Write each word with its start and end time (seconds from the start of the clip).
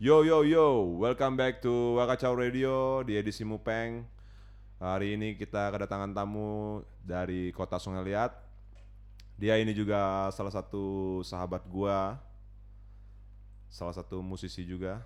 Yo 0.00 0.24
yo 0.24 0.48
yo, 0.48 0.96
welcome 0.96 1.36
back 1.36 1.60
to 1.60 2.00
Wakacau 2.00 2.32
Radio 2.32 3.04
di 3.04 3.20
edisi 3.20 3.44
Mupeng. 3.44 4.00
Hari 4.80 5.12
ini 5.12 5.36
kita 5.36 5.68
kedatangan 5.68 6.16
tamu 6.16 6.80
dari 7.04 7.52
kota 7.52 7.76
Sungai 7.76 8.08
Liat. 8.08 8.32
Dia 9.36 9.60
ini 9.60 9.76
juga 9.76 10.32
salah 10.32 10.56
satu 10.56 11.20
sahabat 11.20 11.68
gua, 11.68 12.16
salah 13.68 13.92
satu 13.92 14.24
musisi 14.24 14.64
juga. 14.64 15.04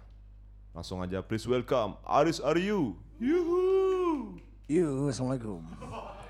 Langsung 0.70 1.02
aja, 1.02 1.18
please 1.26 1.50
welcome 1.50 1.98
Aris 2.06 2.38
Aryu. 2.38 2.94
Yuhu. 3.18 4.38
Yuk, 4.70 5.10
assalamualaikum. 5.10 5.58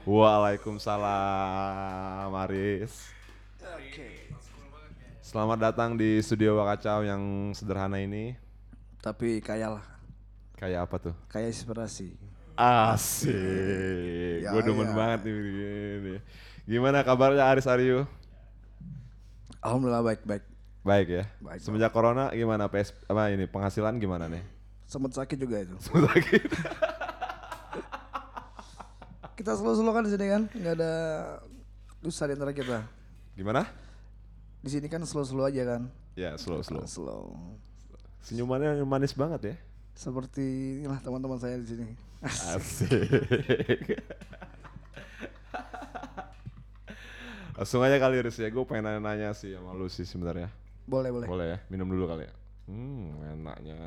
Waalaikumsalam 0.09 2.33
Aris. 2.49 3.13
Oke. 3.61 4.33
Selamat 5.21 5.69
datang 5.69 6.01
di 6.01 6.17
studio 6.25 6.57
Wakacau 6.57 7.05
yang 7.05 7.53
sederhana 7.53 8.01
ini. 8.01 8.41
Tapi 9.05 9.45
kaya 9.45 9.69
lah, 9.69 9.85
Kayak 10.57 10.89
apa 10.89 10.97
tuh? 10.97 11.15
kaya 11.29 11.53
inspirasi. 11.53 12.17
Asik, 12.57 14.41
Ya, 14.41 14.49
gue 14.49 14.63
demen 14.63 14.89
ya. 14.89 14.95
banget 14.95 15.19
nih 15.27 15.35
begini. 15.35 16.15
Gimana 16.65 17.03
kabarnya 17.03 17.45
Aris 17.45 17.67
Aryu? 17.67 18.09
Alhamdulillah 19.61 20.01
baik-baik. 20.01 20.45
Baik 20.81 21.07
ya. 21.11 21.25
Baik, 21.39 21.59
Semenjak 21.61 21.91
corona 21.91 22.31
gimana 22.31 22.65
PS 22.67 22.97
apa 23.05 23.29
ini 23.29 23.45
penghasilan 23.45 23.99
gimana 23.99 24.31
nih? 24.31 24.41
Sempat 24.87 25.13
sakit 25.13 25.37
juga 25.37 25.61
itu. 25.61 25.75
Sakit. 25.83 26.49
Kita 29.35 29.53
slow-slow 29.53 29.91
kan 29.91 30.07
di 30.07 30.13
sini 30.15 30.27
kan, 30.31 30.43
nggak 30.47 30.75
ada 30.79 30.93
dosa 31.99 32.25
di 32.25 32.39
antara 32.39 32.55
kita. 32.55 32.87
gimana? 33.35 33.67
Di 34.63 34.71
sini 34.71 34.87
kan 34.87 35.03
slow-slow 35.03 35.45
aja 35.45 35.67
kan. 35.67 35.83
Ya 36.15 36.39
slow 36.39 36.63
slow. 36.63 36.87
Slow. 36.87 37.35
Senyumannya 38.25 38.81
manis 38.89 39.13
banget 39.13 39.41
ya. 39.53 39.57
Seperti 39.93 40.81
inilah 40.81 40.99
teman-teman 41.05 41.37
saya 41.37 41.61
di 41.61 41.69
sini. 41.69 41.93
Asik. 42.25 44.01
Langsung 47.55 47.85
aja 47.87 48.01
kali 48.01 48.19
Riz 48.19 48.41
ya, 48.41 48.51
gue 48.51 48.65
pengen 48.67 48.91
nanya-nanya 48.91 49.31
sih 49.37 49.55
sama 49.55 49.77
lu 49.77 49.87
sih 49.87 50.03
sebenarnya. 50.03 50.51
Boleh, 50.89 51.13
boleh. 51.15 51.29
Boleh 51.29 51.47
ya, 51.55 51.59
minum 51.71 51.87
dulu 51.87 52.11
kali 52.11 52.27
ya. 52.27 52.35
Hmm, 52.67 53.13
enaknya. 53.39 53.79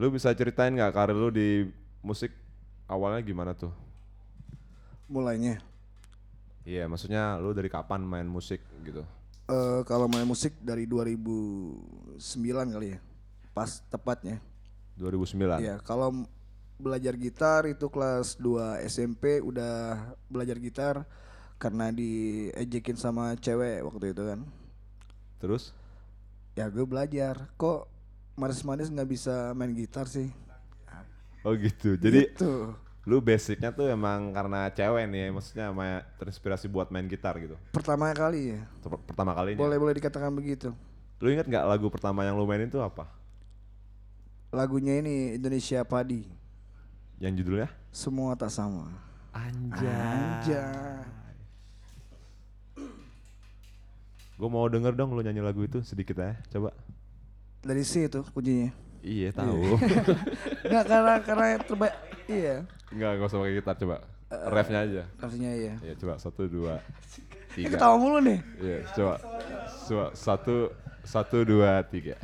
Lu 0.00 0.08
bisa 0.08 0.32
ceritain 0.32 0.72
nggak 0.72 0.94
karir 0.94 1.18
lu 1.18 1.28
di 1.28 1.68
musik 2.00 2.32
awalnya 2.88 3.20
gimana 3.20 3.52
tuh? 3.52 3.74
Mulainya. 5.12 5.60
Iya, 6.64 6.86
maksudnya 6.88 7.36
lu 7.42 7.52
dari 7.52 7.68
kapan 7.68 8.06
main 8.06 8.24
musik 8.24 8.62
gitu? 8.86 9.04
Eh 9.52 9.80
kalau 9.84 10.08
main 10.08 10.24
musik 10.24 10.56
dari 10.64 10.88
2009 10.88 12.16
kali 12.72 12.96
ya. 12.96 13.00
Pas 13.52 13.84
tepatnya. 13.92 14.40
2009. 14.96 15.60
Iya, 15.60 15.76
kalau 15.84 16.24
belajar 16.80 17.14
gitar 17.20 17.68
itu 17.68 17.86
kelas 17.92 18.40
2 18.40 18.80
SMP 18.88 19.44
udah 19.44 20.08
belajar 20.26 20.56
gitar 20.56 20.94
karena 21.60 21.92
diejekin 21.94 22.96
sama 22.96 23.36
cewek 23.36 23.84
waktu 23.84 24.16
itu 24.16 24.22
kan. 24.24 24.40
Terus? 25.38 25.76
Ya 26.56 26.68
gue 26.68 26.84
belajar, 26.84 27.52
kok 27.60 27.88
manis-manis 28.36 28.88
nggak 28.88 29.08
bisa 29.08 29.52
main 29.52 29.72
gitar 29.76 30.08
sih. 30.08 30.32
Oh 31.42 31.54
gitu. 31.58 31.98
Jadi 31.98 32.32
Gitu. 32.32 32.74
Lu 33.02 33.18
basicnya 33.18 33.74
tuh 33.74 33.90
emang 33.90 34.30
karena 34.30 34.70
cewek 34.70 35.10
nih, 35.10 35.34
maksudnya 35.34 35.74
sama 35.74 36.06
terinspirasi 36.22 36.70
buat 36.70 36.86
main 36.94 37.10
gitar 37.10 37.34
gitu. 37.42 37.58
Pertama 37.74 38.14
kali 38.14 38.54
ya. 38.54 38.60
Pertama 39.06 39.34
kalinya. 39.34 39.58
Boleh 39.58 39.78
boleh 39.78 39.94
dikatakan 39.98 40.30
begitu. 40.30 40.70
Lu 41.18 41.26
inget 41.30 41.50
nggak 41.50 41.66
lagu 41.66 41.90
pertama 41.90 42.22
yang 42.22 42.38
lu 42.38 42.46
mainin 42.46 42.70
tuh 42.70 42.82
apa? 42.82 43.10
Lagunya 44.54 45.02
ini 45.02 45.34
Indonesia 45.34 45.82
Padi. 45.82 46.30
Yang 47.18 47.42
judulnya? 47.42 47.68
Semua 47.90 48.38
tak 48.38 48.54
sama. 48.54 48.86
Anjay. 49.34 49.86
Anjay. 49.86 51.22
Gue 54.38 54.48
mau 54.50 54.66
denger 54.66 54.94
dong 54.94 55.14
lu 55.14 55.22
nyanyi 55.22 55.38
lagu 55.38 55.62
itu 55.62 55.82
sedikit 55.86 56.18
ya, 56.18 56.34
coba. 56.50 56.74
Dari 57.62 57.82
C 57.86 58.10
itu 58.10 58.26
kuncinya. 58.34 58.74
Iya 59.02 59.30
tahu. 59.34 59.78
Enggak 60.66 60.84
karena 60.86 61.14
karena 61.22 61.46
terbaik. 61.62 61.94
Iya. 62.32 62.56
Enggak, 62.88 63.10
enggak 63.14 63.28
usah 63.28 63.38
pakai 63.38 63.54
gitar 63.54 63.76
coba. 63.76 63.96
Refnya 64.48 64.80
aja. 64.80 65.02
Artinya 65.20 65.50
iya. 65.52 65.74
Iya 65.84 65.94
coba 66.00 66.14
satu 66.16 66.48
dua 66.48 66.80
tiga. 67.54 67.76
ketawa 67.76 67.96
mulu 68.00 68.18
nih. 68.24 68.38
Iya 68.56 68.78
coba. 68.96 69.14
Coba 69.84 70.06
satu 70.16 70.56
satu 71.04 71.38
dua 71.44 71.84
tiga. 71.84 72.16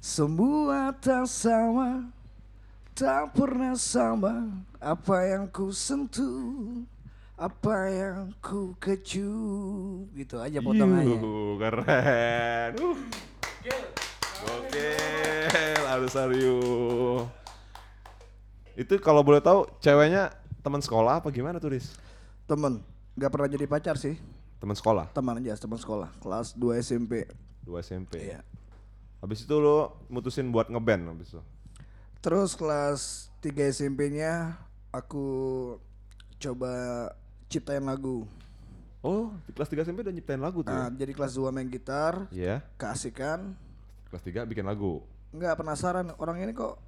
Semua 0.00 0.96
tak 0.96 1.28
sama 1.28 2.08
Tak 2.96 3.36
pernah 3.36 3.76
sama 3.76 4.48
Apa 4.80 5.28
yang 5.28 5.44
ku 5.44 5.68
sentuh 5.76 6.88
Apa 7.36 7.92
yang 7.92 8.32
ku 8.40 8.72
kecup 8.80 10.08
Gitu 10.16 10.40
aja 10.40 10.56
potongannya 10.64 11.20
Yuh, 11.20 11.60
keren. 11.60 12.70
Uh. 12.80 12.96
Oke, 14.40 14.90
harus 15.84 16.16
Aryu. 16.16 16.56
Itu 18.80 18.96
kalau 18.96 19.20
boleh 19.20 19.44
tahu 19.44 19.68
ceweknya 19.84 20.32
teman 20.64 20.80
sekolah 20.80 21.20
apa 21.20 21.28
gimana 21.28 21.60
tuh, 21.60 21.76
Riz? 21.76 21.92
Temen 22.48 22.80
Gak 23.12 23.28
pernah 23.28 23.44
jadi 23.52 23.68
pacar 23.68 24.00
sih 24.00 24.16
Teman 24.56 24.72
sekolah, 24.72 25.12
Teman 25.12 25.36
aja 25.36 25.52
teman 25.60 25.76
sekolah 25.76 26.08
Kelas 26.16 26.56
2 26.56 26.80
SMP 26.80 27.28
dua 27.60 27.84
SMP. 27.84 28.32
Iya 28.32 28.40
Habis 29.20 29.44
itu 29.44 29.52
lo 29.60 30.00
mutusin 30.08 30.48
buat 30.48 30.72
ngeband 30.72 31.12
habis 31.12 31.28
itu. 31.36 31.42
Terus 32.24 32.56
kelas 32.56 33.28
3 33.44 33.68
SMP-nya 33.68 34.56
Aku 34.96 35.76
coba 36.40 36.72
ciptain 37.52 37.84
lagu 37.84 38.24
Oh, 39.04 39.32
di 39.44 39.52
kelas 39.52 39.68
3 39.68 39.84
SMP 39.84 40.04
udah 40.04 40.12
nyiptain 40.12 40.40
lagu 40.40 40.60
tuh. 40.60 40.72
nah, 40.72 40.88
ya? 40.88 41.04
Jadi 41.04 41.12
kelas 41.12 41.32
2 41.36 41.52
main 41.52 41.68
gitar 41.68 42.24
Iya. 42.32 42.64
Keasikan 42.80 43.52
Kelas 44.08 44.24
3 44.24 44.48
bikin 44.48 44.64
lagu. 44.64 45.04
nggak 45.30 45.60
penasaran 45.60 46.10
orang 46.18 46.42
ini 46.42 46.50
kok 46.50 46.80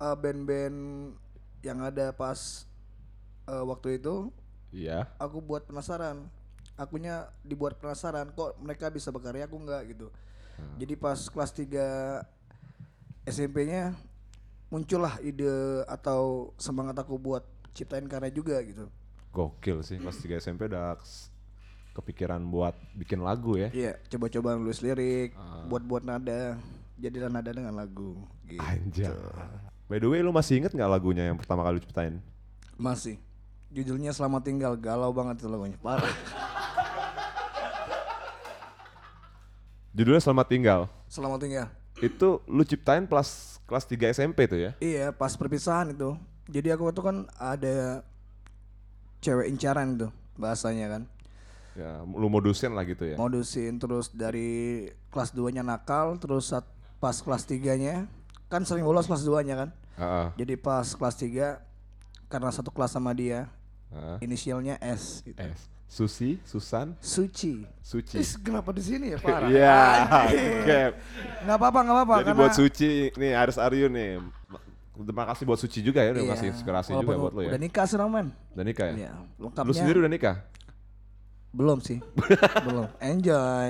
uh, 0.00 0.16
band-band 0.16 0.76
yang 1.60 1.78
ada 1.78 2.10
pas 2.10 2.64
uh, 3.46 3.62
waktu 3.62 3.96
itu 3.96 4.32
Iya. 4.70 5.10
aku 5.18 5.38
buat 5.38 5.66
penasaran 5.66 6.30
akunya 6.74 7.28
dibuat 7.42 7.76
penasaran 7.76 8.30
kok 8.30 8.56
mereka 8.56 8.88
bisa 8.88 9.10
berkarya 9.10 9.44
aku 9.44 9.58
nggak 9.58 9.82
gitu 9.88 10.08
jadi 10.76 10.94
pas 10.94 11.18
kelas 11.18 11.50
3 11.52 12.22
SMP-nya 13.26 13.92
muncullah 14.68 15.18
ide 15.20 15.50
atau 15.86 16.54
semangat 16.56 16.96
aku 16.96 17.18
buat 17.18 17.42
ciptain 17.72 18.06
karya 18.06 18.30
juga 18.30 18.62
gitu 18.62 18.86
Gokil 19.30 19.82
sih 19.82 19.98
kelas 19.98 20.18
3 20.18 20.38
SMP 20.38 20.66
udah 20.66 20.94
kepikiran 21.90 22.40
buat 22.44 22.72
bikin 22.94 23.20
lagu 23.20 23.58
ya. 23.58 23.68
iya 23.70 23.98
coba-coba 24.06 24.54
nulis 24.54 24.80
lirik 24.80 25.34
Ah. 25.34 25.66
buat-buat 25.66 26.06
nada 26.06 26.54
jadilah 26.96 27.28
nada 27.28 27.50
dengan 27.50 27.74
lagu 27.74 28.14
gitu 28.46 28.62
Anjay. 28.62 29.10
By 29.90 29.98
the 29.98 30.06
way, 30.06 30.22
lu 30.22 30.30
masih 30.30 30.62
inget 30.62 30.70
nggak 30.70 30.86
lagunya 30.86 31.26
yang 31.26 31.34
pertama 31.34 31.66
kali 31.66 31.76
lu 31.76 31.82
ciptain? 31.82 32.22
Masih. 32.78 33.18
Judulnya 33.74 34.14
Selamat 34.14 34.46
Tinggal, 34.46 34.78
galau 34.78 35.10
banget 35.10 35.42
itu 35.42 35.50
lagunya. 35.50 35.74
Parah. 35.82 36.06
Judulnya 39.90 40.22
Selamat 40.22 40.46
Tinggal. 40.46 40.86
Selamat 41.10 41.42
Tinggal. 41.42 41.66
Itu 41.98 42.38
lu 42.46 42.62
ciptain 42.62 43.02
kelas 43.10 43.58
kelas 43.66 43.82
3 43.90 44.14
SMP 44.14 44.46
tuh 44.46 44.62
ya? 44.62 44.78
Iya, 44.78 45.10
pas 45.10 45.34
perpisahan 45.34 45.90
itu. 45.90 46.14
Jadi 46.46 46.70
aku 46.70 46.94
itu 46.94 47.02
kan 47.02 47.26
ada 47.34 48.06
cewek 49.26 49.50
incaran 49.50 49.98
itu 49.98 50.06
bahasanya 50.38 50.86
kan. 50.86 51.02
Ya, 51.74 52.06
lu 52.06 52.30
modusin 52.30 52.78
lah 52.78 52.86
gitu 52.86 53.10
ya. 53.10 53.18
Modusin 53.18 53.82
terus 53.82 54.06
dari 54.14 54.86
kelas 55.10 55.34
2-nya 55.34 55.66
nakal, 55.66 56.14
terus 56.22 56.54
saat 56.54 56.62
pas 57.02 57.18
kelas 57.18 57.42
3-nya 57.42 58.06
kan 58.46 58.62
sering 58.62 58.86
bolos 58.86 59.10
kelas 59.10 59.26
2-nya 59.26 59.66
kan. 59.66 59.70
Heeh. 59.96 60.26
Jadi 60.36 60.54
pas 60.54 60.86
kelas 60.86 61.14
3 61.14 61.58
karena 62.26 62.50
satu 62.50 62.70
kelas 62.70 62.90
sama 62.90 63.10
dia, 63.10 63.50
heeh. 63.90 64.16
inisialnya 64.22 64.78
S 64.78 65.22
gitu. 65.22 65.38
S. 65.38 65.66
Susi, 65.90 66.38
Susan, 66.46 66.94
Suci. 67.02 67.66
Suci. 67.82 68.22
Is, 68.22 68.38
kenapa 68.38 68.70
di 68.70 68.78
sini 68.78 69.10
ya 69.10 69.18
parah? 69.18 69.50
Iya. 69.50 70.94
Nggak 71.42 71.56
apa-apa, 71.58 71.78
nggak 71.82 71.96
apa-apa. 71.98 72.14
Jadi 72.14 72.26
karena- 72.30 72.38
buat 72.38 72.52
Suci 72.54 72.90
nih 73.10 73.32
Aris 73.34 73.58
Aryu 73.58 73.90
nih. 73.90 74.22
Terima 75.00 75.24
kasih 75.26 75.42
buat 75.42 75.58
Suci 75.58 75.82
juga 75.82 76.04
ya 76.06 76.14
udah 76.14 76.22
Iya, 76.22 76.30
ngasih 76.30 76.48
inspirasi 76.54 76.88
walaupun 76.92 77.10
juga 77.10 77.22
buat 77.26 77.32
lu 77.34 77.40
ya. 77.42 77.50
Udah 77.50 77.60
nikah 77.60 77.84
sih 77.88 77.96
men. 77.98 78.26
Udah 78.54 78.64
nikah 78.64 78.86
ya? 78.86 78.94
Iya, 78.94 79.10
Lu 79.34 79.44
lengkapnya. 79.48 79.74
sendiri 79.74 79.96
udah 79.98 80.12
nikah? 80.12 80.36
Belum 81.50 81.78
sih. 81.82 81.98
Belum. 82.70 82.86
Enjoy. 83.02 83.68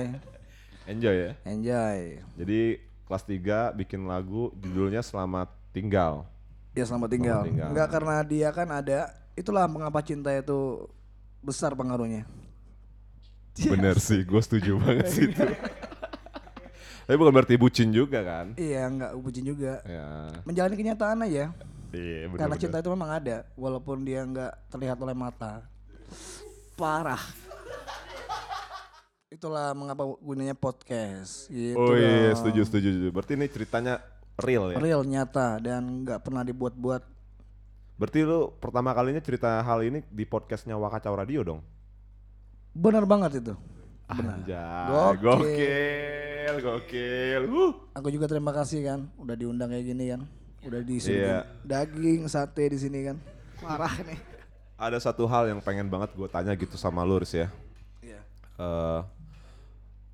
Enjoy 0.85 1.15
ya. 1.17 1.31
Enjoy. 1.41 1.97
Jadi 2.37 2.61
kelas 3.09 3.23
3 3.25 3.79
bikin 3.81 4.05
lagu 4.05 4.53
judulnya 4.61 5.01
Selamat 5.01 5.49
Tinggal. 5.71 6.27
Ya 6.71 6.83
selamat 6.87 7.09
tinggal. 7.11 7.41
Selamat 7.43 7.49
tinggal. 7.51 7.69
Enggak 7.71 7.87
karena 7.91 8.15
dia 8.23 8.47
kan 8.51 8.67
ada 8.71 8.99
itulah 9.35 9.65
mengapa 9.67 9.99
cinta 10.03 10.31
itu 10.35 10.87
besar 11.39 11.75
pengaruhnya. 11.75 12.27
Bener 13.71 13.99
sih, 13.99 14.23
gue 14.23 14.41
setuju 14.43 14.79
banget 14.79 15.07
sih 15.11 15.27
itu. 15.27 15.43
Tapi 17.07 17.15
bukan 17.19 17.33
berarti 17.33 17.59
bucin 17.59 17.91
juga 17.91 18.23
kan? 18.23 18.55
Iya, 18.55 18.87
nggak 18.87 19.11
bucin 19.19 19.43
juga. 19.43 19.83
Ya. 19.83 20.31
Menjalani 20.47 20.75
kenyataan 20.79 21.27
aja. 21.27 21.51
Iya, 21.91 22.19
benar. 22.31 22.39
Karena 22.47 22.55
cinta 22.55 22.77
itu 22.79 22.87
memang 22.87 23.11
ada, 23.11 23.43
walaupun 23.59 24.07
dia 24.07 24.23
nggak 24.23 24.71
terlihat 24.71 24.95
oleh 24.95 25.11
mata. 25.11 25.67
Parah. 26.79 27.19
Itulah 29.27 29.75
mengapa 29.75 30.07
gunanya 30.23 30.55
podcast. 30.55 31.51
Gitu 31.51 31.75
Oh 31.75 31.95
iya, 31.99 32.31
dong. 32.31 32.39
setuju, 32.39 32.61
setuju, 32.63 32.87
setuju. 32.95 33.09
Berarti 33.11 33.33
ini 33.35 33.47
ceritanya 33.51 33.99
real 34.41 34.65
ya? 34.71 34.77
Real 34.77 35.01
nyata 35.05 35.61
dan 35.61 36.03
nggak 36.03 36.19
pernah 36.21 36.41
dibuat-buat. 36.41 37.03
Berarti 37.95 38.19
lu 38.25 38.49
pertama 38.57 38.91
kalinya 38.91 39.21
cerita 39.21 39.61
hal 39.61 39.85
ini 39.85 40.01
di 40.09 40.25
podcastnya 40.25 40.73
Wakacau 40.73 41.13
Radio 41.13 41.45
dong? 41.45 41.61
Bener 42.73 43.05
banget 43.05 43.39
itu. 43.39 43.53
Benar. 44.11 44.41
Anjay, 44.41 45.15
Gokil. 45.21 45.39
gokil, 45.39 46.55
gokil. 46.59 47.41
Huh. 47.47 47.71
Aku 47.95 48.07
juga 48.11 48.25
terima 48.27 48.51
kasih 48.51 48.83
kan, 48.83 48.99
udah 49.15 49.35
diundang 49.37 49.71
kayak 49.71 49.85
gini 49.85 50.05
kan. 50.11 50.21
Udah 50.61 50.81
diisi 50.83 51.15
Iya. 51.15 51.47
daging, 51.63 52.27
sate 52.27 52.69
di 52.69 52.77
sini 52.77 53.07
kan. 53.07 53.17
Parah 53.61 53.93
nih. 54.03 54.19
Ada 54.75 54.97
satu 54.99 55.29
hal 55.29 55.47
yang 55.53 55.61
pengen 55.61 55.87
banget 55.87 56.11
gue 56.17 56.27
tanya 56.27 56.57
gitu 56.57 56.73
sama 56.75 57.05
lu, 57.05 57.21
Riz 57.21 57.33
ya. 57.37 57.47
Iya. 58.01 58.19
Eh, 58.57 58.99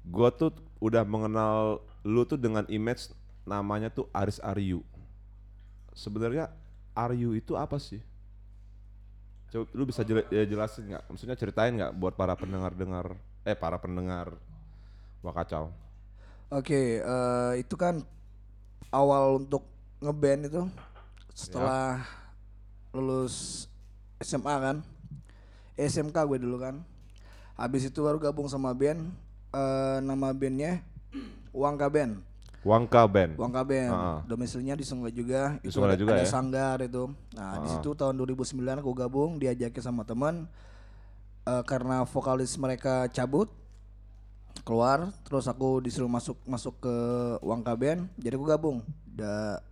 gue 0.07 0.29
tuh 0.35 0.51
udah 0.77 1.03
mengenal 1.03 1.81
lu 2.05 2.23
tuh 2.23 2.39
dengan 2.39 2.63
image 2.69 3.11
namanya 3.47 3.87
tuh 3.87 4.11
Aris 4.11 4.43
Aryu. 4.43 4.83
Sebenarnya 5.95 6.51
Aryu 6.91 7.31
itu 7.33 7.55
apa 7.55 7.79
sih? 7.79 8.03
Coba 9.47 9.63
lu 9.71 9.87
bisa 9.87 10.03
jela- 10.03 10.27
ya 10.27 10.43
jelasin 10.43 10.91
nggak? 10.91 11.03
Maksudnya 11.07 11.39
ceritain 11.39 11.71
nggak 11.71 11.95
buat 11.95 12.13
para 12.19 12.35
pendengar-dengar 12.35 13.15
eh 13.47 13.55
para 13.55 13.79
pendengar 13.79 14.35
Wakacau. 15.23 15.71
Oke, 16.51 16.99
eh, 16.99 17.53
itu 17.59 17.75
kan 17.79 18.03
awal 18.91 19.39
untuk 19.39 19.63
ngeband 20.03 20.51
itu 20.51 20.61
setelah 21.33 22.03
lulus 22.93 23.65
SMA 24.21 24.55
kan, 24.61 24.77
SMK 25.75 26.15
gue 26.27 26.39
dulu 26.43 26.59
kan. 26.61 26.83
Habis 27.57 27.89
itu 27.89 27.99
baru 28.03 28.21
gabung 28.21 28.47
sama 28.47 28.71
band, 28.75 29.09
eh, 29.51 29.97
nama 30.03 30.31
bandnya 30.35 30.83
Wangka 31.55 31.89
Band. 31.89 32.21
Wangka 32.67 33.07
Band. 33.07 33.39
Wangka 33.39 33.63
Band, 33.63 33.91
Ah. 33.91 34.19
domisilinya 34.27 34.75
di 34.75 34.83
Sungai 34.83 35.15
juga. 35.15 35.55
Di 35.63 35.71
juga 35.71 36.19
ada 36.19 36.21
ya? 36.21 36.27
sanggar 36.27 36.77
itu. 36.83 37.07
Nah 37.31 37.63
di 37.63 37.67
situ 37.71 37.95
tahun 37.95 38.19
2009 38.19 38.83
aku 38.83 38.91
gabung, 38.91 39.39
diajakin 39.39 39.79
sama 39.79 40.03
teman. 40.03 40.43
Eh, 41.47 41.63
karena 41.63 42.03
vokalis 42.03 42.59
mereka 42.59 43.07
cabut 43.07 43.47
keluar, 44.67 45.15
terus 45.23 45.47
aku 45.47 45.79
disuruh 45.79 46.11
masuk 46.11 46.35
masuk 46.43 46.75
ke 46.83 46.95
Wangka 47.39 47.71
Band, 47.71 48.11
jadi 48.19 48.35
aku 48.35 48.45
gabung. 48.45 48.77
Da, 49.07 49.63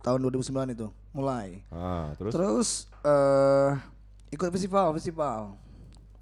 tahun 0.00 0.22
2009 0.22 0.70
itu 0.70 0.86
mulai. 1.10 1.58
Ah, 1.68 2.14
terus, 2.14 2.32
Terus 2.32 2.68
eh 3.02 3.70
ikut 4.30 4.48
festival 4.48 4.94
festival. 4.94 5.40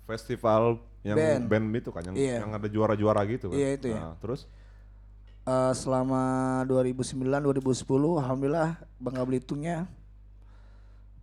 festival 0.02 0.62
yang 1.02 1.18
Band. 1.18 1.44
band, 1.50 1.66
itu 1.74 1.90
kan 1.90 2.02
yang 2.04 2.14
Iya. 2.14 2.36
yang 2.46 2.52
ada 2.54 2.68
juara-juara 2.68 3.20
gitu 3.26 3.50
kan. 3.50 3.58
Iya, 3.58 3.68
itu 3.74 3.86
ya. 3.90 4.00
Ah, 4.00 4.14
terus 4.16 4.46
Eh, 5.42 5.72
selama 5.74 6.22
2009 6.64 7.18
2010 7.42 7.82
alhamdulillah 8.14 8.78
Bangka 8.96 9.26
Belitungnya 9.26 9.90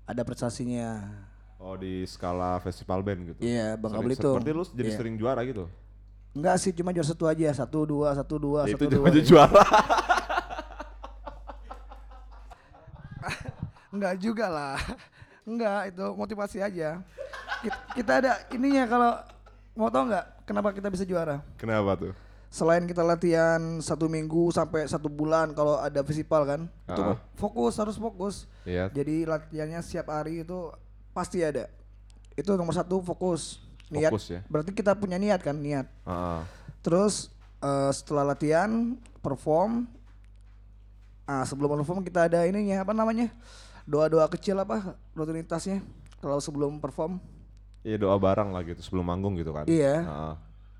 ada 0.04 0.21
prestasinya. 0.27 1.07
oh 1.56 1.75
di 1.75 2.04
skala 2.04 2.60
festival 2.60 3.00
band 3.00 3.19
gitu. 3.25 3.39
Iya, 3.39 3.75
Bangka 3.75 3.95
Sering- 3.95 4.07
Belitung. 4.07 4.33
Seperti 4.36 4.51
lu 4.51 4.63
jadi 4.74 4.89
Iya. 4.89 4.98
sering 4.98 5.16
juara 5.16 5.42
gitu. 5.44 5.68
Enggak 6.31 6.56
sih, 6.57 6.71
cuma 6.71 6.92
juara 6.92 7.04
satu 7.06 7.25
aja, 7.25 7.48
satu 7.54 7.80
dua, 7.86 8.12
satu 8.13 8.36
dua, 8.38 8.63
Ya, 8.63 8.75
satu 8.75 8.83
itu 8.86 8.95
dua. 8.95 9.07
aja 9.07 9.21
juara. 9.21 9.63
Enggak 13.89 14.13
juga 14.19 14.45
lah, 14.48 14.77
enggak 15.42 15.89
itu 15.89 16.06
motivasi 16.13 16.62
aja. 16.62 17.01
Kita, 17.60 17.77
kita 17.94 18.12
ada 18.19 18.31
ininya 18.50 18.83
kalau 18.86 19.12
mau 19.74 19.89
tau 19.89 20.06
nggak 20.06 20.45
kenapa 20.45 20.69
kita 20.72 20.88
bisa 20.88 21.04
juara? 21.04 21.42
Kenapa 21.56 21.98
tuh? 21.98 22.13
Selain 22.50 22.81
kita 22.90 23.06
latihan 23.06 23.78
satu 23.78 24.10
minggu 24.10 24.50
sampai 24.50 24.90
satu 24.90 25.06
bulan 25.06 25.54
kalau 25.54 25.78
ada 25.78 26.01
festival 26.01 26.50
kan, 26.50 26.62
itu 26.66 26.98
Ah. 26.98 27.18
fokus 27.38 27.78
harus 27.78 27.94
fokus. 27.94 28.50
Iya. 28.66 28.90
Jadi 28.90 29.22
latihannya 29.30 29.78
setiap 29.86 30.10
hari 30.10 30.42
itu 30.42 30.74
pasti 31.13 31.46
ada. 31.46 31.69
Itu 32.34 32.57
nomor 32.57 32.74
satu 32.74 33.06
fokus. 33.06 33.62
Niat. 33.94 34.10
Fokus 34.10 34.34
ya. 34.34 34.42
Berarti 34.50 34.74
kita 34.74 34.98
punya 34.98 35.22
niat 35.22 35.46
kan, 35.46 35.62
niat. 35.62 35.86
Ah, 36.10 36.42
ah. 36.42 36.42
Terus 36.81 37.30
eh, 37.62 37.92
setelah 37.94 38.34
latihan, 38.34 38.98
perform. 39.22 39.86
Ah, 41.30 41.46
sebelum 41.46 41.78
perform 41.78 42.01
kita 42.01 42.25
ada 42.25 42.50
ininya 42.50 42.81
apa 42.81 42.98
namanya? 42.98 43.30
Doa-doa 43.86 44.25
kecil 44.25 44.57
apa 44.57 44.98
rutinitasnya 45.13 45.86
kalau 46.18 46.42
sebelum 46.42 46.81
perform? 46.81 47.22
Iya 47.86 48.01
doa 48.01 48.18
bareng 48.18 48.50
lah 48.57 48.66
gitu 48.66 48.81
sebelum 48.81 49.06
manggung 49.06 49.38
gitu 49.38 49.54
kan. 49.54 49.69
Iya. 49.69 50.01
Ah, 50.10 50.36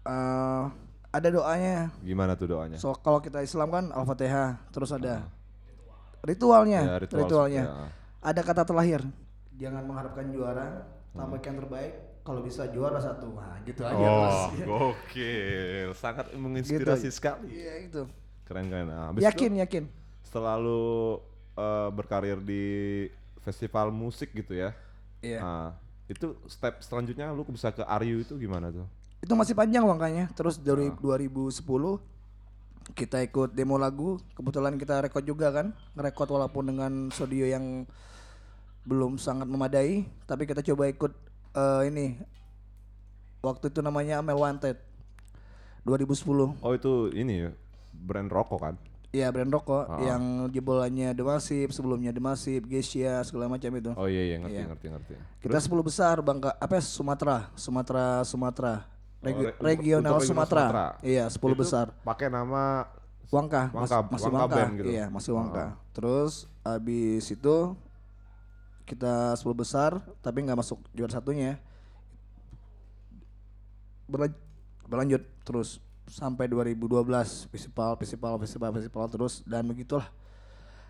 ah. 0.10 0.66
Ada 1.10 1.30
doanya. 1.30 1.90
Gimana 2.00 2.38
tuh 2.38 2.48
doanya? 2.48 2.78
So 2.78 2.94
kalau 2.94 3.18
kita 3.18 3.42
Islam 3.42 3.70
kan 3.70 3.86
Al-Fatihah, 3.90 4.62
terus 4.70 4.90
ada 4.90 5.26
ritualnya, 6.22 6.82
Ya, 6.86 6.96
ritual 7.00 7.20
ritualnya. 7.26 7.64
ya. 7.66 7.74
Ada 8.22 8.42
kata 8.44 8.62
terlahir. 8.64 9.02
Jangan 9.56 9.84
mengharapkan 9.84 10.30
juara, 10.30 10.86
tampilkan 11.12 11.50
yang 11.50 11.60
terbaik. 11.66 11.94
Kalau 12.20 12.46
bisa 12.46 12.70
juara 12.70 13.00
satu, 13.02 13.34
nah 13.34 13.58
gitu 13.66 13.82
aja 13.82 13.98
terus. 13.98 14.38
Oh, 14.70 14.94
gokil. 14.94 15.90
Sangat 15.98 16.30
menginspirasi 16.32 17.10
Gitu. 17.10 17.16
sekali. 17.16 17.48
Iya 17.58 17.74
itu. 17.90 18.02
Keren-keren. 18.46 18.86
Nah, 18.86 19.10
habis 19.10 19.24
Yakin, 19.24 19.58
itu, 19.58 19.62
yakin. 19.66 19.84
setelah 20.22 20.54
lu 20.56 21.18
eh, 21.58 21.90
berkarir 21.90 22.38
di 22.40 22.64
festival 23.42 23.90
musik 23.90 24.30
gitu 24.32 24.54
ya. 24.54 24.78
Iya. 25.20 25.40
Nah, 25.42 25.68
itu 26.06 26.38
step 26.46 26.80
selanjutnya 26.80 27.34
lu 27.34 27.42
bisa 27.50 27.68
ke 27.68 27.82
Aryu 27.82 28.22
itu 28.22 28.38
gimana 28.38 28.70
tuh? 28.70 28.86
Itu 29.20 29.34
masih 29.34 29.54
panjang 29.54 29.84
makanya. 29.84 30.32
Terus 30.32 30.56
dari 30.56 30.88
Ah. 30.88 30.96
2010 30.96 32.00
kita 32.92 33.22
ikut 33.22 33.52
demo 33.52 33.76
lagu. 33.76 34.18
Kebetulan 34.34 34.76
kita 34.76 35.00
rekod 35.00 35.22
juga 35.22 35.52
kan. 35.52 35.76
Ngerekod 35.94 36.28
walaupun 36.28 36.64
dengan 36.66 36.92
studio 37.10 37.46
yang 37.46 37.84
belum 38.82 39.20
sangat 39.20 39.46
memadai, 39.46 40.08
tapi 40.24 40.44
kita 40.44 40.64
coba 40.64 40.88
ikut 40.88 41.12
eh, 41.52 41.82
ini. 41.86 42.08
Waktu 43.40 43.70
itu 43.70 43.80
namanya 43.80 44.20
Amel 44.20 44.36
Wanted. 44.36 44.78
2010. 45.82 46.60
Oh, 46.60 46.74
itu 46.74 47.08
ini 47.10 47.42
ya 47.42 47.52
brand 47.92 48.28
rokok 48.28 48.60
kan? 48.60 48.76
Iya 49.10 49.34
brand 49.34 49.50
rokok 49.50 49.90
Ah. 49.90 49.98
yang 50.06 50.22
jebolannya 50.50 51.18
Demasif, 51.18 51.74
sebelumnya 51.74 52.14
Demasif, 52.14 52.62
Gesia 52.64 53.24
segala 53.24 53.50
macam 53.50 53.72
itu. 53.74 53.90
Oh 53.98 54.06
iya 54.06 54.22
iya 54.24 54.36
ngerti 54.38 54.54
Iya. 54.56 54.68
ngerti 54.70 54.86
ngerti. 54.88 55.14
Kita 55.42 55.58
10 55.58 55.82
besar 55.82 56.22
Bangka 56.22 56.54
apa 56.54 56.78
ya, 56.78 56.84
Sumatera, 56.84 57.38
Sumatera, 57.56 58.22
Sumatera. 58.22 58.86
Regi- 59.20 59.52
Oh, 59.52 59.60
regional 59.60 60.16
Sumatera. 60.22 60.64
Sumatera. 60.64 60.86
Iya, 61.04 61.26
10 61.28 61.52
Itu 61.52 61.60
besar. 61.60 61.86
Pakai 62.02 62.28
nama 62.28 62.88
Wangka, 63.28 63.68
mas- 63.70 63.92
Wangka, 63.92 63.98
masih 64.10 64.26
Wangka 64.26 64.40
Wangka. 64.40 64.56
Band 64.58 64.72
gitu. 64.74 64.88
Iya, 64.90 65.06
masih 65.08 65.32
Wangka. 65.34 65.66
Oh. 65.66 65.72
Terus 65.92 66.34
habis 66.62 67.24
itu 67.28 67.56
kita 68.84 69.14
10 69.36 69.54
besar 69.54 69.92
tapi 70.20 70.42
nggak 70.42 70.58
masuk 70.58 70.80
juara 70.92 71.12
satunya. 71.12 71.60
Berlan- 74.08 74.40
berlanjut 74.84 75.22
terus 75.44 75.78
sampai 76.10 76.50
2012 76.50 77.46
festival 77.46 77.94
festival 77.96 78.34
festival 78.40 78.70
festival 78.74 79.06
terus 79.08 79.34
dan 79.44 79.62
begitulah. 79.64 80.10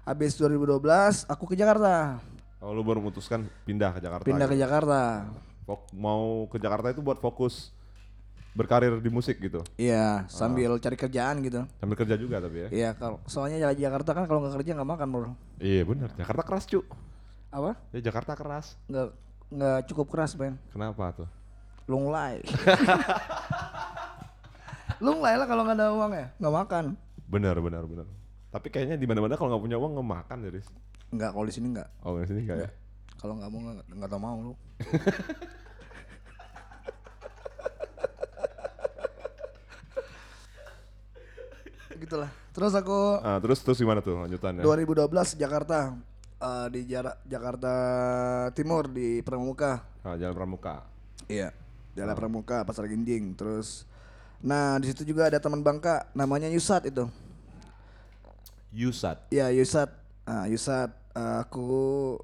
Habis 0.06 0.38
2012 0.38 1.28
aku 1.28 1.44
ke 1.46 1.56
Jakarta. 1.56 2.24
Oh 2.60 2.72
lu 2.72 2.80
baru 2.82 3.02
memutuskan 3.02 3.44
pindah 3.66 3.92
ke 3.92 4.00
Jakarta. 4.00 4.24
Pindah 4.24 4.48
ke 4.48 4.56
gitu. 4.56 4.64
Jakarta. 4.64 5.28
Fok- 5.66 5.92
mau 5.92 6.48
ke 6.48 6.56
Jakarta 6.58 6.88
itu 6.90 7.02
buat 7.02 7.20
fokus 7.20 7.76
berkarir 8.60 9.00
di 9.00 9.08
musik 9.08 9.40
gitu. 9.40 9.64
Iya, 9.80 10.28
Ah. 10.28 10.28
sambil 10.28 10.76
cari 10.78 11.00
kerjaan 11.00 11.40
gitu. 11.40 11.64
Sambil 11.80 11.96
kerja 11.96 12.20
juga 12.20 12.44
tapi 12.44 12.68
ya. 12.68 12.70
Iya, 12.70 12.90
kalau 13.00 13.24
soalnya 13.24 13.72
Jakarta 13.72 14.12
kan 14.12 14.28
kalau 14.28 14.44
nggak 14.44 14.60
kerja 14.60 14.76
nggak 14.76 14.90
makan, 14.92 15.08
Bro. 15.08 15.32
Iya 15.64 15.88
benar. 15.88 16.12
Jakarta 16.20 16.44
keras 16.44 16.68
cu. 16.68 16.84
Apa? 17.50 17.80
Ya 17.96 18.00
Jakarta 18.04 18.36
keras. 18.36 18.76
Nggak 18.86 19.08
nggak 19.50 19.80
cukup 19.88 20.08
keras, 20.12 20.36
Ben. 20.36 20.60
Kenapa 20.70 21.16
tuh? 21.16 21.30
Lunglai. 21.88 22.44
Lunglai 25.00 25.34
lah 25.40 25.48
kalau 25.48 25.64
nggak 25.64 25.78
ada 25.80 25.88
uang 25.96 26.12
ya, 26.14 26.28
nggak 26.38 26.54
makan. 26.54 26.86
Benar 27.26 27.56
benar 27.64 27.84
benar. 27.88 28.06
Tapi 28.50 28.68
kayaknya 28.70 28.98
di 29.00 29.08
mana-mana 29.08 29.38
kalau 29.40 29.56
nggak 29.56 29.64
punya 29.64 29.78
uang 29.80 29.92
nggak 29.96 30.10
makan 30.12 30.38
jadi. 30.46 30.60
Nggak 31.16 31.30
kalau 31.34 31.46
di 31.48 31.54
sini 31.56 31.68
nggak. 31.74 31.88
Oh 32.04 32.20
di 32.20 32.28
sini 32.28 32.42
nggak 32.46 32.58
ya? 32.60 32.70
Kalau 33.18 33.34
nggak 33.40 33.50
mau 33.50 33.60
nggak 33.74 34.10
tau 34.10 34.20
mau 34.22 34.38
lu. 34.38 34.54
Gitulah. 42.00 42.32
Terus 42.56 42.74
aku 42.74 43.20
Ah, 43.20 43.38
terus 43.44 43.60
terus 43.60 43.78
gimana 43.78 44.00
tuh 44.00 44.16
lanjutannya? 44.24 44.64
2012 44.64 45.36
Jakarta 45.36 45.94
eh, 46.40 46.68
di 46.72 46.82
jarak 46.88 47.20
Jakarta 47.28 47.74
Timur 48.56 48.88
di 48.88 49.20
Pramuka. 49.20 49.84
Ah, 50.02 50.16
Jalan 50.16 50.32
Pramuka. 50.36 50.88
Iya, 51.28 51.52
Jalan 51.94 52.16
Pramuka, 52.16 52.64
Pasar 52.64 52.88
Ginjing. 52.88 53.36
Terus, 53.36 53.84
nah 54.40 54.80
di 54.80 54.88
situ 54.90 55.04
juga 55.04 55.28
ada 55.28 55.38
teman 55.38 55.60
Bangka, 55.60 56.08
namanya 56.16 56.48
Yusat 56.48 56.88
itu. 56.88 57.06
Yusat. 58.72 59.28
Ya 59.30 59.52
Yusat, 59.52 59.92
nah, 60.24 60.48
Yusat 60.48 60.90
eh, 61.14 61.36
aku 61.44 61.70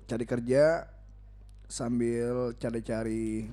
cari 0.08 0.24
kerja 0.24 0.88
sambil 1.68 2.54
cari-cari 2.56 3.50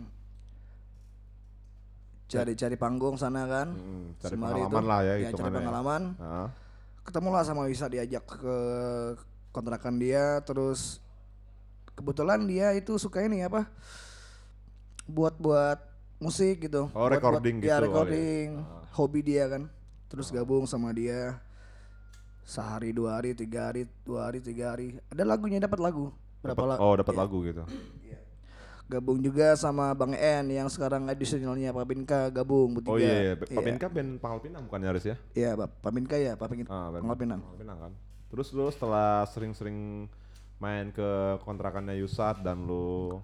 cari-cari 2.33 2.77
panggung 2.77 3.15
sana 3.15 3.45
kan. 3.45 3.69
Hmm, 3.71 4.17
cari 4.17 4.33
Semari 4.33 4.53
pengalaman 4.59 4.85
lah 4.85 5.01
ya 5.01 5.13
cari 5.13 5.23
hitungannya 5.29 5.53
ya. 5.53 5.61
pengalaman. 5.61 6.03
Ah. 6.17 6.49
Ketemulah 7.03 7.43
sama 7.43 7.69
Yusat 7.69 7.91
diajak 7.91 8.25
ke 8.25 8.57
kontrakan 9.51 9.99
dia 9.99 10.41
terus 10.41 11.03
kebetulan 11.93 12.41
dia 12.45 12.73
itu 12.73 12.97
suka 12.97 13.21
ini 13.21 13.45
apa? 13.45 13.69
Buat-buat 15.05 15.79
musik 16.19 16.65
gitu. 16.65 16.89
Oh, 16.89 17.05
Buat-buat- 17.05 17.13
recording 17.13 17.55
gitu 17.59 17.69
Ya, 17.69 17.77
kali 17.77 17.83
ya. 17.83 17.87
recording. 17.87 18.47
Hobi 18.93 19.21
dia 19.21 19.45
kan. 19.47 19.63
Terus 20.09 20.29
gabung 20.29 20.65
sama 20.65 20.93
dia 20.93 21.41
sehari 22.43 22.91
dua 22.91 23.17
hari 23.17 23.33
tiga 23.33 23.71
hari 23.71 23.87
dua 24.03 24.27
hari 24.27 24.43
tiga 24.43 24.75
hari 24.75 24.99
ada 25.07 25.23
lagunya 25.23 25.63
dapat 25.63 25.79
lagu 25.79 26.11
berapa 26.43 26.59
Dapet- 26.59 26.71
lagu 26.75 26.81
oh, 26.83 26.95
dapat 26.99 27.15
lagu 27.15 27.39
gitu. 27.45 27.63
Gabung 28.93 29.19
juga 29.19 29.55
sama 29.55 29.89
Bang 29.93 30.13
En 30.13 30.45
yang 30.47 30.69
sekarang 30.69 31.07
additionalnya 31.07 31.71
Pak 31.71 31.87
Pinka 31.87 32.21
gabung 32.29 32.77
bertiga 32.77 32.93
Oh 32.93 32.99
iya, 32.99 33.17
iya. 33.23 33.35
Pak 33.35 33.49
Iya. 33.49 33.65
Pinka 33.65 33.87
band 33.89 34.11
Pangkal 34.19 34.41
Pinang 34.43 34.63
bukan 34.67 34.81
Nyaris 34.81 35.05
ya? 35.05 35.17
Iya, 35.33 35.51
Pak 35.57 35.91
Pinka 35.91 36.17
ya 36.17 36.33
Pak 36.35 36.47
Pinka 36.47 36.69
Ah, 36.69 36.89
band 36.89 37.01
Pangkal 37.01 37.19
Pinang 37.19 37.41
Pangkal 37.41 37.59
Pinang 37.59 37.79
kan. 37.81 37.93
Terus 38.29 38.49
lu 38.51 38.69
setelah 38.69 39.25
sering-sering 39.27 40.09
main 40.57 40.89
ke 40.89 41.09
kontrakannya 41.41 41.97
Yusat 41.97 42.41
dan 42.41 42.63
lu 42.63 43.19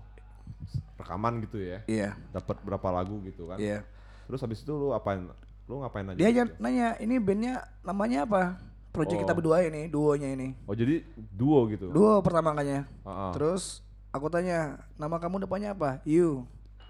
rekaman 0.96 1.40
gitu 1.40 1.58
ya. 1.58 1.84
iya 1.84 2.16
Dapat 2.30 2.58
berapa 2.60 2.88
lagu 2.90 3.20
gitu 3.22 3.46
kan. 3.46 3.58
iya 3.58 3.84
Terus 4.24 4.40
habis 4.40 4.58
itu 4.58 4.72
lu 4.72 4.90
apain? 4.90 5.24
Lu 5.64 5.78
ngapain 5.78 6.04
aja? 6.06 6.16
dia 6.16 6.28
aja 6.28 6.42
gitu? 6.42 6.56
nanya 6.58 6.96
ini 6.96 7.14
bandnya 7.18 7.54
namanya 7.82 8.24
apa 8.24 8.56
project 8.88 9.20
kita 9.20 9.32
Oh. 9.32 9.36
berdua 9.36 9.60
ini 9.62 9.84
duonya 9.86 10.28
ini 10.30 10.56
Oh, 10.64 10.72
jadi 10.72 11.04
duo 11.14 11.68
gitu. 11.68 11.88
duo 11.88 12.18
pertama 12.18 12.50
kalinya 12.50 12.88
Ah, 13.02 13.28
ah. 13.28 13.32
terus 13.32 13.84
aku 14.10 14.26
tanya 14.28 14.80
nama 14.94 15.16
kamu 15.16 15.44
depannya 15.44 15.72
apa 15.72 16.00
you 16.02 16.44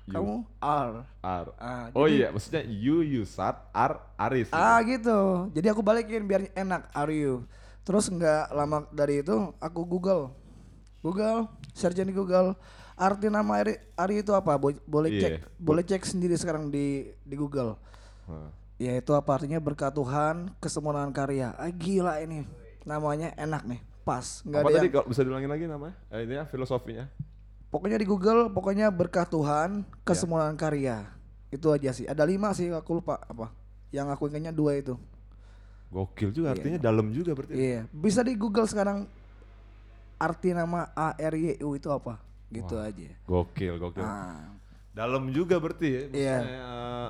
kamu 0.09 0.41
R 0.57 1.05
Ar. 1.21 1.47
Ah, 1.61 1.93
oh 1.93 2.09
jadi- 2.09 2.17
iya, 2.17 2.27
maksudnya 2.33 2.63
you 2.65 3.05
Yusat 3.05 3.61
Ar 3.71 4.01
Aris. 4.17 4.49
gitu. 4.49 4.57
Ah 4.57 4.81
gitu. 4.81 5.19
Jadi 5.53 5.67
aku 5.69 5.85
balikin 5.85 6.25
biar 6.25 6.49
enak. 6.57 6.89
Are 6.97 7.13
you? 7.13 7.45
Terus 7.85 8.09
nggak 8.09 8.49
lama 8.51 8.89
dari 8.89 9.21
itu 9.21 9.37
aku 9.61 9.85
Google, 9.85 10.33
Google, 11.01 11.53
search 11.73 11.93
di 11.95 12.09
Google. 12.09 12.57
Arti 12.97 13.29
nama 13.29 13.61
Ari, 13.61 13.77
Ari 13.95 14.25
itu 14.25 14.33
apa? 14.33 14.57
Bo- 14.57 14.81
boleh 14.83 15.13
Iya. 15.13 15.21
cek, 15.23 15.33
boleh 15.55 15.85
cek 15.85 16.03
sendiri 16.03 16.35
sekarang 16.35 16.73
di 16.73 17.13
di 17.23 17.37
Google. 17.37 17.77
Ah. 18.25 18.49
Ya 18.75 18.97
itu 18.97 19.13
apa 19.13 19.37
artinya 19.37 19.61
berkat 19.61 19.93
Tuhan 19.93 20.57
kesempurnaan 20.57 21.13
karya. 21.13 21.53
Ah 21.55 21.69
gila 21.69 22.19
ini. 22.19 22.49
Namanya 22.83 23.37
enak 23.37 23.63
nih. 23.63 23.81
Pas. 24.09 24.41
Nggak 24.41 24.57
Apa 24.57 24.65
ada 24.65 24.75
tadi 24.75 24.81
yang- 24.83 24.95
kalau 24.95 25.07
bisa 25.07 25.21
diulangin 25.21 25.51
lagi 25.51 25.65
namanya? 25.65 25.95
Eh, 26.09 26.25
ini 26.25 26.35
ya 26.35 26.45
filosofinya. 26.45 27.05
Pokoknya 27.69 28.01
di 28.01 28.07
Google, 28.07 28.49
pokoknya 28.49 28.89
berkat 28.89 29.29
Tuhan 29.29 29.85
kesempurnaan 30.03 30.57
karya. 30.57 31.05
Itu 31.49 31.69
aja 31.69 31.93
sih. 31.93 32.09
Ada 32.09 32.25
lima 32.25 32.57
sih 32.57 32.73
aku 32.73 32.99
lupa 32.99 33.21
apa. 33.21 33.53
Yang 33.93 34.17
aku 34.17 34.23
ingatnya 34.27 34.49
dua 34.51 34.73
itu. 34.75 34.97
Gokil 35.89 36.33
juga 36.33 36.53
artinya 36.53 36.77
dalam 36.77 37.13
juga 37.13 37.33
berarti. 37.33 37.53
Iya, 37.53 37.85
bisa 37.89 38.21
di 38.21 38.33
Google 38.35 38.65
sekarang 38.65 39.05
arti 40.17 40.53
nama 40.53 40.89
A 40.93 41.13
R 41.15 41.35
Y 41.37 41.61
U 41.61 41.73
itu 41.73 41.89
apa? 41.89 42.21
Gitu 42.49 42.77
aja. 42.77 43.13
Gokil, 43.25 43.77
gokil. 43.77 44.05
Ah, 44.05 44.57
Dalam 44.93 45.29
juga 45.31 45.61
berarti 45.61 45.89
ya. 45.89 46.03
Iya. 46.11 46.37
eh, 46.41 47.09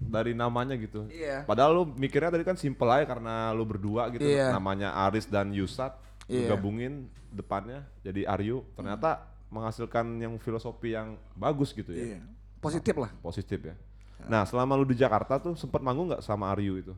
dari 0.00 0.34
namanya 0.34 0.74
gitu. 0.74 1.06
Iya. 1.06 1.42
Padahal 1.42 1.70
lu 1.72 1.84
mikirnya 1.88 2.28
tadi 2.28 2.42
kan 2.42 2.54
simple 2.54 2.90
aja 2.90 3.06
karena 3.06 3.50
lu 3.50 3.62
berdua 3.62 4.10
gitu 4.10 4.26
Iya. 4.26 4.50
namanya 4.50 4.90
Aris 5.06 5.24
dan 5.24 5.50
Yusat 5.50 5.94
lu 6.30 6.38
Iya. 6.40 6.48
gabungin 6.48 6.92
depannya 7.28 7.82
jadi 8.00 8.22
Aryu 8.24 8.62
ternyata 8.72 9.26
menghasilkan 9.50 10.06
yang 10.16 10.38
filosofi 10.38 10.94
yang 10.94 11.18
bagus 11.34 11.74
gitu 11.74 11.90
ya. 11.90 12.14
iya. 12.14 12.20
Positif 12.56 12.94
lah. 12.94 13.10
Positif 13.18 13.58
ya. 13.58 13.74
Nah, 14.22 14.44
selama 14.44 14.76
lu 14.76 14.84
di 14.84 14.94
Jakarta 14.94 15.40
tuh 15.40 15.56
sempat 15.56 15.80
manggung 15.80 16.06
nggak 16.06 16.20
sama 16.20 16.52
Aryu 16.52 16.78
itu? 16.78 16.94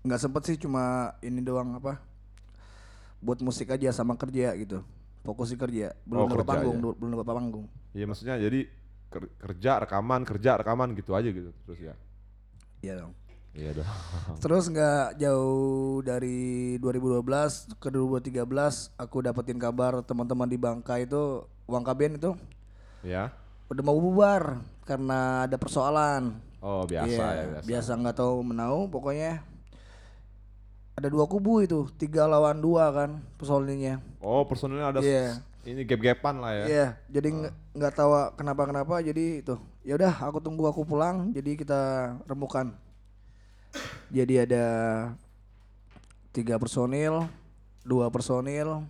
Nggak 0.00 0.20
sempet 0.22 0.42
sih 0.44 0.56
cuma 0.56 0.84
ini 1.20 1.42
doang 1.42 1.76
apa? 1.76 2.00
Buat 3.18 3.42
musik 3.42 3.68
aja 3.68 3.90
sama 3.90 4.14
kerja 4.14 4.54
gitu. 4.54 4.80
Fokus 5.20 5.50
di 5.50 5.58
kerja. 5.58 5.92
Belum 6.06 6.24
Oh, 6.24 6.30
dapat 6.30 6.46
panggung, 6.48 6.78
aja. 6.78 6.94
belum 6.94 7.10
dapat 7.18 7.26
panggung. 7.34 7.66
Iya 7.90 8.06
maksudnya 8.06 8.38
jadi 8.38 8.70
ker- 9.10 9.34
kerja 9.36 9.82
rekaman 9.82 10.22
kerja 10.22 10.50
rekaman 10.56 10.94
gitu 10.94 11.12
aja 11.12 11.26
gitu 11.26 11.50
terus 11.66 11.80
ya. 11.82 11.94
Iya 12.80 13.02
dong. 13.02 13.12
Iya 13.52 13.70
dong. 13.74 13.88
Terus 14.42 14.64
nggak 14.66 15.18
jauh 15.18 16.00
dari 16.00 16.38
2012 16.78 17.24
ke 17.76 17.88
2013 17.88 18.44
aku 18.94 19.16
dapetin 19.20 19.56
kabar 19.56 20.00
teman-teman 20.00 20.46
di 20.46 20.56
Bangka 20.56 20.96
itu 20.96 21.42
uang 21.64 21.82
KBN 21.82 22.16
itu 22.16 22.32
ya. 23.02 23.32
udah 23.68 23.82
mau 23.82 23.96
bubar 23.96 24.58
karena 24.82 25.44
ada 25.44 25.56
persoalan. 25.56 26.38
Oh 26.58 26.82
biasa 26.82 27.06
Iya, 27.06 27.26
ya 27.30 27.44
biasa. 27.52 27.66
biasa 27.66 27.90
nggak 27.96 28.16
tahu 28.16 28.34
menau 28.42 28.86
pokoknya 28.86 29.44
ada 30.94 31.06
dua 31.06 31.24
kubu 31.24 31.62
itu 31.62 31.86
tiga 31.94 32.26
lawan 32.26 32.58
dua 32.58 32.90
kan 32.90 33.10
persoalannya 33.36 34.02
Oh 34.18 34.42
personilnya 34.42 34.90
ada 34.90 34.98
Iya. 34.98 35.38
s- 35.38 35.42
ini 35.62 35.84
gap-gapan 35.84 36.34
lah 36.38 36.52
ya. 36.54 36.64
Iya 36.66 36.86
jadi 37.06 37.28
nggak 37.30 37.54
nggak 37.76 37.92
tahu 37.94 38.10
kenapa 38.34 38.62
kenapa 38.64 38.94
jadi 38.98 39.38
itu 39.38 39.54
ya 39.84 39.94
udah 39.94 40.14
aku 40.24 40.38
tunggu 40.40 40.64
aku 40.64 40.82
pulang 40.82 41.30
jadi 41.30 41.54
kita 41.54 41.80
remukan 42.26 42.74
jadi 44.08 44.48
ada 44.48 44.64
tiga 46.30 46.56
personil 46.56 47.26
dua 47.82 48.08
personil 48.08 48.84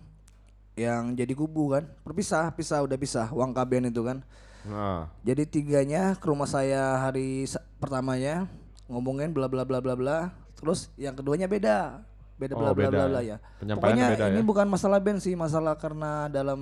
yang 0.75 1.11
jadi 1.11 1.33
kubu 1.35 1.75
kan 1.75 1.83
berpisah 2.03 2.51
pisah 2.51 2.83
udah 2.83 2.95
pisah 2.95 3.27
uang 3.31 3.51
KBN 3.51 3.91
itu 3.91 4.03
kan 4.03 4.19
Nah, 4.59 5.07
Jadi 5.23 5.47
tiganya 5.47 6.19
ke 6.19 6.27
rumah 6.27 6.43
saya 6.43 6.99
hari 6.99 7.47
pertamanya 7.79 8.43
ngomongin 8.91 9.31
bla 9.31 9.47
bla 9.47 9.63
bla 9.63 9.79
bla 9.79 9.95
bla. 9.95 10.35
Terus 10.59 10.91
yang 10.99 11.15
keduanya 11.15 11.47
beda. 11.47 12.03
Beda 12.35 12.59
Oh, 12.59 12.75
bla 12.75 12.75
bla 12.75 12.91
bla 12.91 12.99
ya. 12.99 13.07
bla 13.07 13.21
ya. 13.23 13.37
Pokoknya 13.79 14.05
beda 14.19 14.25
ini 14.35 14.43
ya. 14.43 14.45
bukan 14.45 14.67
masalah 14.67 14.99
band 14.99 15.23
sih, 15.23 15.31
masalah 15.39 15.79
karena 15.79 16.27
dalam 16.27 16.59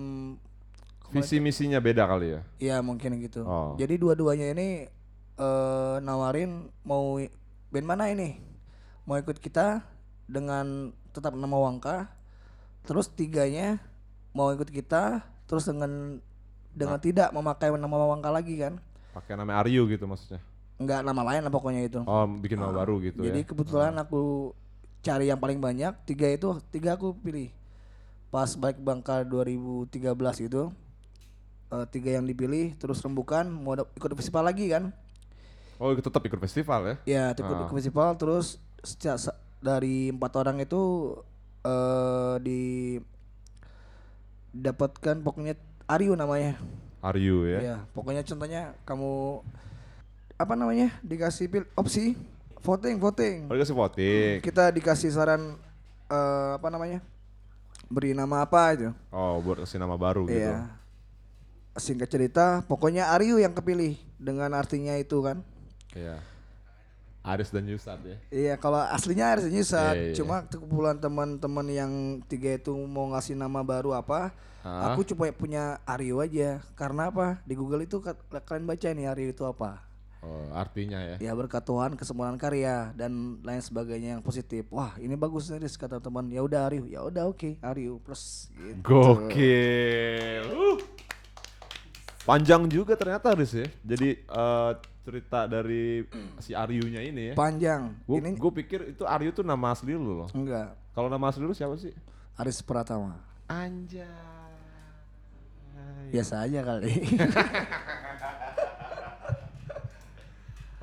visi 1.09 1.41
misinya 1.41 1.81
beda 1.81 2.05
kali 2.05 2.37
ya. 2.37 2.41
ya 2.61 2.77
mungkin 2.85 3.17
gitu. 3.17 3.41
Oh. 3.41 3.73
Jadi 3.81 3.97
dua-duanya 3.97 4.53
ini 4.53 4.85
eh 5.37 5.95
nawarin 6.05 6.69
mau 6.85 7.17
band 7.71 7.87
mana 7.87 8.11
ini? 8.11 8.39
Mau 9.07 9.15
ikut 9.19 9.39
kita 9.39 9.83
dengan 10.27 10.91
tetap 11.15 11.35
nama 11.35 11.57
Wangka. 11.57 12.11
Terus 12.87 13.11
tiganya 13.11 13.79
mau 14.31 14.51
ikut 14.51 14.69
kita 14.71 15.23
terus 15.47 15.67
dengan 15.67 16.19
dengan 16.75 16.99
tidak 16.99 17.31
memakai 17.31 17.71
nama 17.73 17.95
Wangka 17.95 18.29
lagi 18.31 18.55
kan? 18.59 18.79
Pakai 19.15 19.33
nama 19.35 19.59
Aryu 19.59 19.87
gitu 19.89 20.05
maksudnya. 20.05 20.39
Enggak 20.77 21.01
nama 21.01 21.21
lain 21.25 21.41
lah 21.41 21.51
pokoknya 21.51 21.81
itu. 21.89 21.99
Oh 22.05 22.25
bikin 22.27 22.61
nama 22.61 22.69
baru 22.69 23.01
gitu 23.01 23.25
Jadi 23.25 23.41
ya. 23.41 23.47
kebetulan 23.49 23.93
aku 23.97 24.53
cari 25.01 25.31
yang 25.31 25.39
paling 25.39 25.59
banyak 25.63 25.93
tiga 26.03 26.27
itu 26.27 26.59
tiga 26.67 26.99
aku 26.99 27.15
pilih 27.15 27.47
pas 28.27 28.51
balik 28.59 28.75
Bangka 28.83 29.23
2013 29.23 29.87
itu 30.51 30.67
eh, 31.71 31.85
tiga 31.87 32.09
yang 32.19 32.25
dipilih 32.27 32.75
terus 32.75 32.99
rembukan 32.99 33.47
mau 33.47 33.79
ikut 33.79 34.11
festival 34.19 34.51
lagi 34.51 34.67
kan 34.67 34.91
Oh 35.77 35.93
tetap 35.93 36.19
ikut 36.19 36.39
festival 36.39 36.81
ya. 36.83 36.95
ya 37.05 37.25
ikut, 37.31 37.45
Ah. 37.63 37.69
festival 37.69 38.09
terus 38.15 38.57
seca- 38.81 39.17
se- 39.17 39.37
dari 39.57 40.09
empat 40.09 40.33
orang 40.35 40.57
itu 40.59 41.13
eh 41.61 42.35
di 42.39 42.61
dapatkan 44.51 45.21
pokoknya 45.21 45.53
Aryu 45.85 46.13
namanya 46.13 46.57
Aryu 46.99 47.45
ya. 47.47 47.59
ya 47.59 47.77
pokoknya 47.91 48.23
contohnya 48.23 48.61
kamu 48.83 49.43
apa 50.33 50.53
namanya 50.53 50.93
dikasih 51.01 51.45
pil 51.47 51.63
opsi 51.73 52.17
voting 52.59 52.97
voting 52.97 53.45
Oh 53.45 53.53
dikasih 53.53 53.75
voting. 53.75 54.33
kita 54.41 54.69
dikasih 54.71 55.09
saran 55.09 55.57
eh, 56.07 56.51
apa 56.55 56.67
namanya 56.67 57.01
beri 57.87 58.11
nama 58.11 58.41
apa 58.41 58.73
itu 58.73 58.89
Oh 59.09 59.39
buat 59.39 59.61
kasih 59.61 59.77
nama 59.77 59.95
baru 59.95 60.25
gitu. 60.25 60.41
Iya. 60.41 60.67
Singkat 61.73 62.09
cerita, 62.09 62.45
pokoknya 62.63 63.07
Aryu 63.07 63.37
yang 63.37 63.53
kepilih 63.53 63.93
dengan 64.17 64.49
artinya 64.51 64.97
itu 64.97 65.21
kan. 65.21 65.45
Iya. 65.97 66.17
Aris 67.27 67.51
dan 67.51 67.67
Yusat 67.67 67.99
ya. 68.07 68.17
Iya, 68.31 68.53
kalau 68.55 68.79
aslinya 68.79 69.35
harus 69.35 69.51
Nyusat. 69.51 69.95
Iya, 69.99 70.05
iya, 70.11 70.15
Cuma 70.15 70.47
kumpulan 70.47 70.95
teman-teman 70.95 71.67
yang 71.67 71.91
tiga 72.29 72.55
itu 72.55 72.71
mau 72.71 73.11
ngasih 73.11 73.35
nama 73.35 73.59
baru 73.65 73.91
apa? 73.91 74.31
Ah. 74.63 74.95
Aku 74.95 75.03
cuma 75.03 75.27
punya 75.35 75.83
Aryu 75.83 76.23
aja. 76.23 76.63
Karena 76.79 77.11
apa? 77.11 77.43
Di 77.43 77.59
Google 77.59 77.83
itu 77.83 77.99
kalian 78.31 78.63
baca 78.63 78.87
nih 78.95 79.11
Aryu 79.11 79.35
itu 79.35 79.43
apa? 79.43 79.83
Oh 80.23 80.49
artinya 80.55 80.97
ya. 81.03 81.15
Ya 81.21 81.31
berkat 81.37 81.61
Tuhan 81.61 81.93
kesempurnaan 81.93 82.41
karya 82.41 82.89
dan 82.97 83.37
lain 83.45 83.61
sebagainya 83.61 84.17
yang 84.17 84.23
positif. 84.25 84.65
Wah 84.73 84.97
ini 84.97 85.13
bagus 85.13 85.51
nih 85.53 85.61
Riz, 85.61 85.77
kata 85.77 86.01
teman. 86.01 86.25
Ya 86.33 86.41
udah 86.41 86.65
Aryu, 86.67 86.89
ya 86.89 87.05
udah 87.05 87.29
oke 87.29 87.59
Aryu 87.61 88.01
plus. 88.01 88.49
Gitu. 88.55 88.81
Gokil. 88.81 90.43
Uh. 90.51 90.79
Panjang 92.25 92.67
juga 92.67 92.97
ternyata 92.97 93.31
Riz 93.37 93.53
ya. 93.53 93.67
Jadi 93.85 94.19
eh, 94.19 94.71
cerita 95.07 95.47
dari 95.47 96.03
si 96.43 96.51
Aryunya 96.51 96.99
ini 96.99 97.31
ya. 97.31 97.33
Panjang. 97.39 97.95
Gue 98.03 98.19
ini 98.19 98.35
pikir 98.35 98.91
itu 98.91 99.07
Aryu 99.07 99.31
tuh 99.31 99.47
nama 99.47 99.71
asli 99.71 99.95
lu 99.95 100.19
loh. 100.19 100.27
enggak. 100.35 100.75
Kalau 100.91 101.07
nama 101.07 101.31
asli 101.31 101.47
lu 101.47 101.55
siapa 101.55 101.79
sih? 101.79 101.95
Aris 102.35 102.59
Pratama. 102.59 103.15
Anjay. 103.47 104.03
Biasa 106.11 106.43
aja 106.43 106.59
kali. 106.59 106.91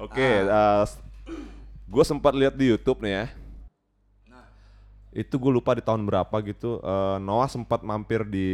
Oke, 0.05 0.29
gue 1.89 2.05
sempat 2.05 2.33
lihat 2.35 2.57
di 2.57 2.73
YouTube 2.73 3.05
nih 3.05 3.13
ya. 3.13 3.27
Itu 5.15 5.39
gue 5.39 5.53
lupa 5.55 5.79
di 5.79 5.83
tahun 5.85 6.03
berapa 6.03 6.37
gitu. 6.43 6.83
eh, 6.83 7.17
Noah 7.23 7.47
sempat 7.47 7.87
mampir 7.87 8.27
di 8.27 8.49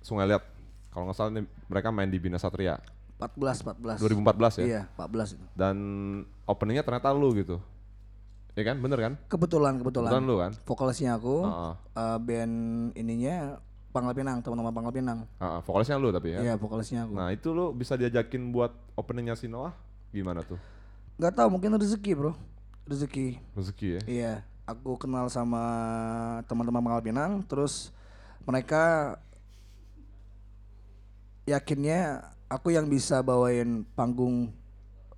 Sungai 0.00 0.24
Liat. 0.30 0.44
Kalau 0.88 1.04
nggak 1.10 1.16
salah 1.18 1.30
nih, 1.34 1.44
mereka 1.68 1.92
main 1.92 2.08
di 2.08 2.16
Bina 2.22 2.38
Satria 2.40 2.78
14 3.18 3.62
14. 3.62 4.02
2014 4.02 4.60
ya. 4.60 4.64
Iya, 4.66 4.82
14 4.98 5.38
itu. 5.38 5.44
Dan 5.54 5.76
openingnya 6.44 6.82
ternyata 6.82 7.14
lu 7.14 7.30
gitu. 7.34 7.62
Ya 8.54 8.62
kan, 8.62 8.78
bener 8.78 8.98
kan? 9.02 9.12
Kebetulan 9.26 9.82
kebetulan. 9.82 10.10
Kebetulan 10.10 10.24
lu 10.30 10.36
kan? 10.38 10.52
Vokalisnya 10.62 11.18
aku, 11.18 11.42
Heeh. 11.42 11.72
eh, 11.98 12.18
band 12.22 12.54
ininya 12.94 13.36
Pangkal 13.94 14.14
Pinang, 14.14 14.42
teman-teman 14.42 14.74
Pangkal 14.74 14.94
Pinang. 14.94 15.18
Heeh, 15.38 15.60
vokalisnya 15.62 15.98
lu 15.98 16.10
tapi 16.10 16.34
ya. 16.34 16.40
Iya, 16.42 16.54
vokalisnya 16.58 17.06
aku. 17.06 17.12
Nah 17.14 17.30
itu 17.30 17.48
lu 17.54 17.70
bisa 17.74 17.94
diajakin 17.94 18.50
buat 18.50 18.74
openingnya 18.98 19.38
si 19.38 19.46
Noah 19.46 19.74
gimana 20.14 20.42
tuh? 20.42 20.58
Gak 21.18 21.34
tahu 21.38 21.58
mungkin 21.58 21.74
rezeki, 21.78 22.10
Bro. 22.18 22.34
Rezeki. 22.90 23.38
Rezeki 23.54 23.88
ya? 23.90 24.00
Iya, 24.06 24.32
aku 24.66 24.98
kenal 24.98 25.30
sama 25.30 25.62
teman-teman 26.50 26.82
Pangkal 26.82 27.06
Pinang, 27.06 27.42
terus 27.46 27.94
mereka 28.42 29.14
yakinnya 31.44 32.30
aku 32.54 32.70
yang 32.70 32.86
bisa 32.86 33.18
bawain 33.20 33.82
panggung 33.92 34.54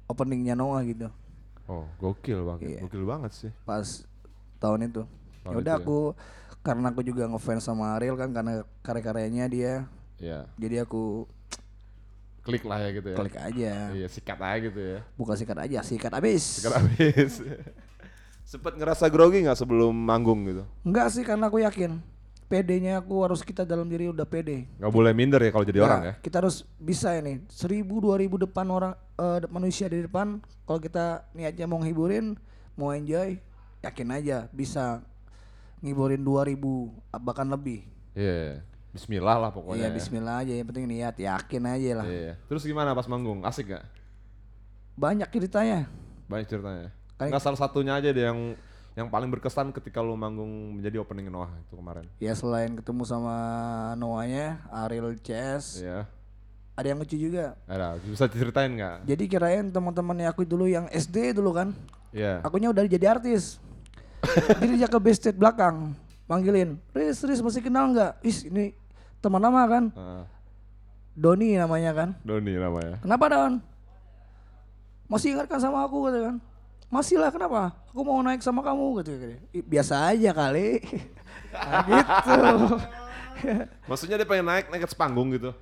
openingnya 0.06 0.56
Noah 0.56 0.80
gitu 0.82 1.08
Oh 1.66 1.82
gokil 1.98 2.46
banget, 2.46 2.60
Iya. 2.62 2.80
gokil 2.80 3.02
banget 3.02 3.32
sih. 3.34 3.50
pas 3.62 3.82
tahun 4.56 4.86
itu. 4.86 5.02
Tahun 5.42 5.50
Ya 5.50 5.56
udah 5.58 5.74
ya. 5.74 5.82
aku 5.82 5.98
karena 6.62 6.86
aku 6.88 7.02
juga 7.02 7.26
ngefans 7.26 7.62
sama 7.62 7.94
Ariel 7.94 8.14
kan 8.14 8.30
karena 8.30 8.52
karya-karyanya 8.80 9.44
dia, 9.46 9.74
Ya, 10.16 10.46
jadi 10.56 10.82
aku 10.82 11.26
klik 12.40 12.62
lah 12.62 12.78
ya 12.80 12.90
gitu 12.94 13.08
ya. 13.10 13.16
klik 13.18 13.34
aja. 13.34 13.72
Iya, 13.90 14.06
sikat 14.06 14.38
aja 14.38 14.58
gitu 14.62 14.78
ya. 14.78 14.98
Bukan 15.14 15.34
sikat 15.34 15.58
aja, 15.58 15.78
sikat 15.82 16.12
habis. 16.14 16.62
Sikat 16.62 16.72
habis. 16.72 17.32
Sempet 18.46 18.78
ngerasa 18.78 19.10
grogi 19.10 19.42
nggak 19.42 19.58
sebelum 19.58 19.90
manggung 19.90 20.46
gitu? 20.46 20.62
Enggak 20.82 21.10
sih 21.10 21.26
karena 21.26 21.50
aku 21.50 21.58
yakin 21.58 21.98
PD-nya 22.46 23.02
aku 23.02 23.26
harus 23.26 23.42
kita 23.42 23.66
dalam 23.66 23.90
diri 23.90 24.06
udah 24.06 24.22
pede. 24.22 24.70
Nggak 24.78 24.92
boleh 24.92 25.10
minder 25.10 25.42
ya 25.42 25.50
kalau 25.50 25.66
jadi 25.66 25.78
Nggak, 25.78 25.90
orang 25.90 26.02
ya? 26.02 26.14
Kita 26.22 26.36
harus 26.38 26.56
bisa 26.78 27.10
ini. 27.12 27.42
Seribu 27.50 27.98
dua 27.98 28.16
ribu 28.16 28.38
depan 28.38 28.66
orang 28.66 28.94
de- 29.16 29.50
manusia 29.50 29.90
di 29.90 29.98
depan. 29.98 30.38
Kalau 30.62 30.78
kita 30.78 31.26
niatnya 31.34 31.66
mau 31.66 31.82
nghiburin, 31.82 32.38
mau 32.78 32.94
enjoy, 32.94 33.42
yakin 33.82 34.08
aja 34.14 34.46
bisa 34.48 35.02
ngiburin 35.82 36.22
dua 36.22 36.46
ribu 36.46 36.94
bahkan 37.12 37.46
lebih. 37.46 37.82
Iya, 38.14 38.62
Bismillah 38.94 39.36
lah 39.36 39.50
pokoknya. 39.50 39.76
Iya 39.76 39.88
ya. 39.90 39.94
Bismillah 39.94 40.34
aja. 40.40 40.52
Yang 40.54 40.66
penting 40.70 40.86
niat, 40.88 41.14
yakin 41.18 41.62
aja 41.66 41.90
lah. 42.00 42.06
Iya. 42.06 42.32
Terus 42.46 42.62
gimana 42.62 42.94
pas 42.94 43.04
manggung? 43.04 43.42
Asik 43.42 43.74
gak? 43.74 43.84
Banyak 44.96 45.28
ceritanya. 45.28 45.90
Banyak 46.24 46.46
ceritanya. 46.48 46.88
Kayak- 47.18 47.30
Nggak 47.34 47.42
salah 47.42 47.58
satunya 47.58 47.92
aja 47.92 48.08
deh 48.08 48.24
yang 48.24 48.56
yang 48.96 49.12
paling 49.12 49.28
berkesan 49.28 49.76
ketika 49.76 50.00
lu 50.00 50.16
manggung 50.16 50.80
menjadi 50.80 51.04
opening 51.04 51.28
Noah 51.28 51.52
itu 51.52 51.76
kemarin. 51.76 52.08
Ya 52.16 52.32
selain 52.32 52.72
ketemu 52.72 53.04
sama 53.04 53.36
Noahnya, 54.00 54.64
Ariel 54.72 55.12
CS, 55.20 55.84
Iya. 55.84 56.08
ada 56.72 56.86
yang 56.88 57.04
lucu 57.04 57.20
juga. 57.20 57.60
Ada, 57.68 58.00
bisa 58.00 58.24
ceritain 58.24 58.72
nggak? 58.72 59.04
Jadi 59.04 59.24
kirain 59.28 59.68
teman-temannya 59.68 60.32
aku 60.32 60.48
dulu 60.48 60.64
yang 60.64 60.88
SD 60.88 61.36
dulu 61.36 61.52
kan, 61.52 61.76
Iya. 62.08 62.40
akunya 62.40 62.72
udah 62.72 62.88
jadi 62.88 63.20
artis. 63.20 63.60
Jadi 64.64 64.74
dia 64.80 64.88
ke 64.88 64.96
backstage 64.96 65.36
belakang, 65.36 65.92
manggilin, 66.24 66.80
Riz, 66.96 67.20
Riz 67.20 67.44
masih 67.44 67.60
kenal 67.60 67.92
nggak? 67.92 68.16
Is 68.24 68.48
ini 68.48 68.72
teman 69.20 69.44
lama 69.44 69.60
kan, 69.68 69.84
Heeh. 69.92 70.24
Doni 71.12 71.60
namanya 71.60 71.92
kan. 71.92 72.08
Doni 72.24 72.56
namanya. 72.56 72.96
Kenapa 73.04 73.24
Don? 73.28 73.52
Masih 75.06 75.36
ingat 75.36 75.52
kan 75.52 75.60
sama 75.60 75.84
aku 75.84 76.08
kata 76.08 76.32
kan? 76.32 76.36
Masih 76.86 77.18
lah 77.18 77.28
kenapa? 77.28 77.74
Aku 77.90 78.00
mau 78.00 78.20
naik 78.20 78.40
sama 78.40 78.62
kamu 78.62 79.02
gitu. 79.02 79.10
"Ih, 79.50 79.62
Biasa 79.62 80.12
aja 80.12 80.30
kali. 80.32 80.68
Nah, 81.56 81.88
gitu. 81.88 82.36
Maksudnya 83.88 84.20
dia 84.20 84.28
pengen 84.28 84.44
naik 84.44 84.68
naik 84.68 84.84
ke 84.84 84.92
panggung 84.92 85.32
gitu. 85.32 85.56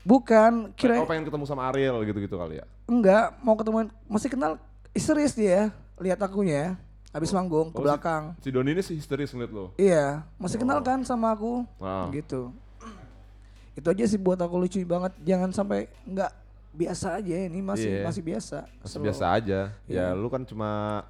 Bukan, 0.00 0.72
kira 0.72 0.96
Oh 0.96 1.04
pengen 1.04 1.28
ketemu 1.28 1.44
sama 1.44 1.68
Ariel 1.68 1.98
gitu-gitu 2.02 2.38
kali 2.38 2.56
ya. 2.56 2.64
enggak 2.86 3.36
mau 3.42 3.52
ketemu 3.52 3.78
masih 4.06 4.30
kenal 4.30 4.56
serius 4.94 5.34
dia 5.34 5.68
lihat 5.98 6.22
akunya 6.22 6.78
habis 7.10 7.28
manggung 7.30 7.68
ke 7.68 7.76
Oh, 7.76 7.82
si- 7.82 7.84
belakang. 7.84 8.22
Si 8.38 8.48
Doni 8.48 8.70
ini 8.70 8.80
sih 8.80 8.96
histeris 8.96 9.28
ngeliat 9.28 9.50
lo. 9.50 9.76
Iya, 9.76 10.24
masih 10.36 10.56
kenal 10.56 10.80
kan 10.80 11.02
sama 11.02 11.34
aku. 11.34 11.68
Ah. 11.76 12.08
Gitu. 12.08 12.48
Itu 13.76 13.92
aja 13.92 14.04
sih 14.06 14.16
buat 14.16 14.38
aku 14.38 14.56
lucu 14.56 14.80
banget. 14.82 15.12
Jangan 15.20 15.52
sampai 15.52 15.84
enggak 16.06 16.32
biasa 16.76 17.16
aja 17.16 17.34
ini 17.42 17.58
masih 17.58 17.88
Iya. 17.90 18.04
masih 18.04 18.22
biasa. 18.22 18.58
Masih 18.78 18.98
biasa 19.00 19.24
aja. 19.32 19.60
Ya 19.86 20.12
lu 20.12 20.28
kan 20.28 20.44
cuma 20.44 21.02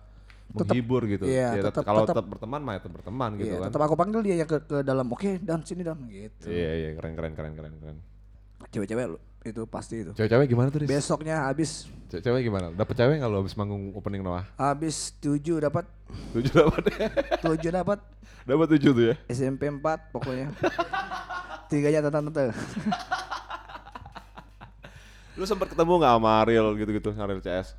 Tetep- 0.46 0.72
menghibur 0.72 1.02
gitu. 1.04 1.26
iya, 1.26 1.58
ya, 1.58 1.62
tetep- 1.66 1.82
kalau 1.82 2.06
tetep- 2.06 2.14
tetap 2.14 2.26
berteman 2.28 2.60
mah 2.62 2.72
ya 2.72 2.80
tetap 2.80 2.94
berteman 2.94 3.30
gitu 3.34 3.50
Iya, 3.50 3.58
kan. 3.58 3.66
tetap 3.68 3.82
aku 3.82 3.94
panggil 3.94 4.20
dia 4.22 4.34
ya 4.36 4.46
ke, 4.46 4.58
ke 4.60 4.76
dalam. 4.80 5.06
Oke, 5.08 5.36
dan 5.38 5.60
sini 5.60 5.82
dan 5.82 5.98
gitu. 6.06 6.46
Iya 6.46 6.70
iya 6.72 6.90
keren 6.94 7.12
keren 7.12 7.32
keren 7.34 7.52
keren 7.52 7.72
keren. 7.76 7.98
Cewek-cewek 8.68 9.04
lu 9.08 9.18
itu 9.42 9.62
pasti 9.64 9.94
itu. 10.00 10.10
Cewek-cewek 10.12 10.46
gimana 10.46 10.68
tuh? 10.68 10.80
Riz? 10.80 10.88
Besoknya 10.88 11.44
habis 11.44 11.90
Ce- 12.06 12.18
Cewek 12.18 12.42
gimana? 12.42 12.70
Dapet 12.70 12.94
cewek 12.94 13.18
nggak 13.18 13.26
lo 13.28 13.38
abis 13.40 13.54
manggung 13.54 13.90
opening 13.92 14.22
Noah? 14.22 14.46
habis 14.56 15.10
tujuh 15.16 15.58
dapat 15.58 15.82
Tujuh 16.32 16.54
dapat 16.54 16.82
tujuh 17.44 17.70
dapat 17.72 17.98
dapat 18.46 18.66
tujuh 18.70 18.90
tuh 18.92 19.04
ya. 19.10 19.14
SMP 19.26 19.66
4 19.66 19.82
pokoknya. 20.10 20.54
Tiganya 21.66 21.98
tante-tante. 22.00 22.54
Lu 25.36 25.44
sempet 25.44 25.68
ketemu 25.68 25.92
nggak 26.00 26.12
sama 26.16 26.30
Ariel 26.42 26.68
gitu-gitu, 26.74 27.12
Ariel 27.14 27.40
CS? 27.40 27.76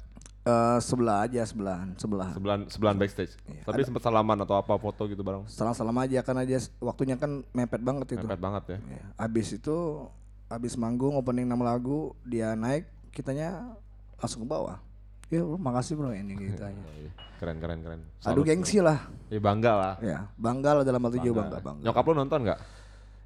Eh, 0.48 0.80
sebelah 0.80 1.28
aja 1.28 1.44
sebelahan, 1.44 1.92
sebelah. 2.00 2.32
Sebelahan 2.32 2.62
sebelahan 2.72 2.96
backstage. 2.96 3.36
Iya, 3.52 3.68
Tapi 3.68 3.84
sempet 3.84 4.00
salaman 4.00 4.40
atau 4.40 4.56
apa 4.56 4.80
foto 4.80 5.04
gitu 5.04 5.20
bareng. 5.20 5.44
Salam-salam 5.44 5.92
aja 6.00 6.24
karena 6.24 6.48
dia 6.48 6.56
s- 6.56 6.72
waktunya 6.80 7.20
kan 7.20 7.44
mepet 7.52 7.84
banget 7.84 8.16
itu. 8.16 8.24
Mepet 8.24 8.40
banget 8.40 8.64
ya. 8.72 8.78
Ya, 8.80 9.02
abis 9.20 9.60
itu 9.60 10.08
abis 10.48 10.80
manggung 10.80 11.20
opening 11.20 11.44
6 11.44 11.60
lagu 11.60 12.16
dia 12.24 12.56
naik 12.56 12.88
kitanya 13.12 13.76
langsung 14.16 14.46
ke 14.46 14.48
bawah. 14.48 14.80
Ya 15.28 15.44
bro, 15.44 15.60
makasih 15.60 16.00
bro 16.00 16.16
ini 16.16 16.40
gitu 16.48 16.64
aja. 16.64 16.80
Iya. 16.96 17.12
Keren 17.44 17.58
keren 17.60 17.80
keren. 17.84 18.02
Aduh 18.24 18.40
Salut. 18.40 18.46
gengsi 18.48 18.80
lah. 18.80 19.04
Ya 19.28 19.40
bangga 19.44 19.72
lah. 19.76 19.94
Ya, 20.00 20.18
bangga 20.40 20.80
lah 20.80 20.84
dalam 20.88 21.04
hal 21.04 21.12
tujuh 21.12 21.36
bangga 21.36 21.60
bangga. 21.60 21.84
Nyokap 21.84 22.04
lu 22.08 22.14
nonton 22.16 22.40
nggak? 22.48 22.60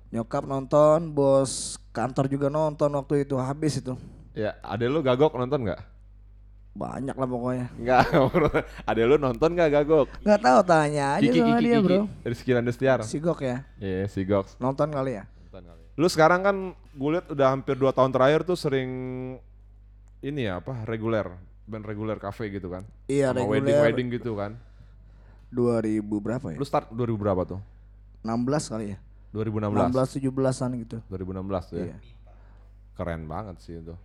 Nyokap 0.09 0.43
nonton, 0.43 0.99
bos 1.13 1.77
kantor 1.93 2.25
juga 2.25 2.49
nonton 2.49 2.89
waktu 2.97 3.29
itu 3.29 3.37
habis 3.37 3.77
itu. 3.77 3.93
Ya, 4.31 4.55
ade 4.61 4.87
lu 4.87 4.99
gagok 4.99 5.35
nonton 5.35 5.63
nggak? 5.63 5.81
Banyak 6.71 7.15
lah 7.15 7.27
pokoknya. 7.27 7.67
Enggak, 7.75 8.07
ade 8.89 9.01
lu 9.03 9.15
nonton 9.17 9.49
nggak 9.51 9.69
gagok? 9.73 10.07
Nggak 10.23 10.39
tahu 10.39 10.59
tanya 10.63 11.05
aja 11.19 11.29
sama 11.29 11.59
dia 11.59 11.77
bro. 11.77 12.07
Dari 12.23 12.35
sekian 12.35 12.63
Destiar. 12.63 13.03
Si 13.03 13.19
Gok 13.19 13.39
ya, 13.41 13.67
Iya, 13.77 14.07
si 14.07 14.23
Gox. 14.23 14.55
nonton 14.55 14.87
kali 14.87 15.19
ya. 15.19 15.27
Nonton 15.43 15.67
kali. 15.67 15.81
Lu 15.95 16.07
sekarang 16.07 16.41
kan 16.41 16.55
gue 16.91 17.09
liat 17.11 17.27
udah 17.27 17.47
hampir 17.49 17.75
2 17.75 17.91
tahun 17.91 18.09
terakhir 18.09 18.43
tuh 18.43 18.55
sering 18.55 18.89
ini 20.21 20.43
ya 20.43 20.59
apa 20.59 20.83
reguler 20.83 21.27
band 21.63 21.83
reguler 21.83 22.15
cafe 22.15 22.47
gitu 22.49 22.67
kan 22.67 22.83
Iya 23.05 23.31
Sama 23.31 23.43
reguler. 23.43 23.51
wedding 23.57 23.77
wedding 23.81 24.07
gitu 24.11 24.31
kan 24.35 24.55
2000 25.49 25.99
berapa 26.03 26.45
ya? 26.51 26.57
lu 26.57 26.63
start 26.63 26.87
2000 26.89 27.15
berapa 27.17 27.41
tuh 27.45 27.59
16 28.21 28.71
kali 28.71 28.85
ya. 28.91 28.97
2016 29.31 29.91
16 29.91 30.19
17-an 30.23 30.71
gitu. 30.79 30.97
2016 31.07 31.67
tuh 31.67 31.75
ya 31.75 31.85
Iya. 31.85 31.97
keren 32.93 33.23
banget 33.25 33.55
sih 33.59 33.75
itu 33.77 33.95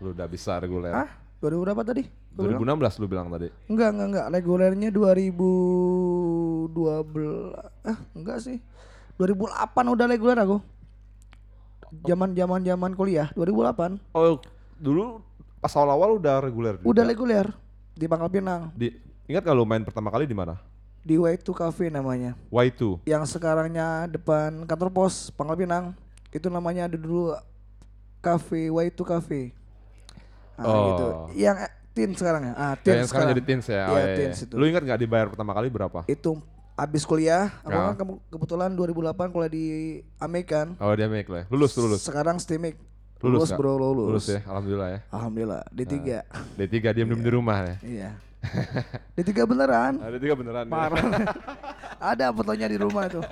lu 0.00 0.12
udah 0.12 0.28
bisa 0.28 0.60
reguler 0.60 0.92
Ah, 0.92 1.08
2000 1.40 1.64
berapa 1.64 1.82
tadi? 1.84 2.04
Gua 2.36 2.52
bilang? 2.52 2.76
2016 2.76 3.00
lu 3.00 3.06
bilang 3.08 3.28
tadi 3.32 3.48
Enggak, 3.68 3.88
enggak, 3.96 4.08
enggak. 4.12 4.26
Regulernya 4.36 4.90
2012. 4.92 7.56
Ah, 7.84 7.98
enggak 8.12 8.38
sih. 8.44 8.60
2008 9.16 9.94
udah 9.96 10.06
reguler 10.08 10.36
aku. 10.36 10.60
Zaman 12.04 12.36
zaman 12.36 12.92
kuliah 12.92 13.32
2008. 13.32 13.96
oh 14.12 14.36
dulu 14.76 15.24
pas 15.62 15.72
awal-awal 15.72 16.20
udah 16.20 16.44
reguler 16.44 16.76
juga. 16.76 16.88
Udah 16.92 17.04
reguler 17.08 17.46
di 17.96 18.04
Pangkal 18.04 18.28
Pinang 18.28 18.68
di 18.76 18.92
ingat 19.24 19.48
lu 19.48 19.64
main 19.64 19.80
pertama 19.80 20.12
kali 20.12 20.28
di 20.28 20.36
mana 20.36 20.60
di 21.06 21.14
Way2 21.16 21.48
Cafe 21.54 21.86
namanya. 21.88 22.34
Y2 22.50 23.06
Yang 23.06 23.38
sekarangnya 23.38 24.10
depan 24.10 24.66
kantor 24.66 24.90
pos 24.90 25.30
Pangkal 25.32 25.56
Pinang. 25.56 25.94
Itu 26.34 26.50
namanya 26.50 26.90
ada 26.90 26.98
dulu 26.98 27.30
cafe 28.18 28.66
Y2 28.68 28.98
Cafe. 29.06 29.54
Ah, 30.56 30.64
Oh. 30.64 30.84
gitu. 30.86 31.06
Yang 31.38 31.56
eh, 31.58 31.70
tin 31.92 32.10
sekarang 32.12 32.42
ya. 32.42 32.52
Ah, 32.52 32.72
Ya, 32.72 32.76
tin 32.78 32.92
yang 32.96 33.06
sekarang 33.06 33.28
jadi 33.32 33.42
teens 33.42 33.66
ya. 33.66 33.82
Oh, 33.82 33.92
Iya, 33.92 33.96
iya, 33.96 34.04
iya. 34.04 34.16
Teens 34.18 34.38
itu. 34.42 34.54
Lu 34.54 34.64
ingat 34.64 34.82
gak 34.82 34.98
dibayar 34.98 35.26
pertama 35.26 35.52
kali 35.52 35.68
berapa? 35.68 35.98
Itu 36.06 36.40
abis 36.74 37.02
kuliah, 37.02 37.48
aku 37.60 37.72
Ya. 37.72 37.84
kan 37.86 37.96
ke- 37.96 38.20
kebetulan 38.30 38.70
2008 38.70 39.28
kuliah 39.30 39.48
di 39.48 39.64
Amerikan. 40.16 40.76
Oh 40.76 40.92
dia 40.92 41.06
make 41.06 41.24
lah. 41.26 41.44
Lulus 41.46 41.72
tuh 41.72 41.86
lulus. 41.86 42.00
Sekarang 42.00 42.36
STEMIC. 42.36 42.76
Lulus, 43.18 43.48
Lulus, 43.48 43.50
bro, 43.50 43.72
lulus. 43.74 44.08
Lulus 44.12 44.26
ya, 44.28 44.40
alhamdulillah 44.44 44.88
ya. 44.90 45.00
Alhamdulillah. 45.08 45.62
D3. 45.70 45.96
D3 46.54 46.74
diam-diam 46.92 47.16
di 47.18 47.30
rumah 47.30 47.56
ya. 47.64 47.76
Iya. 47.80 48.10
D3 49.16 49.30
beneran. 49.42 49.92
Ada 49.98 50.16
tiga 50.16 50.34
beneran. 50.34 50.64
ya? 50.64 50.70
Parah. 50.70 51.04
Ada 52.12 52.24
fotonya 52.28 52.68
di 52.68 52.76
rumah 52.76 53.08
tuh. 53.08 53.24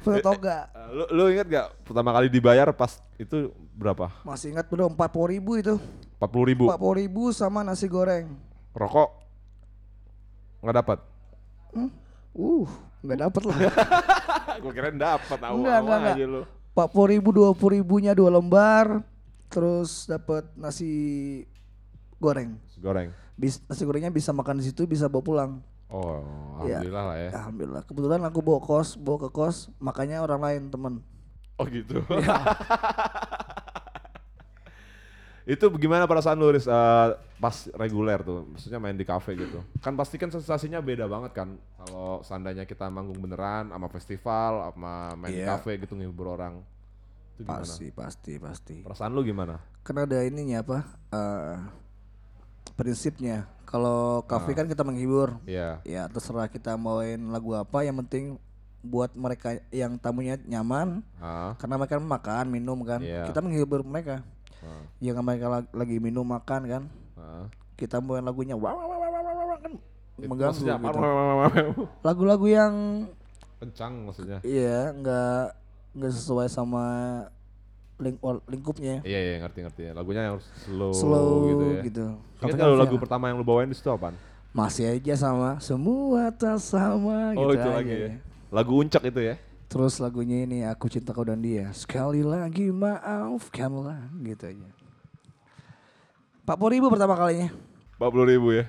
Foto 0.00 0.18
toga. 0.24 0.70
Eh, 0.70 0.86
Lu, 0.92 1.04
lu 1.12 1.24
inget 1.28 1.46
gak 1.46 1.66
pertama 1.82 2.10
kali 2.12 2.26
dibayar 2.28 2.70
pas 2.70 3.02
itu 3.16 3.50
berapa? 3.72 4.06
Masih 4.22 4.54
ingat 4.54 4.66
bro 4.66 4.86
40 4.86 5.02
ribu 5.28 5.58
itu. 5.58 5.74
40 6.22 6.50
ribu. 6.54 6.64
40 6.70 7.00
ribu 7.02 7.22
sama 7.34 7.66
nasi 7.66 7.90
goreng. 7.90 8.30
Rokok 8.78 9.10
nggak 10.62 10.76
dapat. 10.78 10.98
Hmm? 11.74 11.90
Uh, 12.30 12.70
nggak 13.02 13.18
dapet 13.26 13.42
lah. 13.50 13.58
Gue 14.62 14.70
kirain 14.70 14.94
dapat 14.94 15.38
tahu 15.42 15.54
Enggak, 15.58 15.78
enggak, 15.82 16.00
aja 16.14 16.26
lu. 16.30 16.42
40 16.72 17.12
ribu, 17.18 17.28
20 17.34 17.76
ribunya 17.82 18.12
dua 18.14 18.30
lembar. 18.30 19.02
Terus 19.50 20.06
dapat 20.06 20.46
nasi 20.54 20.88
goreng. 22.22 22.56
Goreng. 22.78 23.10
Bis, 23.34 23.58
nasi 23.66 23.82
gorengnya 23.82 24.14
bisa 24.14 24.30
makan 24.30 24.62
di 24.62 24.70
situ, 24.70 24.86
bisa 24.86 25.10
bawa 25.10 25.24
pulang. 25.26 25.50
Oh, 25.92 26.22
Iya. 26.64 26.80
alhamdulillah 26.80 27.04
lah 27.04 27.16
ya. 27.18 27.30
Alhamdulillah. 27.36 27.82
Kebetulan 27.84 28.20
aku 28.24 28.38
bawa 28.40 28.60
kos, 28.62 28.94
bawa 28.96 29.18
ke 29.26 29.28
kos, 29.28 29.68
makanya 29.76 30.22
orang 30.24 30.40
lain 30.40 30.62
temen. 30.70 30.94
Oh 31.58 31.66
gitu. 31.68 32.00
Iya. 32.06 32.38
itu 35.42 35.66
gimana 35.74 36.06
perasaan 36.06 36.38
lu 36.38 36.54
Riz, 36.54 36.64
eh, 36.64 37.08
pas 37.36 37.56
reguler 37.74 38.22
tuh, 38.22 38.46
maksudnya 38.46 38.78
main 38.78 38.94
di 38.94 39.02
cafe 39.02 39.34
gitu. 39.34 39.58
Kan 39.82 39.98
pasti 39.98 40.14
kan 40.14 40.30
sensasinya 40.30 40.78
beda 40.78 41.10
banget 41.10 41.34
kan 41.34 41.48
kalau 41.76 42.22
seandainya 42.22 42.62
kita 42.62 42.86
manggung 42.86 43.18
beneran 43.18 43.68
sama 43.68 43.90
festival, 43.90 44.70
sama 44.70 45.18
main 45.18 45.34
di 45.34 45.42
Iya. 45.42 45.58
cafe 45.58 45.82
gitu 45.82 45.98
ngibur 45.98 46.38
orang. 46.38 46.62
Itu 47.34 47.42
gimana? 47.42 47.66
Pasti, 47.66 47.86
pasti, 47.90 48.32
pasti. 48.38 48.76
Perasaan 48.86 49.10
lu 49.10 49.26
gimana? 49.26 49.58
Kan 49.82 49.98
ada 49.98 50.22
ininya 50.22 50.62
apa? 50.62 50.78
eh, 51.10 51.56
prinsipnya. 52.78 53.50
Kalau 53.66 54.20
kafe 54.28 54.52
kan 54.52 54.68
kita 54.68 54.84
menghibur. 54.84 55.40
Iya. 55.48 55.80
Ya 55.82 56.04
terserah 56.06 56.46
kita 56.46 56.76
main 56.76 57.18
lagu 57.32 57.56
apa, 57.56 57.82
yang 57.82 57.96
penting 58.04 58.36
buat 58.82 59.14
mereka 59.14 59.56
yang 59.72 59.96
tamunya 59.96 60.36
nyaman. 60.44 61.00
Ah, 61.16 61.54
Karena 61.56 61.78
mereka 61.80 61.96
makan, 61.96 62.44
minum 62.52 62.78
kan. 62.84 63.00
Iya. 63.00 63.30
Kita 63.30 63.40
menghibur 63.40 63.80
mereka. 63.80 64.20
Ah, 64.62 64.82
Yang 64.98 65.16
mereka 65.20 65.46
lag- 65.48 65.72
lagi 65.72 65.96
minum 65.98 66.24
makan 66.24 66.60
kan. 66.64 66.82
ah. 67.14 67.46
Kita 67.74 67.98
main 67.98 68.22
lagunya 68.22 68.54
wah 68.54 68.70
wah 68.70 68.86
wah 68.86 68.98
wah 69.00 69.10
wah, 69.10 69.44
wah, 69.44 69.58
kan 69.58 69.72
mengganggu 70.14 70.54
gitu. 70.54 70.70
apa? 70.70 71.48
Lagu-lagu 72.00 72.46
yang 72.46 72.74
Kencang 73.58 73.92
maksudnya. 74.06 74.38
iya 74.42 74.90
nggak 74.92 75.42
nggak 75.92 76.12
sesuai 76.12 76.46
sama 76.46 76.84
ling 77.98 78.18
lingkupnya. 78.48 78.98
Iya 79.02 79.18
iya 79.18 79.34
ngerti 79.38 79.58
ngerti. 79.62 79.82
Lagunya 79.90 80.20
yang 80.24 80.34
harus 80.34 80.46
slow, 80.60 80.90
Slow 80.90 81.30
gitu 81.48 81.64
ya. 81.68 81.82
gitu. 81.82 82.04
Ingat 82.42 82.56
kan 82.56 82.68
lagu 82.74 82.94
ya, 82.94 83.00
pertama 83.00 83.24
yang 83.26 83.38
lu 83.38 83.46
bawain 83.46 83.66
di 83.66 83.74
situ 83.74 83.86
apaan? 83.88 84.14
masih 84.52 84.84
aja 84.84 85.16
sama 85.16 85.56
semua 85.64 86.28
tak 86.28 86.60
sama 86.60 87.32
Oh 87.32 87.48
gitu 87.48 87.56
itu 87.56 87.64
aja. 87.64 87.72
lagi 87.72 87.94
ya. 87.94 88.08
Lagu 88.52 88.72
uncak 88.76 89.02
itu 89.02 89.20
ya. 89.22 89.34
Terus 89.72 89.96
lagunya 89.98 90.44
ini 90.44 90.68
aku 90.68 90.84
cinta 90.86 91.16
kau 91.16 91.24
dan 91.24 91.40
dia. 91.40 91.72
Sekali 91.72 92.20
lagi 92.20 92.68
maafkanlah 92.68 94.12
gitu 94.20 94.44
aja. 94.44 94.68
40 96.44 96.74
ribu 96.76 96.86
pertama 96.92 97.16
kalinya. 97.16 97.48
40 97.96 98.28
ribu 98.28 98.52
ya. 98.52 98.68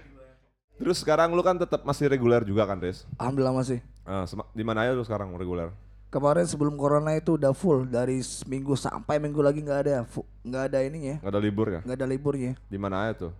Terus 0.79 1.03
sekarang 1.03 1.35
lu 1.35 1.43
kan 1.43 1.59
tetap 1.59 1.83
masih 1.83 2.07
reguler 2.07 2.41
juga 2.41 2.63
kan, 2.63 2.79
Riz? 2.79 3.03
Alhamdulillah 3.19 3.55
masih. 3.55 3.79
Ah, 4.03 4.23
sema- 4.23 4.47
di 4.51 4.63
mana 4.63 4.87
aja 4.87 4.95
lu 4.95 5.03
sekarang 5.03 5.31
reguler? 5.35 5.75
Kemarin 6.07 6.45
sebelum 6.45 6.77
corona 6.77 7.17
itu 7.17 7.35
udah 7.35 7.51
full 7.51 7.83
dari 7.83 8.21
seminggu 8.21 8.77
sampai 8.77 9.17
minggu 9.17 9.41
lagi 9.41 9.65
nggak 9.65 9.79
ada 9.81 10.05
nggak 10.45 10.63
ada 10.69 10.79
ininya 10.85 11.17
Gak 11.17 11.33
ada 11.33 11.41
libur 11.41 11.67
ya? 11.67 11.79
nggak 11.81 11.97
ada 11.97 12.05
liburnya. 12.07 12.51
Di 12.69 12.77
mana 12.77 13.09
aja 13.09 13.27
tuh? 13.27 13.33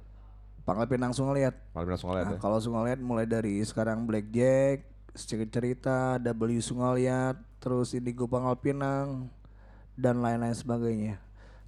Pangkal 0.66 0.90
Pinang 0.90 1.14
Sungai 1.14 1.46
lihat. 1.46 1.54
Malam 1.72 1.88
langsung 1.92 2.10
lihat 2.12 2.26
Nah, 2.26 2.36
ya. 2.36 2.40
kalau 2.42 2.58
Sungai 2.58 2.84
lihat 2.90 3.00
mulai 3.00 3.30
dari 3.30 3.62
sekarang 3.62 4.10
Blackjack, 4.10 4.90
Sedikit 5.14 5.54
Cerita, 5.54 6.18
W 6.18 6.58
Sungai 6.58 7.06
lihat, 7.06 7.38
terus 7.64 7.96
Indigo 7.96 8.28
Pangkal 8.28 8.60
Pinang 8.60 9.32
dan 9.96 10.20
lain-lain 10.20 10.52
sebagainya. 10.52 11.16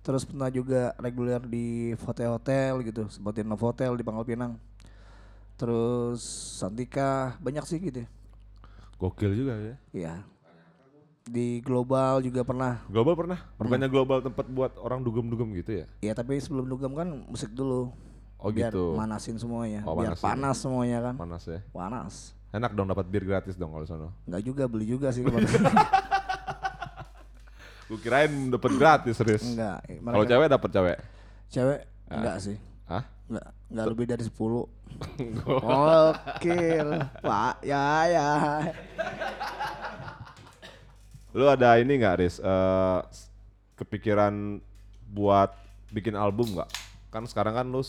Terus 0.03 0.27
pernah 0.27 0.51
juga 0.51 0.91
reguler 0.99 1.39
di 1.39 1.95
hotel-hotel 1.95 2.83
gitu, 2.83 3.07
seperti 3.07 3.47
Novotel 3.47 3.95
di 3.95 4.03
Pangkal 4.03 4.27
Pinang. 4.27 4.59
Terus 5.55 6.19
Santika, 6.59 7.39
banyak 7.39 7.63
sih 7.63 7.79
gitu. 7.79 8.03
Gokil 8.99 9.31
juga 9.39 9.55
ya. 9.55 9.75
Iya. 9.95 10.13
Di 11.25 11.63
global 11.63 12.19
juga 12.19 12.43
pernah. 12.43 12.83
Global 12.91 13.15
pernah? 13.15 13.39
Bukannya 13.55 13.87
global 13.87 14.19
tempat 14.19 14.45
buat 14.51 14.75
orang 14.77 14.99
dugem-dugem 14.99 15.55
gitu 15.63 15.71
ya? 15.79 15.85
Iya 16.03 16.13
tapi 16.13 16.37
sebelum 16.43 16.67
dugem 16.67 16.91
kan 16.91 17.07
musik 17.31 17.55
dulu. 17.55 17.95
Oh 18.35 18.51
biar 18.51 18.69
gitu. 18.69 18.93
manasin 18.99 19.39
semuanya. 19.39 19.81
Oh, 19.87 19.95
biar 19.95 20.13
manasin. 20.13 20.27
panas 20.27 20.57
semuanya 20.59 20.99
kan. 21.01 21.15
Panas 21.17 21.43
ya. 21.47 21.59
Panas. 21.71 22.34
Enak 22.55 22.71
dong 22.71 22.87
dapat 22.87 23.03
bir 23.05 23.21
gratis 23.21 23.53
dong 23.53 23.69
kalau 23.69 23.83
sono. 23.83 24.09
Enggak 24.23 24.41
juga 24.41 24.63
beli 24.65 24.87
juga 24.87 25.11
sih 25.11 25.21
kemarin. 25.21 25.43
Gue 27.85 27.99
kirain 27.99 28.31
dapat 28.49 28.71
gratis, 28.73 29.19
Riz. 29.19 29.43
Enggak. 29.45 29.77
eh, 29.85 29.99
Kalau 29.99 30.25
cewek 30.25 30.47
dapat 30.49 30.69
cewek. 30.71 30.97
Cewek 31.47 31.79
enggak 32.07 32.35
sih. 32.39 32.57
Hah? 32.87 33.03
Enggak, 33.27 33.45
enggak 33.69 33.85
lebih 33.85 34.05
dari 34.07 34.23
10. 34.23 34.33
Oke, 36.15 36.57
Pak. 37.19 37.53
Ya 37.61 37.85
ya. 38.07 38.29
Lu 41.29 41.45
ada 41.45 41.75
ini 41.75 41.99
nggak, 41.99 42.15
Riz? 42.17 42.39
Eh, 42.39 42.99
s- 43.05 43.27
kepikiran 43.75 44.63
buat 45.05 45.51
bikin 45.91 46.15
album 46.15 46.55
nggak? 46.55 46.71
Kan 47.11 47.27
sekarang 47.27 47.53
kan 47.53 47.67
lu 47.67 47.83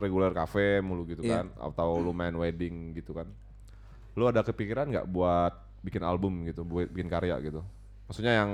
reguler 0.00 0.32
cafe 0.32 0.80
mulu 0.80 1.04
gitu 1.04 1.20
Iya. 1.20 1.44
kan, 1.44 1.46
atau 1.60 2.00
lu 2.00 2.10
main 2.10 2.32
wedding 2.32 2.96
gitu 2.96 3.12
kan. 3.12 3.28
Lu 4.16 4.24
ada 4.24 4.40
kepikiran 4.40 4.88
nggak 4.88 5.06
buat 5.06 5.52
bikin 5.80 6.02
album 6.02 6.48
gitu, 6.48 6.64
buat 6.64 6.88
bikin 6.88 7.06
karya 7.06 7.36
gitu? 7.38 7.60
Maksudnya 8.08 8.42
yang 8.42 8.50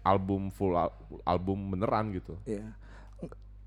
album 0.00 0.48
full 0.48 0.72
al- 0.72 0.94
album 1.26 1.74
beneran 1.74 2.14
gitu. 2.14 2.38
Iya. 2.46 2.72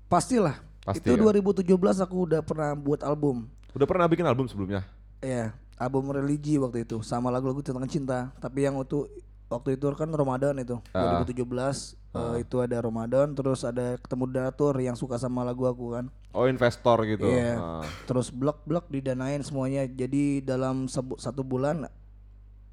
Pastilah. 0.08 0.58
Pasti 0.82 1.06
itu 1.06 1.14
kan? 1.14 1.30
2017 1.30 2.02
aku 2.02 2.16
udah 2.26 2.40
pernah 2.42 2.74
buat 2.74 3.06
album. 3.06 3.46
Udah 3.70 3.86
pernah 3.86 4.10
bikin 4.10 4.26
album 4.26 4.50
sebelumnya? 4.50 4.82
Iya, 5.22 5.54
album 5.78 6.10
religi 6.10 6.58
waktu 6.58 6.82
itu 6.82 6.98
sama 7.06 7.30
lagu-lagu 7.30 7.62
tentang 7.62 7.86
cinta. 7.86 8.34
Tapi 8.42 8.66
yang 8.66 8.74
waktu 8.76 9.06
waktu 9.46 9.78
itu 9.78 9.86
kan 9.94 10.10
Ramadan 10.10 10.58
itu 10.58 10.76
Ah. 10.90 11.22
2017 11.22 11.94
eh, 12.12 12.44
itu 12.44 12.60
ada 12.60 12.76
Ramadan 12.80 13.32
terus 13.32 13.64
ada 13.64 13.96
ketemu 13.96 14.24
donatur 14.28 14.74
yang 14.80 14.96
suka 14.96 15.16
sama 15.16 15.42
lagu 15.42 15.64
aku 15.64 15.96
kan. 15.96 16.04
Oh 16.32 16.48
investor 16.48 17.04
gitu. 17.08 17.28
Iya. 17.28 17.56
Ah. 17.60 17.84
Terus 18.08 18.32
blok-blok 18.32 18.88
didanain 18.88 19.40
semuanya. 19.44 19.84
Jadi 19.88 20.40
dalam 20.44 20.88
satu 20.92 21.44
bulan 21.44 21.88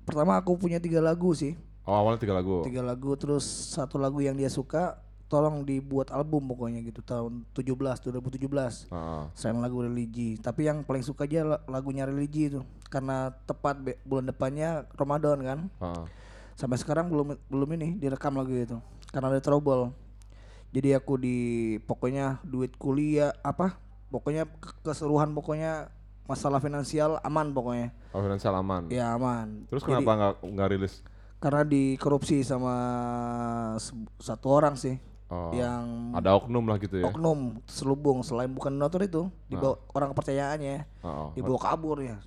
pertama 0.04 0.39
aku 0.39 0.56
punya 0.60 0.80
tiga 0.80 0.99
lagu 0.99 1.32
sih. 1.36 1.56
Oh 1.88 1.95
awalnya 1.95 2.23
tiga 2.23 2.36
lagu. 2.36 2.63
Tiga 2.63 2.84
lagu 2.84 3.15
terus 3.15 3.43
satu 3.47 3.99
lagu 3.99 4.19
yang 4.19 4.36
dia 4.36 4.52
suka 4.52 4.99
tolong 5.30 5.62
dibuat 5.62 6.10
album 6.10 6.49
pokoknya 6.49 6.82
gitu 6.82 7.06
tahun 7.06 7.45
17 7.54 8.02
2017. 8.02 8.89
Ah. 8.89 9.30
Selain 9.38 9.62
lagu 9.62 9.86
religi, 9.86 10.41
tapi 10.41 10.65
yang 10.65 10.82
paling 10.82 11.06
suka 11.06 11.30
aja 11.30 11.45
la- 11.45 11.63
lagunya 11.69 12.04
religi 12.10 12.49
itu 12.49 12.62
karena 12.89 13.30
tepat 13.45 13.78
bulan 14.04 14.25
depannya 14.34 14.89
Ramadan 14.97 15.38
kan. 15.45 15.60
Ah. 15.80 16.04
Sampai 16.58 16.75
sekarang 16.75 17.08
belum 17.08 17.39
belum 17.47 17.69
ini 17.80 17.95
direkam 17.95 18.36
lagu 18.36 18.52
itu 18.52 18.75
karena 19.10 19.28
ada 19.30 19.39
trouble. 19.39 19.91
Jadi 20.69 20.93
aku 20.93 21.17
di 21.17 21.38
pokoknya 21.80 22.38
duit 22.43 22.76
kuliah 22.76 23.34
apa? 23.41 23.78
Pokoknya 24.08 24.45
ke- 24.45 24.78
keseluruhan 24.84 25.32
pokoknya 25.32 25.89
masalah 26.26 26.58
finansial 26.58 27.17
aman 27.19 27.50
pokoknya. 27.50 27.89
Oh 28.12 28.22
finansial 28.22 28.54
aman. 28.54 28.86
Ya 28.88 29.12
aman. 29.12 29.65
Terus 29.67 29.82
Jadi- 29.82 29.98
kenapa 29.98 30.12
nggak 30.13 30.34
nggak 30.45 30.69
rilis? 30.69 31.02
Karena 31.39 31.63
dikorupsi 31.63 32.43
sama 32.43 32.76
satu 34.17 34.48
orang 34.52 34.76
sih 34.76 35.00
Oh, 35.30 35.54
yang 35.54 36.10
ada 36.12 36.34
oknum 36.34 36.65
lah 36.65 36.76
gitu 36.76 36.98
ya. 36.98 37.06
oknum 37.06 37.62
selubung 37.63 38.26
selain 38.26 38.50
bukan 38.50 38.74
donatur 38.74 39.06
itu 39.06 39.22
dibawa 39.45 39.78
orang 39.93 40.10
kepercayaannya 40.10 40.89
Oh, 41.00 41.08
oh. 41.08 41.30
dibawa 41.32 41.60
kabur 41.62 42.02
ya 42.02 42.17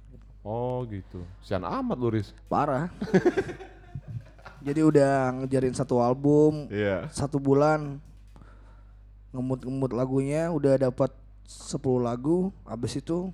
Oh 0.41 0.87
gitu. 0.87 1.19
Sian 1.41 1.63
amat 1.63 1.99
lu 1.99 2.09
Riz. 2.09 2.31
parah 2.47 2.95
jadi 4.63 4.81
udah 4.83 5.13
ngejarin 5.37 5.75
satu 5.75 5.99
album 5.99 6.67
Iya. 6.69 7.11
satu 7.11 7.37
bulan 7.37 7.99
ngemut-ngemut 9.31 9.91
lagunya 9.91 10.49
udah 10.49 10.79
dapat 10.81 11.11
10 11.45 11.79
lagu 11.99 12.49
habis 12.65 12.95
itu 12.95 13.29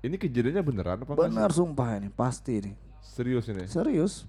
Ini 0.00 0.16
kejadiannya 0.16 0.62
beneran 0.62 0.98
apa 0.98 1.12
enggak 1.12 1.26
benar 1.28 1.50
sumpah 1.50 1.88
ini 1.94 2.10
pasti 2.10 2.58
sih? 2.60 2.74
Serius 2.98 3.46
ini. 3.46 3.66
serius 3.66 4.26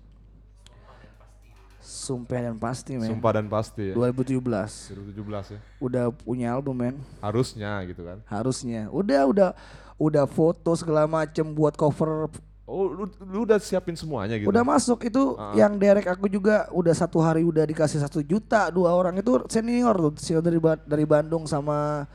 sumpah 1.80 2.40
dan 2.42 2.56
pasti 2.56 2.96
men 2.96 3.10
Sumpah 3.10 3.32
dan 3.34 3.46
pasti 3.48 3.90
ya. 3.90 3.94
2017 3.94 4.40
2017 4.40 5.20
ya. 5.52 5.60
udah 5.80 6.06
punya 6.14 6.48
album 6.50 6.78
men 6.78 6.96
Harusnya 7.20 7.82
gitu 7.84 8.06
kan. 8.06 8.22
harusnya 8.26 8.88
udah 8.88 9.22
udah 9.26 9.50
udah 9.98 10.26
foto 10.26 10.72
segala 10.74 11.04
macem 11.06 11.44
buat 11.50 11.74
cover 11.74 12.30
Oh 12.64 12.88
lu, 12.88 13.04
lu 13.22 13.44
udah 13.44 13.60
siapin 13.60 13.92
semuanya 13.92 14.40
gitu. 14.40 14.48
udah 14.48 14.64
masuk 14.64 15.04
itu 15.04 15.36
Ah. 15.36 15.52
yang 15.54 15.76
derek 15.76 16.08
aku 16.08 16.26
juga 16.28 16.72
udah 16.72 16.92
satu 16.92 17.20
hari 17.20 17.44
udah 17.44 17.64
dikasih 17.64 18.00
satu 18.00 18.24
juta 18.24 18.72
dua 18.72 18.92
orang 18.92 19.20
itu 19.20 19.36
senior 19.48 19.92
tuh 19.92 20.16
senior 20.16 20.40
dari 20.40 20.58
Ba- 20.58 20.80
dari 20.80 21.04
Bandung 21.04 21.44
sama 21.44 22.08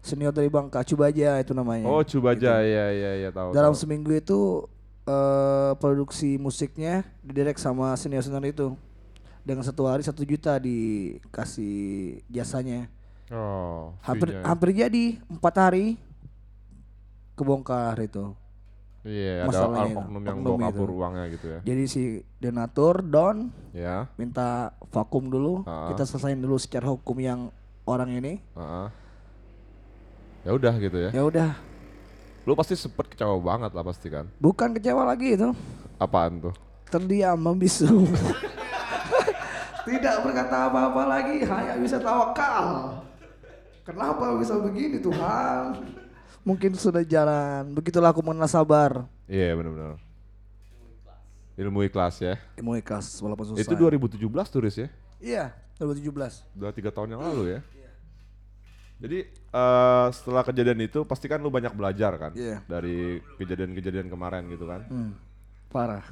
senior 0.00 0.28
dari 0.28 0.46
Bangka 0.46 0.84
Cubaja 0.84 1.40
itu 1.40 1.52
namanya. 1.52 1.88
Oh, 1.88 2.04
Cubaja 2.04 2.60
ya 2.60 2.86
ya 2.92 3.12
ya 3.18 3.30
tahu. 3.30 3.50
Dalam 3.50 3.72
tahu. 3.72 3.80
seminggu 3.80 4.12
itu 4.12 4.68
eh 5.04 5.72
produksi 5.74 6.36
musiknya 6.36 7.00
didirect 7.20 7.56
sama 7.56 7.92
senior-senior 7.94 8.44
itu. 8.46 8.68
Dengan 9.40 9.60
satu 9.60 9.84
hari 9.84 10.00
satu 10.00 10.20
juta 10.22 10.56
dikasih 10.56 11.76
jasanya. 12.28 12.92
Oh, 13.28 13.96
Hampir 14.00 14.36
ya. 14.36 14.44
hampir 14.44 14.68
jadi 14.74 15.04
empat 15.26 15.54
hari 15.58 15.96
kebongkar 17.34 17.96
itu. 18.00 18.36
Iya, 19.04 19.44
ada 19.44 19.48
masalahnya 19.52 19.84
itu, 19.86 20.00
oknum 20.00 20.22
yang 20.24 20.38
bawa 20.40 20.56
itu. 20.56 20.64
kabur 20.64 20.88
uangnya 20.90 21.24
gitu 21.28 21.46
ya. 21.46 21.58
Jadi 21.62 21.84
si 21.84 22.02
donatur 22.38 22.94
Don 23.00 23.52
Ya. 23.70 24.08
minta 24.16 24.48
vakum 24.88 25.28
dulu, 25.28 25.60
Ah. 25.62 25.92
kita 25.92 26.02
selesain 26.02 26.36
dulu 26.36 26.56
secara 26.56 26.88
hukum 26.88 27.16
yang 27.18 27.40
orang 27.84 28.08
ini. 28.10 28.40
heeh. 28.50 28.86
Ya 30.42 30.50
udah 30.52 30.74
gitu 30.74 30.96
ya. 30.98 31.10
Ya 31.10 31.22
udah, 31.22 31.52
Lu 32.44 32.52
pasti 32.52 32.72
sempet 32.74 33.08
kecewa 33.08 33.36
banget 33.38 33.72
lah 33.72 33.80
pasti 33.82 34.08
kan. 34.08 34.28
bukan 34.36 34.72
kecewa 34.72 35.04
lagi 35.06 35.32
itu. 35.32 35.48
Apaan 35.96 36.40
tuh? 36.42 36.54
terdiam 36.86 37.34
membisu. 37.34 38.06
Tidak 39.84 40.16
berkata 40.22 40.70
apa-apa 40.70 41.02
lagi, 41.04 41.42
hanya 41.42 41.74
bisa 41.76 41.98
tawakal. 41.98 42.96
Kenapa 43.82 44.32
bisa 44.38 44.56
begini 44.56 44.96
Tuhan? 44.96 45.76
Mungkin 46.44 46.76
sudah 46.76 47.00
jalan. 47.02 47.72
Begitulah 47.72 48.12
aku 48.12 48.20
mengenal 48.20 48.46
sabar. 48.46 49.08
Iya 49.24 49.56
benar-benar. 49.56 49.96
Ilmu 51.56 51.86
ikhlas 51.88 52.20
ya. 52.20 52.36
Ilmu 52.60 52.76
ikhlas 52.76 53.16
walaupun 53.24 53.56
susah. 53.56 53.64
Itu 53.64 53.72
2017 53.72 54.20
turis 54.52 54.76
ya. 54.76 54.88
Iya, 55.24 55.44
2017. 55.80 56.44
Udah 56.52 56.70
tiga 56.74 56.90
tahun 56.92 57.16
yang 57.16 57.22
lalu 57.24 57.56
ya. 57.56 57.60
Jadi 59.00 59.18
eh, 59.30 60.06
setelah 60.12 60.44
kejadian 60.44 60.80
itu 60.84 61.02
pasti 61.02 61.26
kan 61.26 61.40
lu 61.42 61.50
banyak 61.50 61.72
belajar 61.74 62.14
kan 62.16 62.32
Iya. 62.32 62.62
dari 62.70 63.18
kejadian-kejadian 63.40 64.06
kemarin 64.06 64.46
gitu 64.48 64.64
kan. 64.68 64.84
Hmm, 64.86 65.10
parah. 65.72 66.04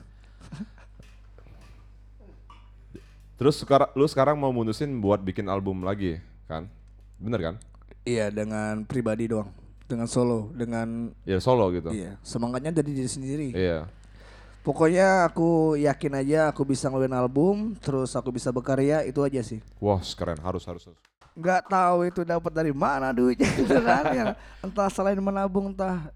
Terus 3.39 3.59
sekarang 3.59 3.91
lu 3.99 4.07
sekarang 4.07 4.37
mau 4.39 4.55
mutusin 4.55 4.93
buat 5.03 5.19
bikin 5.19 5.51
album 5.51 5.83
lagi 5.83 6.19
kan? 6.47 6.71
Bener 7.19 7.41
kan? 7.43 7.55
Iya, 8.03 8.31
dengan 8.31 8.83
pribadi 8.87 9.31
doang. 9.31 9.51
Dengan 9.87 10.07
solo, 10.09 10.49
dengan 10.55 11.13
Ya 11.29 11.37
solo 11.43 11.69
gitu. 11.71 11.93
iya, 11.93 12.17
semangatnya 12.25 12.73
dari 12.73 12.97
diri 12.97 13.11
sendiri. 13.11 13.49
Iya. 13.53 13.87
Pokoknya 14.63 15.27
aku 15.27 15.75
yakin 15.75 16.13
aja 16.23 16.55
aku 16.55 16.63
bisa 16.63 16.87
ngeluarin 16.87 17.19
album, 17.19 17.75
terus 17.83 18.15
aku 18.15 18.31
bisa 18.31 18.55
berkarya, 18.55 19.03
itu 19.03 19.19
aja 19.21 19.43
sih. 19.43 19.59
Wah 19.83 19.99
keren 19.99 20.39
harus 20.39 20.63
harus. 20.65 20.87
harus. 20.87 20.99
nggak 21.33 21.65
tahu 21.65 22.13
itu 22.13 22.29
dapat 22.29 22.53
dari 22.53 22.77
mana 22.77 23.09
duitnya 23.09 23.49
gitu 23.57 23.73
yang 24.13 24.37
entah 24.61 24.89
selain 24.93 25.17
menabung 25.17 25.73
entah 25.73 26.13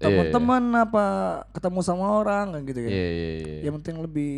Iya, 0.00 0.10
teman-teman 0.10 0.62
apa 0.84 1.04
ketemu 1.54 1.80
sama 1.84 2.08
orang 2.18 2.56
kan 2.56 2.60
gitu 2.66 2.78
Iya 2.82 2.88
kan 2.88 2.92
iya 2.92 3.08
iya. 3.38 3.58
yang 3.68 3.74
penting 3.78 3.96
lebih 4.02 4.34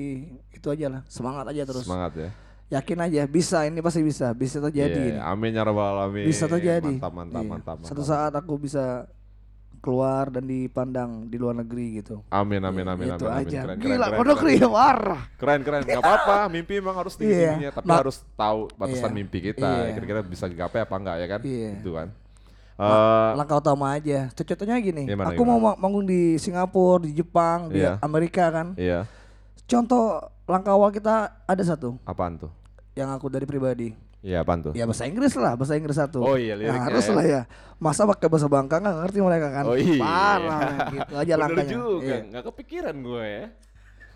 itu 0.53 0.67
aja 0.69 0.87
lah 0.93 1.03
semangat 1.09 1.49
aja 1.49 1.63
terus 1.65 1.87
Semangat 1.89 2.13
ya. 2.19 2.31
Yakin 2.69 2.99
aja 3.01 3.23
bisa 3.25 3.63
ini 3.63 3.79
pasti 3.79 4.03
bisa 4.03 4.31
bisa 4.33 4.59
terjadi 4.61 5.15
Iya, 5.15 5.23
Amin 5.25 5.51
ya 5.51 5.63
rabbal 5.63 5.87
alamin. 5.97 6.27
bisa 6.27 6.45
terjadi 6.45 6.99
Mantap 6.99 7.13
mantap 7.13 7.39
Iya. 7.39 7.49
mantap. 7.49 7.77
satu 7.81 7.95
mantap. 7.97 8.11
saat 8.11 8.33
aku 8.35 8.53
bisa 8.57 9.07
keluar 9.79 10.27
dan 10.29 10.43
dipandang 10.45 11.11
di 11.25 11.37
luar 11.37 11.55
negeri 11.57 12.03
gitu 12.03 12.27
Amin 12.27 12.59
amin 12.59 12.83
amin 12.85 13.07
itu 13.09 13.23
amin. 13.23 13.31
amin. 13.31 13.47
aja 13.47 13.61
Keren, 13.63 13.79
gila 13.79 14.07
keren, 14.11 14.35
keren. 14.35 14.67
warah 14.69 15.23
Keren 15.37 15.61
keren 15.63 15.81
nggak 15.81 16.01
apa-apa 16.01 16.37
mimpi 16.49 16.73
emang 16.77 16.97
harus 16.97 17.15
tinggi 17.15 17.39
tingginya 17.39 17.63
Iya. 17.63 17.71
tapi 17.73 17.87
Nah, 17.87 17.97
harus 17.97 18.17
tahu 18.35 18.67
batasan 18.75 19.09
iya. 19.09 19.17
mimpi 19.17 19.39
kita 19.45 19.71
Iya. 19.85 19.95
kira-kira 19.95 20.21
bisa 20.21 20.45
digapai 20.45 20.83
apa 20.83 20.95
enggak 20.97 21.17
ya 21.17 21.27
kan 21.29 21.41
Iya. 21.41 21.71
gitu 21.79 21.93
kan 21.93 22.09
Eh, 22.77 23.31
langkah 23.33 23.57
utama 23.57 23.89
aja 23.91 24.29
contohnya 24.29 24.77
gini 24.77 25.07
Gimana, 25.07 25.33
aku 25.33 25.43
mau 25.43 25.57
ma- 25.57 25.79
manggung 25.79 26.05
di 26.05 26.37
Singapura 26.37 27.01
di 27.01 27.15
Jepang 27.15 27.71
di 27.71 27.81
Iya. 27.81 27.97
Amerika 28.01 28.51
kan 28.51 28.75
iya 28.75 29.09
contoh 29.65 30.21
langkah 30.47 30.73
awal 30.73 30.95
kita 30.95 31.35
ada 31.45 31.63
satu. 31.67 31.99
Apaan 32.07 32.39
tuh? 32.39 32.51
Yang 32.95 33.09
aku 33.19 33.27
dari 33.29 33.45
pribadi. 33.45 33.89
Iya 34.27 34.43
apaan 34.43 34.63
tuh? 34.63 34.73
Ya 34.75 34.87
bahasa 34.89 35.05
Inggris 35.07 35.35
lah 35.39 35.55
bahasa 35.59 35.75
Inggris 35.79 35.99
satu. 35.99 36.19
Oh 36.23 36.35
iya, 36.35 36.55
ya, 36.55 36.71
liriknya 36.71 36.87
harus 36.91 37.07
ya. 37.07 37.15
lah 37.15 37.25
ya. 37.27 37.43
Masa 37.79 38.09
pakai 38.09 38.27
bahasa 38.31 38.47
Bangka 38.51 38.83
nggak 38.83 38.97
ngerti 39.07 39.19
mereka 39.23 39.49
kan? 39.53 39.65
Oh 39.67 39.77
iya. 39.77 40.03
parah 40.03 40.69
gitu 40.91 41.13
aja 41.15 41.23
Bener 41.23 41.39
langkahnya. 41.43 41.73
juga. 41.75 42.07
Iya. 42.07 42.19
nggak 42.31 42.45
kepikiran 42.51 42.97
gue 43.03 43.25
ya. 43.27 43.47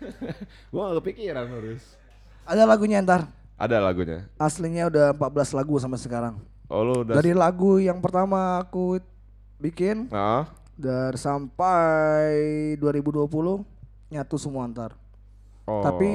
Gue 0.73 0.81
nggak 0.81 0.97
kepikiran 1.05 1.45
harus. 1.45 1.83
Ada 2.49 2.63
lagunya 2.65 2.97
ntar. 3.05 3.29
Ada 3.61 3.77
lagunya? 3.77 4.25
Aslinya 4.41 4.89
udah 4.89 5.13
14 5.13 5.53
lagu 5.61 5.77
sampai 5.77 6.01
sekarang. 6.01 6.35
Oh 6.71 6.81
lu 6.81 7.05
udah 7.05 7.19
dari 7.19 7.35
lagu 7.35 7.77
yang 7.77 7.99
pertama 7.99 8.63
aku 8.63 8.97
bikin 9.61 10.07
Nah, 10.09 10.47
dari 10.73 11.19
sampai 11.19 12.33
2020 12.79 13.27
nyatu 14.09 14.35
semua 14.39 14.65
ntar 14.71 14.95
oh, 15.71 15.83
tapi 15.83 16.07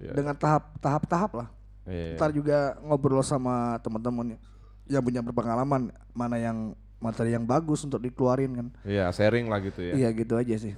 iya. 0.00 0.12
dengan 0.16 0.32
tahap 0.34 0.72
tahap 0.80 1.04
tahap 1.04 1.32
lah 1.36 1.48
Iya. 1.84 2.16
ntar 2.16 2.32
juga 2.32 2.80
ngobrol 2.80 3.20
sama 3.20 3.76
teman-teman 3.84 4.40
yang 4.88 5.04
punya 5.04 5.20
berpengalaman 5.20 5.92
mana 6.16 6.40
yang 6.40 6.72
materi 6.96 7.36
yang 7.36 7.44
bagus 7.44 7.84
untuk 7.84 8.00
dikeluarin 8.00 8.56
kan 8.56 8.66
Iya, 8.88 9.12
sharing 9.12 9.52
lah 9.52 9.60
gitu 9.60 9.84
ya. 9.84 9.92
iya 9.92 10.08
gitu 10.16 10.32
aja 10.40 10.56
sih 10.56 10.72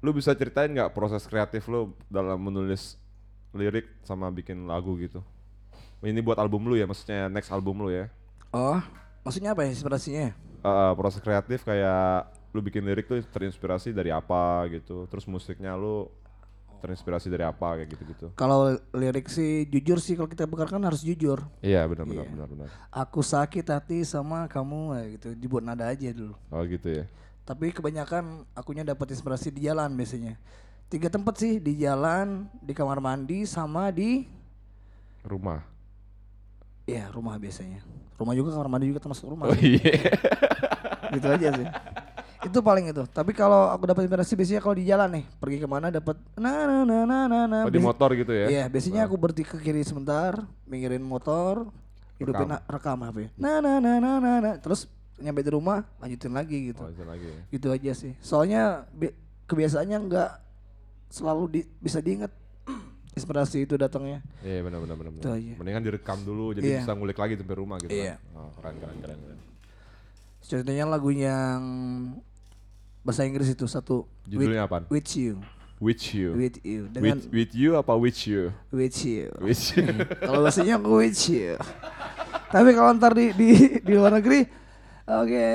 Lu 0.00 0.14
bisa 0.14 0.32
ceritain 0.32 0.70
nggak 0.70 0.94
proses 0.94 1.26
kreatif 1.26 1.66
lu 1.68 1.92
dalam 2.08 2.38
menulis 2.40 2.96
lirik 3.52 3.84
sama 4.06 4.30
bikin 4.32 4.64
lagu 4.64 4.94
gitu? 4.96 5.20
Ini 6.00 6.22
buat 6.24 6.40
album 6.40 6.64
lu 6.70 6.78
ya, 6.78 6.88
maksudnya 6.88 7.28
next 7.28 7.52
album 7.52 7.84
lu 7.84 7.90
ya. 7.92 8.08
oh 8.50 8.80
maksudnya 9.22 9.52
apa 9.52 9.62
ya 9.66 9.70
inspirasinya 9.70 10.32
Eh, 10.60 10.92
proses 10.92 11.24
kreatif 11.24 11.64
kayak 11.64 12.28
lu 12.52 12.60
bikin 12.60 12.84
lirik 12.84 13.08
tuh 13.08 13.16
terinspirasi 13.24 13.96
dari 13.96 14.12
apa 14.12 14.68
gitu. 14.68 15.08
Terus 15.08 15.24
musiknya 15.24 15.72
lu 15.72 16.08
terinspirasi 16.80 17.28
dari 17.28 17.42
apa 17.42 17.76
kayak 17.76 17.88
gitu-gitu. 17.90 18.26
kalau 18.32 18.66
lirik 18.90 19.26
sih 19.26 19.64
jujur 19.64 19.96
sih 19.96 20.14
kalau 20.14 20.26
kita 20.26 20.44
bekarkan 20.44 20.80
harus 20.80 21.00
jujur 21.00 21.44
Iya, 21.60 21.84
benar 21.84 22.04
benar 22.04 22.24
Iya. 22.24 22.32
benar 22.32 22.48
benar. 22.48 22.68
aku 22.90 23.20
sakit 23.20 23.62
hati 23.64 24.02
sama 24.02 24.44
kamu 24.44 24.80
kayak 24.90 25.08
gitu 25.14 25.28
dibuat 25.34 25.62
nada 25.62 25.86
aja 25.86 26.08
dulu 26.08 26.32
Oh 26.48 26.62
gitu 26.62 26.88
ya. 26.90 27.04
tapi 27.42 27.68
kebanyakan 27.68 28.24
akunya 28.52 28.82
dapat 28.82 29.10
inspirasi 29.10 29.50
di 29.50 29.64
jalan 29.64 29.90
biasanya 29.90 30.40
tiga 30.86 31.06
tempat 31.06 31.36
sih 31.36 31.56
di 31.56 31.76
jalan 31.76 32.48
di 32.56 32.72
kamar 32.72 32.98
mandi 32.98 33.44
sama 33.44 33.88
di 33.88 34.26
Rumah. 35.20 35.60
ya 36.82 37.06
rumah 37.08 37.36
biasanya 37.36 37.78
rumah 38.16 38.32
juga 38.32 38.50
kamar 38.50 38.68
mandi 38.68 38.88
juga 38.88 38.98
termasuk 38.98 39.24
Oh 39.24 39.30
rumah 39.30 39.52
iya. 39.54 40.10
gitu 41.10 41.26
aja 41.26 41.48
sih 41.52 41.66
itu 42.42 42.58
paling 42.58 42.88
itu 42.88 43.04
tapi 43.06 43.30
kalau 43.30 43.68
aku 43.68 43.84
dapat 43.84 44.04
inspirasi 44.04 44.32
biasanya 44.32 44.60
kalau 44.60 44.72
di 44.72 44.84
jalan 44.84 45.08
nih 45.10 45.24
pergi 45.34 45.56
ke 45.56 45.66
mana 45.66 45.88
dapat 45.88 46.16
na 46.34 46.52
na 46.64 46.76
na 46.80 46.98
na 47.04 47.18
na 47.26 47.38
na 47.44 47.58
Oh 47.62 47.70
di 47.70 47.76
motor 47.78 48.12
gitu 48.12 48.30
ya. 48.30 48.46
iya 48.48 48.64
biasanya 48.66 49.04
aku 49.04 49.14
berhenti 49.14 49.42
ke 49.42 49.56
kiri 49.56 49.80
sebentar 49.80 50.34
minggirin 50.64 51.00
motor 51.00 51.68
hidupin 52.16 52.48
Rekam. 52.48 52.64
rekam, 52.66 52.98
HP 53.02 53.18
na 53.34 53.58
na 53.58 53.76
na 53.76 53.92
na 53.96 54.10
na 54.16 54.32
na 54.38 54.50
terus 54.56 54.88
nyampe 55.16 55.40
di 55.40 55.50
rumah 55.50 55.84
lanjutin 55.98 56.30
lagi 56.30 56.70
gitu 56.70 56.80
itu 56.82 57.02
lagi. 57.02 57.26
ya. 57.26 57.40
gitu 57.50 57.66
aja 57.68 57.92
sih 57.94 58.12
soalnya 58.18 58.88
bi- 58.90 59.12
kebiasaannya 59.44 59.98
nggak 60.02 60.30
selalu 61.10 61.42
di- 61.50 61.68
bisa 61.76 62.00
diingat 62.00 62.32
inspirasi 63.12 63.64
itu 63.64 63.74
datangnya 63.74 64.24
Iya 64.40 64.62
benar 64.62 64.80
benar 64.80 64.96
benar. 64.96 65.12
Benar. 65.12 65.36
aja. 65.36 65.52
Mendingan 65.54 65.82
direkam 65.82 66.18
dulu 66.22 66.52
jadi 66.52 66.64
Iya. 66.66 66.78
bisa 66.80 66.92
ngulik 66.94 67.16
lagi 67.16 67.36
sampai 67.36 67.52
rumah 67.54 67.76
gitu 67.78 67.92
Iya. 67.92 68.16
kan. 68.16 68.36
Oh, 68.38 68.48
keren 68.54 68.76
keren 68.78 68.96
keren. 68.98 69.18
keren. 69.18 69.38
contohnya 70.40 70.84
lagu 70.84 71.10
yang 71.10 71.60
bahasa 73.00 73.24
Inggris 73.24 73.48
itu 73.48 73.64
satu 73.64 74.04
Judulnya 74.26 74.64
apaan? 74.64 74.84
with, 74.88 75.04
with 75.04 75.10
you 75.16 75.32
With 75.80 76.12
you. 76.12 76.36
with 76.36 76.60
you 76.60 76.92
dengan 76.92 77.16
With, 77.24 77.32
with 77.32 77.52
you 77.56 77.70
apa 77.74 77.96
with 77.96 78.28
you? 78.28 78.52
with 78.68 78.92
you 79.00 79.32
With 79.40 79.62
you. 79.72 79.88
kalau 80.20 80.44
bahasanya 80.44 80.76
aku 80.76 80.92
with 81.00 81.16
you 81.26 81.56
tapi 82.50 82.74
kalau 82.74 82.92
ntar 82.94 83.16
di 83.16 83.32
di 83.32 83.48
di 83.80 83.92
luar 83.96 84.12
negeri 84.12 84.44
oke 85.08 85.46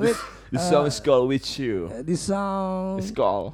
with 0.00 0.20
The 0.48 0.56
song 0.64 0.88
is 0.88 0.96
called 0.96 1.28
With 1.28 1.44
You. 1.60 1.92
uh, 1.92 2.00
this 2.00 2.24
song 2.24 2.96
It's 2.96 3.12
called 3.12 3.52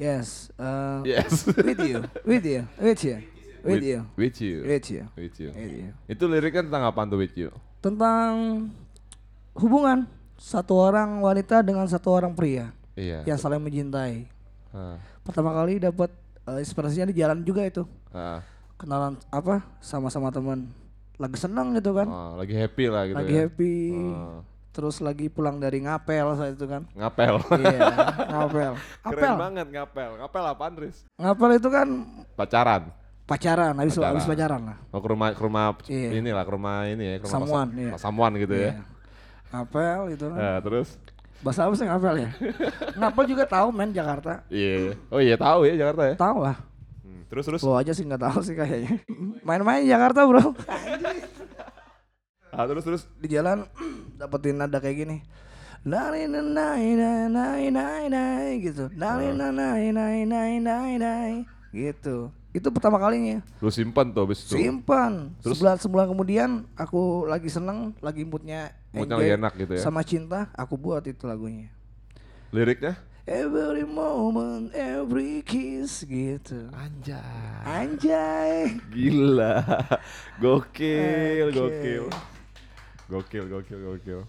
yes 0.00 0.48
uh, 0.56 1.04
Yes. 1.04 1.44
with 1.44 1.76
you 1.84 2.08
with 2.24 2.44
you 2.48 2.64
with 2.80 3.04
you 3.04 3.20
with 3.60 3.84
you 3.84 4.08
With 4.16 4.40
you. 4.40 4.60
with 4.64 4.88
you 4.88 5.04
With 5.12 5.36
you. 5.36 5.48
with 5.52 5.72
you 5.76 5.90
Itu 6.08 6.24
liriknya 6.24 6.64
tentang 6.64 6.88
apa 6.88 7.04
tuh 7.04 7.20
With 7.20 7.36
You? 7.36 7.52
tentang 7.84 8.32
hubungan 9.52 10.08
satu 10.36 10.74
orang 10.76 11.18
wanita 11.18 11.60
dengan 11.60 11.84
satu 11.84 12.10
orang 12.10 12.32
pria 12.32 12.70
Iya. 12.94 13.22
yang 13.24 13.34
saling 13.34 13.58
mencintai. 13.58 14.30
Ah, 14.70 14.98
Pertama 15.20 15.50
kali 15.50 15.78
dapat 15.78 16.10
eh, 16.44 16.58
inspirasinya 16.58 17.08
di 17.08 17.16
jalan 17.16 17.40
juga 17.40 17.62
itu. 17.62 17.82
ah, 18.10 18.38
Kenalan 18.74 19.18
apa 19.28 19.62
sama-sama 19.78 20.28
teman. 20.28 20.66
Lagi 21.14 21.34
senang 21.36 21.72
gitu 21.72 21.90
kan. 21.92 22.06
ah, 22.06 22.34
lagi 22.34 22.52
happy 22.52 22.84
lah 22.86 23.02
gitu 23.04 23.16
lagi 23.16 23.32
ya. 23.32 23.40
happy. 23.44 23.74
Terus 24.70 24.98
lagi 24.98 25.26
pulang 25.28 25.56
dari 25.56 25.78
ngapel 25.80 26.34
saat 26.34 26.54
itu 26.54 26.66
kan. 26.66 26.82
ngapel. 26.92 27.38
iya, 27.56 27.78
ngapel. 28.28 28.72
Keren 29.06 29.22
Apel. 29.22 29.34
banget 29.38 29.66
ngapel. 29.70 30.10
Ngapel 30.18 30.44
apa 30.44 30.62
Andres? 30.64 30.96
Ngapel 31.14 31.50
itu 31.52 31.68
kan 31.68 31.88
Pacaran. 32.34 32.82
pacaran 33.24 33.72
habis 33.74 33.94
Pacaran. 33.94 34.10
habis 34.12 34.26
pacaran 34.28 34.60
lah 34.68 34.76
Oh 34.92 35.00
ke 35.00 35.08
rumah 35.08 35.32
ke 35.32 35.40
rumah 35.40 35.72
Iya. 35.88 36.10
inilah 36.14 36.44
ke 36.44 36.52
rumah 36.52 36.84
ini 36.84 37.04
ya, 37.06 37.16
ke 37.16 37.24
rumah 37.24 37.34
Samuan, 37.40 37.66
iya. 37.72 37.90
Samuan 37.96 38.30
gitu 38.36 38.52
ya. 38.52 38.72
Ngapel 39.54 40.10
gitu 40.10 40.24
kan 40.28 40.38
Eh, 40.40 40.58
terus 40.60 40.88
bahasa 41.40 41.60
apa 41.62 41.74
sih 41.74 41.84
ngapel 41.84 42.14
ya 42.18 42.30
ngapel 42.98 43.24
juga 43.26 43.44
tahu 43.44 43.68
men 43.68 43.90
Jakarta 43.90 44.42
iya. 44.48 44.96
Oh 45.08 45.20
iya 45.20 45.36
tahu 45.36 45.64
ya 45.64 45.76
Jakarta 45.76 46.02
ya. 46.08 46.14
tahu 46.16 46.38
lah 46.40 46.56
Hmm, 47.00 47.20
Terus 47.28 47.44
terus. 47.44 47.60
lo 47.60 47.76
aja 47.76 47.92
sih 47.92 48.00
nggak 48.02 48.22
tahu 48.22 48.40
sih 48.40 48.52
kayaknya 48.52 48.96
main-main 49.42 49.84
Jakarta 49.84 50.24
bro 50.24 50.40
Ah, 52.50 52.64
terus 52.64 52.82
terus. 52.82 53.02
di 53.18 53.28
jalan 53.28 53.66
dapetin 54.16 54.56
nada 54.56 54.78
kayak 54.78 54.96
gini 54.96 55.18
Nai 55.84 56.24
nai 56.24 56.40
nai 56.40 56.96
nai 57.28 57.68
nai 57.68 58.02
nai 58.08 58.56
gitu. 58.56 58.88
Nai 58.96 59.36
nai 59.36 59.52
nai 59.52 59.92
nai 59.92 60.24
nai 60.24 60.52
nai 60.56 60.92
nai 60.96 61.32
gitu. 61.76 62.32
Itu 62.56 62.72
pertama 62.72 62.96
kalinya. 62.96 63.44
Lu 63.60 63.68
simpan 63.68 64.08
tuh 64.08 64.24
habis 64.24 64.48
itu. 64.48 64.56
Simpan. 64.56 65.36
Terus? 65.44 65.60
Sebulan 65.60 65.76
sebulan 65.76 66.06
kemudian 66.08 66.50
aku 66.72 67.28
lagi 67.28 67.52
seneng, 67.52 67.92
lagi 68.00 68.24
moodnya 68.24 68.72
Moodnya 68.94 69.16
lagi 69.18 69.32
enak 69.34 69.52
gitu 69.58 69.72
ya. 69.74 69.82
Sama 69.82 70.00
cinta, 70.00 70.46
aku 70.54 70.78
buat 70.78 71.02
itu 71.02 71.26
lagunya. 71.26 71.68
Liriknya? 72.54 72.94
Every 73.24 73.82
moment, 73.82 74.68
every 74.70 75.40
kiss 75.40 76.04
gitu. 76.04 76.68
Anjay. 76.70 77.64
Anjay. 77.64 78.76
Gila. 78.92 79.64
Gokil, 80.44 81.48
Oke. 81.48 81.56
gokil. 81.56 82.04
Gokil, 83.08 83.44
gokil, 83.48 83.78
gokil. 83.80 84.20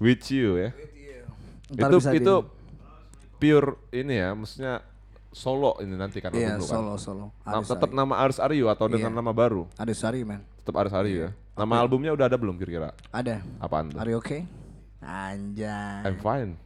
With 0.00 0.24
you 0.28 0.56
ya. 0.58 0.70
Ntar 1.72 1.88
itu 1.88 1.96
bisa 1.98 2.10
itu 2.12 2.34
di- 2.36 2.48
pure 3.38 3.70
ini 3.92 4.14
ya, 4.16 4.32
maksudnya 4.32 4.74
solo 5.28 5.80
ini 5.80 5.94
nanti 5.94 6.20
kan 6.20 6.32
Iya, 6.32 6.56
dulu 6.56 6.64
kan. 6.64 6.72
solo 6.72 6.92
solo. 6.96 7.26
Tetap 7.64 7.90
nama 7.92 8.20
Aris 8.20 8.36
Aryu 8.36 8.68
atau 8.68 8.88
dengan 8.88 9.12
Iya. 9.12 9.18
nama 9.20 9.32
baru? 9.32 9.64
Aris 9.76 10.02
Ari, 10.04 10.24
man. 10.24 10.40
Tetap 10.60 10.76
Aris 10.76 10.92
Aryu 10.92 11.28
ya. 11.28 11.30
Nama 11.52 11.84
albumnya 11.84 12.16
udah 12.16 12.26
ada 12.32 12.36
belum 12.40 12.56
kira-kira? 12.56 12.96
Ada. 13.12 13.44
Apaan 13.60 13.92
tuh? 13.92 14.00
Are 14.00 14.08
you 14.08 14.16
okay? 14.16 14.48
Anjay. 15.04 16.00
I'm 16.08 16.16
fine. 16.16 16.56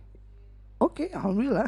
Oke, 0.78 1.10
alhamdulillah. 1.10 1.66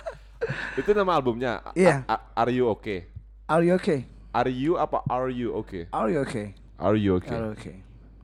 Itu 0.80 0.96
nama 0.96 1.20
albumnya. 1.20 1.60
Iya. 1.76 2.06
A- 2.08 2.24
Are 2.32 2.48
you 2.48 2.72
okay? 2.72 3.04
Are 3.44 3.60
you 3.60 3.76
okay? 3.76 4.08
Are 4.30 4.48
you 4.48 4.78
apa 4.78 5.02
are 5.10 5.28
you 5.28 5.50
okay? 5.58 5.90
Are 5.90 6.06
you 6.08 6.22
okay? 6.22 6.54
Are 6.78 6.94
you 6.96 7.18
okay? 7.18 7.34
Are 7.34 7.44
you 7.44 7.52
okay? 7.58 7.76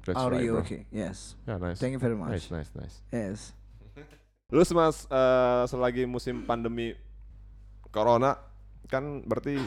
That's 0.07 0.17
Are 0.17 0.31
right, 0.31 0.47
you 0.47 0.55
bro. 0.55 0.63
okay? 0.63 0.87
Yes. 0.95 1.35
Ya, 1.45 1.59
nice. 1.59 1.83
Thank 1.83 1.99
you 1.99 2.01
very 2.01 2.15
much. 2.15 2.31
Nice, 2.31 2.47
nice, 2.49 2.71
nice. 2.79 2.97
Yes. 3.11 3.51
Terus 4.47 4.71
Mas, 4.71 5.03
eh, 5.11 5.63
selagi 5.67 6.07
musim 6.07 6.47
pandemi 6.47 6.95
corona 7.91 8.39
kan 8.87 9.03
berarti 9.27 9.59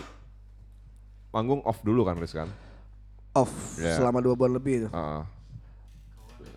manggung 1.29 1.59
off 1.67 1.83
dulu 1.83 2.07
kan 2.07 2.15
Riz 2.15 2.31
kan? 2.31 2.47
Off 3.39 3.51
Iya. 3.75 3.95
selama 3.95 4.19
dua 4.19 4.33
bulan 4.33 4.53
lebih 4.53 4.73
itu. 4.83 4.89
Heeh. 4.89 5.23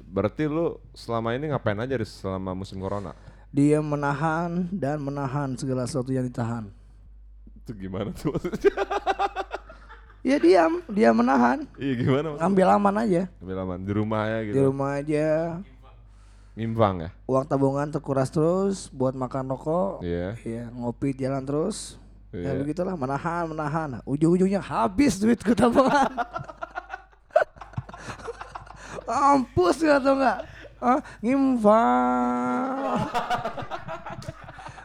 Berarti 0.07 0.45
lu 0.45 0.77
selama 0.93 1.33
ini 1.33 1.49
ngapain 1.49 1.79
aja 1.79 1.95
Riz 1.95 2.13
selama 2.13 2.53
musim 2.53 2.77
corona? 2.77 3.17
Dia 3.49 3.81
menahan 3.81 4.67
dan 4.71 4.99
menahan 4.99 5.55
segala 5.55 5.85
sesuatu 5.85 6.09
yang 6.09 6.25
ditahan. 6.25 6.69
Itu 7.55 7.73
gimana 7.73 8.11
tuh 8.13 8.33
maksudnya? 8.33 8.73
Ya 10.23 10.39
diam, 10.39 10.79
dia 10.87 11.11
menahan, 11.11 11.67
iya 11.75 11.99
gimana 11.99 12.31
maksudnya? 12.31 12.47
ngambil 12.47 12.67
aman 12.71 12.95
aja. 12.95 13.23
Ambil 13.43 13.59
aman 13.59 13.79
di 13.83 13.91
rumah 13.91 14.23
ya 14.23 14.39
gitu. 14.47 14.55
Di 14.55 14.63
rumah 14.63 14.91
aja, 14.95 15.29
Ngimbang 16.55 16.95
ya? 17.01 17.11
uang 17.27 17.43
tabungan 17.43 17.91
terkuras 17.91 18.31
terus 18.31 18.87
buat 18.95 19.19
makan 19.19 19.51
rokok. 19.51 19.99
Iya. 20.07 20.39
Ya, 20.47 20.71
ngopi 20.71 21.11
jalan 21.19 21.43
terus. 21.43 21.99
Ya 22.31 22.55
Iya. 22.55 22.63
begitulah, 22.63 22.95
menahan, 22.95 23.51
menahan. 23.51 23.89
Ujung-ujungnya 24.07 24.63
habis 24.63 25.19
duitku 25.19 25.59
tabungan. 25.59 26.07
Ampus 29.07 29.77
gak 29.81 30.01
tau 30.03 30.15
gak? 30.19 30.39
Ah, 30.83 30.99
ngimfang. 31.23 32.99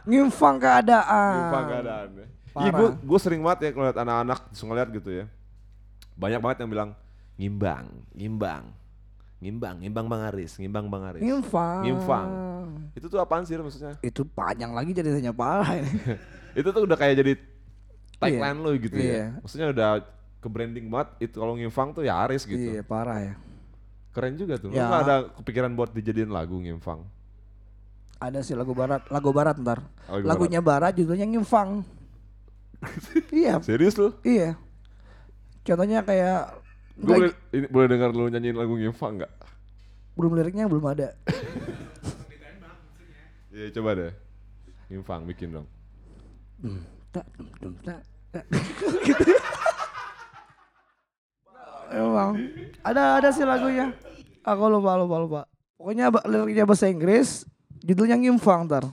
ngimfang 0.08 0.56
keadaan. 0.56 1.34
Ngimbang 1.36 1.64
keadaan 1.68 2.08
ya. 2.16 2.26
Iya 2.58 2.70
gue 2.74 2.88
gue 2.96 3.18
sering 3.20 3.42
banget 3.44 3.58
ya 3.60 3.70
ngeliat 3.76 3.96
anak-anak 3.98 4.38
terus 4.50 4.62
ngeliat 4.64 4.88
gitu 4.90 5.10
ya. 5.12 5.24
Banyak 6.18 6.40
banget 6.42 6.56
yang 6.64 6.70
bilang 6.70 6.90
ngimbang, 7.38 7.84
ngimbang, 8.16 8.64
ngimbang, 9.38 9.76
ngimbang 9.78 10.06
Bang 10.10 10.22
Aris, 10.32 10.58
ngimbang 10.58 10.86
Bang 10.90 11.02
Aris. 11.06 11.22
Ngimfang. 11.22 11.82
Ngimfang. 11.86 12.28
Itu 12.98 13.06
tuh 13.06 13.18
apaan 13.22 13.46
sih 13.46 13.54
maksudnya? 13.54 13.94
Itu 14.02 14.26
panjang 14.26 14.74
lagi 14.74 14.90
jadinya 14.90 15.30
parah 15.30 15.78
ini. 15.78 15.92
itu 16.58 16.68
tuh 16.72 16.82
udah 16.82 16.96
kayak 16.98 17.14
jadi 17.22 17.32
tagline 18.18 18.58
lu 18.58 18.70
gitu 18.80 18.98
Iya. 18.98 19.14
ya. 19.14 19.26
Maksudnya 19.38 19.66
udah 19.70 19.90
ke 20.38 20.48
branding 20.50 20.86
banget 20.90 21.30
itu 21.30 21.36
kalau 21.38 21.54
ngimfang 21.54 21.94
tuh 21.94 22.02
ya 22.02 22.26
Aris 22.26 22.42
gitu. 22.42 22.58
Iya, 22.58 22.82
parah 22.82 23.18
ya. 23.22 23.34
Keren 24.18 24.34
juga 24.34 24.58
tuh. 24.58 24.68
Lu 24.68 24.74
Ya. 24.74 24.90
ada 24.90 25.30
kepikiran 25.38 25.70
buat 25.72 25.94
dijadiin 25.94 26.28
lagu 26.28 26.58
ngimfang. 26.58 27.06
Ada 28.18 28.42
sih 28.42 28.58
lagu 28.58 28.74
barat, 28.74 29.06
lagu 29.08 29.30
barat 29.30 29.54
ntar. 29.62 29.78
Lagu 30.10 30.26
Lagunya 30.26 30.58
barat, 30.58 30.90
judulnya 30.98 31.22
ngimfang. 31.22 31.86
iya, 33.30 33.62
Serius 33.62 33.94
lu? 33.94 34.10
iya. 34.26 34.58
Contohnya 35.62 36.02
kayak 36.02 36.50
Gue 36.98 37.14
boleh, 37.14 37.30
ini, 37.54 37.66
boleh 37.70 37.86
dengar 37.86 38.10
lu 38.10 38.26
nyanyiin 38.26 38.58
lagu 38.58 38.74
ngimfang 38.74 39.22
nggak? 39.22 39.32
belum 40.18 40.34
liriknya 40.34 40.66
belum 40.66 40.82
ada. 40.82 41.14
Iya 43.48 43.74
coba 43.74 43.90
deh. 43.98 44.14
Ngimfang 44.86 45.26
bikin 45.26 45.50
dong. 45.50 45.66
Hmm, 46.62 46.78
tak, 47.10 47.26
tak, 47.82 47.98
tak. 48.30 48.38
Emang 51.90 52.36
ada 52.84 53.18
ada 53.18 53.28
sih 53.32 53.42
lagunya. 53.42 53.90
Aku 54.42 54.64
lupa 54.66 54.94
lupa 54.96 55.16
lupa. 55.18 55.40
Pokoknya 55.78 56.10
liriknya 56.26 56.64
bahasa 56.66 56.90
Inggris, 56.90 57.46
judulnya 57.80 58.18
ngimfang 58.18 58.66
ntar. 58.66 58.90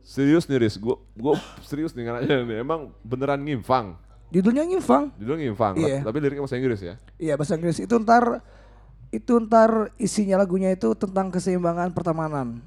Serius 0.00 0.46
nih 0.46 0.58
Riz, 0.58 0.74
gue 0.74 0.96
gua 1.14 1.38
serius 1.62 1.94
nih 1.94 2.06
nanya 2.06 2.42
nih. 2.42 2.62
Emang 2.62 2.90
beneran 3.02 3.42
ngimfang? 3.42 3.94
Judulnya 4.30 4.62
ngimfang. 4.62 5.10
Judul 5.18 5.42
ngimfang, 5.42 5.74
Iya. 5.74 6.06
tapi 6.06 6.18
liriknya 6.22 6.42
bahasa 6.42 6.58
Inggris 6.58 6.80
ya? 6.82 6.94
Iya 7.18 7.34
bahasa 7.34 7.58
Inggris 7.58 7.82
itu 7.82 7.94
ntar 7.98 8.42
itu 9.10 9.32
ntar 9.42 9.90
isinya 9.98 10.38
lagunya 10.38 10.70
itu 10.70 10.94
tentang 10.94 11.34
keseimbangan 11.34 11.90
pertemanan. 11.90 12.62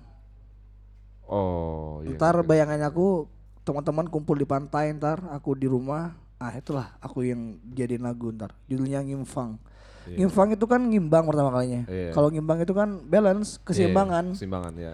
Oh 1.24 2.04
iya. 2.04 2.16
ntar 2.20 2.44
ngerti. 2.44 2.48
bayangannya 2.52 2.88
aku 2.92 3.28
teman-teman 3.64 4.12
kumpul 4.12 4.36
di 4.36 4.44
pantai 4.44 4.92
ntar 4.92 5.24
aku 5.32 5.56
di 5.56 5.72
rumah. 5.72 6.12
Ah 6.36 6.52
itulah 6.52 7.00
aku 7.00 7.24
yang 7.24 7.56
jadiin 7.72 8.04
lagu 8.04 8.28
ntar. 8.30 8.52
Judulnya 8.68 9.00
ngimfang. 9.00 9.56
Iya. 10.04 10.18
Ngimbang 10.20 10.50
itu 10.54 10.66
kan 10.66 10.82
ngimbang 10.84 11.24
pertama 11.24 11.50
kalinya. 11.50 11.82
Iya. 11.88 12.12
Kalau 12.12 12.28
ngimbang 12.28 12.60
itu 12.60 12.74
kan 12.74 12.90
balance, 13.04 13.56
Iya, 13.56 13.64
keseimbangan. 13.64 14.26
keseimbangan 14.36 14.74
ya. 14.76 14.94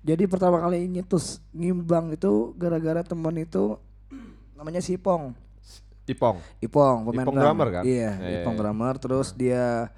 Jadi 0.00 0.24
pertama 0.26 0.56
kali 0.58 0.88
nyetus 0.88 1.44
ngimbang 1.52 2.16
itu 2.16 2.56
gara-gara 2.56 3.04
teman 3.04 3.36
itu 3.36 3.76
namanya 4.56 4.80
Sipong. 4.80 5.36
Ipong. 6.04 6.42
Ipong 6.58 6.96
pemain 7.06 7.22
Ipong 7.22 7.36
drum. 7.38 7.44
drummer 7.46 7.68
kan? 7.70 7.82
Iya, 7.86 8.10
Iya, 8.18 8.38
Ipong 8.42 8.54
iya. 8.56 8.60
drummer 8.60 8.94
terus 8.98 9.28
dia 9.30 9.92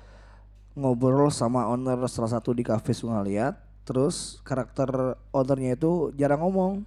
ngobrol 0.72 1.28
sama 1.28 1.68
owner 1.68 1.96
salah 2.06 2.28
satu 2.30 2.52
di 2.52 2.60
kafe 2.60 2.92
Sungai 2.92 3.24
Liat. 3.24 3.56
Terus 3.82 4.38
karakter 4.42 4.88
ownernya 5.30 5.74
itu 5.74 6.12
jarang 6.14 6.44
ngomong. 6.44 6.84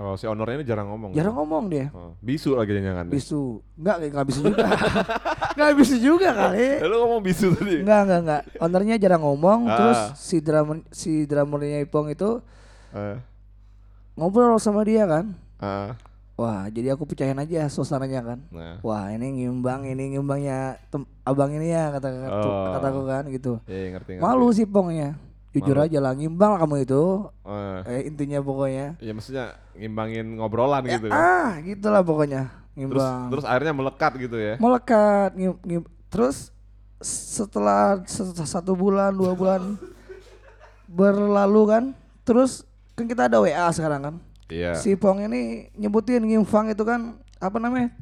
Oh, 0.00 0.16
si 0.16 0.24
ownernya 0.24 0.56
ini 0.56 0.64
jarang 0.64 0.88
ngomong. 0.88 1.12
Jarang 1.12 1.36
ngomong 1.36 1.68
dia. 1.68 1.92
Oh, 1.92 2.16
bisu 2.18 2.56
lagi 2.56 2.72
jangan. 2.72 3.04
Bisu. 3.04 3.60
Enggak, 3.76 3.96
enggak 4.00 4.26
bisu 4.26 4.40
juga. 4.42 4.64
Enggak 5.60 5.72
bisu 5.76 5.96
juga 6.00 6.28
kali. 6.32 6.68
Lu 6.80 6.96
ngomong 7.04 7.20
bisu 7.20 7.52
tadi. 7.52 7.84
Enggak, 7.84 8.00
enggak, 8.02 8.20
enggak. 8.22 8.42
Ownernya 8.56 8.96
jarang 8.96 9.20
ngomong, 9.20 9.60
Ah. 9.66 9.76
terus 9.76 10.00
si 10.16 10.40
drummer 10.40 10.80
si 10.88 11.28
drummernya 11.28 11.84
Ipong 11.84 12.08
itu 12.08 12.40
Eh, 12.90 13.16
ngobrol 14.14 14.56
sama 14.56 14.82
dia 14.82 15.04
kan. 15.04 15.36
ah, 15.58 15.92
Wah, 16.34 16.64
jadi 16.66 16.96
aku 16.96 17.04
pecahin 17.04 17.36
aja 17.36 17.68
suasananya 17.68 18.24
kan. 18.24 18.38
nah. 18.48 18.80
Wah, 18.80 19.12
ini 19.12 19.28
ngimbang, 19.36 19.84
ini 19.84 20.16
ngimbangnya 20.16 20.80
abang 21.22 21.52
ini 21.52 21.68
ya 21.68 21.92
kata 21.92 22.08
Oh. 22.26 22.72
kataku 22.72 23.00
kan 23.04 23.24
gitu. 23.28 23.52
Iya, 23.66 23.92
ngerti 23.94 24.16
ngerti. 24.16 24.24
Malu 24.24 24.48
sih 24.50 24.64
Pongnya. 24.64 25.20
Jujur 25.50 25.74
Malu. 25.74 25.84
aja 25.84 25.98
lah 25.98 26.12
ngimbang 26.12 26.50
lah 26.52 26.58
kamu 26.58 26.76
itu. 26.80 27.02
Eh, 27.42 27.78
Eh 27.84 28.00
intinya 28.06 28.38
pokoknya. 28.38 28.94
ya 28.98 29.10
maksudnya 29.10 29.44
ngimbangin 29.72 30.36
ngobrolan 30.36 30.82
Ya, 30.84 30.94
gitu 30.94 31.06
kan. 31.06 31.18
ah, 31.18 31.50
gitulah 31.60 32.02
pokoknya. 32.02 32.42
Terus 32.70 32.78
Ngimbang. 32.78 33.22
terus 33.28 33.44
akhirnya 33.44 33.74
melekat 33.74 34.12
gitu 34.16 34.36
ya. 34.36 34.54
melekat 34.56 35.30
ngim, 35.34 35.52
ngim- 35.60 35.90
terus 36.06 36.54
setelah 37.00 37.98
se- 38.04 38.30
satu 38.44 38.72
bulan 38.72 39.10
dua 39.10 39.32
bulan 39.32 39.74
berlalu 40.88 41.62
kan 41.66 41.84
terus 42.22 42.62
kan 42.92 43.04
kita 43.04 43.26
ada 43.26 43.38
WA 43.38 43.66
sekarang 43.70 44.00
kan 44.02 44.14
Iya. 44.46 44.74
si 44.74 44.94
Pong 44.94 45.22
ini 45.22 45.70
nyebutin 45.74 46.20
ngimfang 46.20 46.68
itu 46.68 46.82
kan 46.82 47.14
apa 47.38 47.56
namanya 47.56 47.94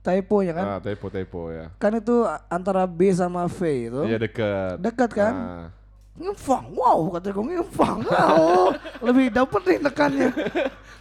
typo 0.00 0.38
ya 0.40 0.52
kan 0.52 0.66
Ah, 0.68 0.80
typo 0.80 1.06
typo 1.08 1.50
ya. 1.50 1.70
kan 1.76 1.92
itu 1.92 2.14
antara 2.48 2.82
B 2.84 3.10
sama 3.10 3.46
V 3.46 3.58
itu 3.84 4.00
Iya 4.04 4.18
deket. 4.18 4.74
dekat 4.80 5.10
kan 5.12 5.34
Ah. 5.34 5.66
Ngimfang 6.12 6.66
wow 6.76 7.08
kata 7.16 7.32
gue 7.32 7.44
ngimfang 7.56 7.98
wow 8.04 8.68
lebih 9.06 9.32
dapet 9.32 9.60
nih 9.64 9.78
tekannya 9.88 10.28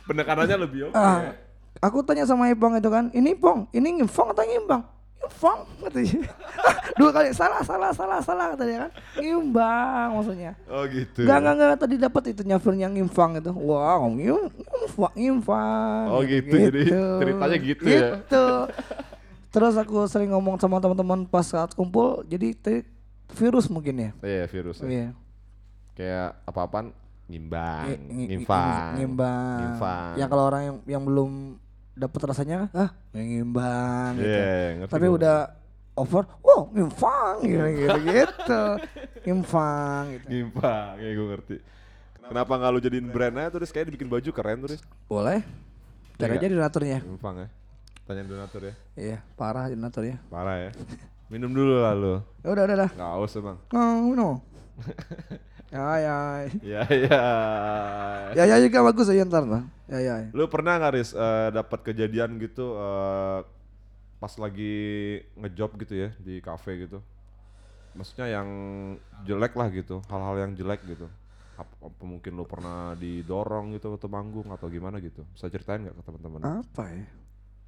Penekanannya 0.07 0.57
lebih 0.65 0.79
oke. 0.89 0.97
ah 0.97 1.31
aku 1.81 2.05
tanya 2.05 2.23
sama 2.29 2.51
Ipong 2.53 2.77
itu 2.77 2.89
kan, 2.93 3.09
ini 3.11 3.33
Pong, 3.33 3.65
ini 3.73 4.01
ngifong 4.01 4.31
atau 4.31 4.45
ngimbang? 4.45 4.83
Ngimbang 5.21 5.59
katanya. 5.81 6.19
Dua 6.99 7.09
kali 7.09 7.29
salah, 7.33 7.61
salah, 7.65 7.89
salah, 7.93 8.19
salah 8.21 8.45
kata 8.53 8.63
dia 8.65 8.77
kan. 8.85 8.91
Ngimbang 9.17 10.07
maksudnya. 10.17 10.51
Oh 10.69 10.83
gitu. 10.85 11.25
Enggak, 11.25 11.37
enggak, 11.41 11.53
enggak 11.57 11.79
tadi 11.81 11.95
dapat 11.97 12.23
itu 12.33 12.41
nyafirnya 12.45 12.87
ngimfang 12.93 13.41
itu. 13.41 13.51
Wow, 13.53 14.05
ngim, 14.13 14.49
ngimfang, 14.51 15.13
ngimfang. 15.17 16.05
Oh, 16.13 16.21
gitu, 16.25 16.53
jadi 16.53 16.81
ceritanya 16.91 17.57
gitu 17.57 17.83
ya? 17.85 18.09
Gitu. 18.21 18.45
Terus 19.51 19.75
aku 19.75 20.07
sering 20.07 20.31
ngomong 20.31 20.55
sama 20.61 20.79
teman-teman 20.79 21.27
pas 21.27 21.43
saat 21.43 21.73
kumpul, 21.75 22.23
jadi 22.29 22.55
virus 23.33 23.65
mungkin 23.67 23.95
ya. 23.97 24.11
Iya 24.21 24.43
virus. 24.45 24.77
ya. 24.79 24.87
Iya. 24.87 25.07
Kayak 25.91 26.29
apa-apaan 26.45 26.87
ngimbang, 27.27 27.85
Ngi- 27.87 27.99
ngi- 28.03 28.27
ngimbang, 28.27 28.91
Ngimbang. 28.99 29.59
ngimbang. 29.61 30.11
Ya 30.15 30.25
kalau 30.27 30.43
orang 30.45 30.61
yang 30.61 30.77
yang 30.85 31.03
belum 31.03 31.31
dapat 31.93 32.21
rasanya, 32.27 32.67
ah, 32.71 32.91
ngimbang 33.11 34.19
gitu. 34.19 34.27
Iya, 34.27 34.55
ngerti 34.79 34.91
Tapi 34.91 35.07
udah 35.07 35.37
over, 35.93 36.23
wow, 36.39 36.67
ngimfang 36.71 37.35
gitu 37.43 37.65
gitu. 37.69 37.97
gitu. 38.05 38.61
Ngimfang 39.21 40.03
gitu. 40.11 40.25
Ngimbang, 40.27 40.91
ya 40.97 41.09
gue 41.09 41.27
ngerti. 41.29 41.55
Kenapa 42.21 42.51
nggak 42.55 42.71
lu 42.71 42.79
jadiin 42.79 43.07
brand 43.07 43.35
aja 43.37 43.49
terus 43.51 43.69
kayak 43.69 43.91
dibikin 43.91 44.07
baju 44.07 44.29
keren 44.31 44.59
terus? 44.61 44.79
Boleh. 45.05 45.43
Cari 46.15 46.35
Iya 46.35 46.39
aja 46.39 46.47
donaturnya. 46.49 46.99
Ngimbang 47.03 47.35
ya. 47.37 47.47
Tanya 48.01 48.23
donatur 48.23 48.61
ya. 48.65 48.73
Iya, 48.97 49.17
parah 49.35 49.67
donaturnya. 49.67 50.17
Parah 50.27 50.57
ya. 50.57 50.71
Minum 51.31 51.55
dulu 51.55 51.79
lah 51.79 51.95
lu. 51.95 52.19
Ya 52.43 52.47
udah 52.51 52.63
udah 52.67 52.75
udah. 52.75 52.89
Nggak 52.91 53.11
haus 53.15 53.39
emang. 53.39 53.57
Oh, 53.71 54.11
no. 54.19 54.43
ya 55.71 55.87
ya. 55.95 56.17
Ya 56.59 56.81
ya. 56.91 57.21
Ya 58.35 58.43
ya 58.51 58.55
juga 58.59 58.83
bagus 58.83 59.07
ya 59.07 59.23
ntar 59.23 59.47
lah. 59.47 59.63
Ya 59.87 60.03
ya. 60.03 60.15
Lu 60.35 60.51
pernah 60.51 60.75
nggak 60.75 60.91
Riz 60.91 61.15
eh, 61.15 61.47
dapat 61.55 61.87
kejadian 61.87 62.35
gitu 62.35 62.75
eh, 62.75 63.47
pas 64.19 64.33
lagi 64.35 64.75
ngejob 65.39 65.79
gitu 65.87 65.93
ya 66.03 66.09
di 66.19 66.43
cafe 66.43 66.83
gitu? 66.83 66.99
Maksudnya 67.95 68.27
yang 68.27 68.47
jelek 69.23 69.55
lah 69.55 69.71
gitu, 69.71 70.03
hal-hal 70.11 70.35
yang 70.35 70.51
jelek 70.51 70.83
gitu. 70.83 71.07
Apa, 71.55 71.91
apa 71.91 72.03
mungkin 72.03 72.35
lu 72.35 72.43
pernah 72.43 72.91
didorong 72.99 73.71
gitu 73.75 73.95
atau 73.95 74.11
manggung 74.11 74.51
atau 74.51 74.67
gimana 74.67 74.99
gitu? 74.99 75.23
Bisa 75.31 75.47
ceritain 75.47 75.79
nggak 75.79 75.95
ke 75.95 76.03
teman-teman? 76.03 76.39
Apa 76.43 76.91
ya? 76.91 77.07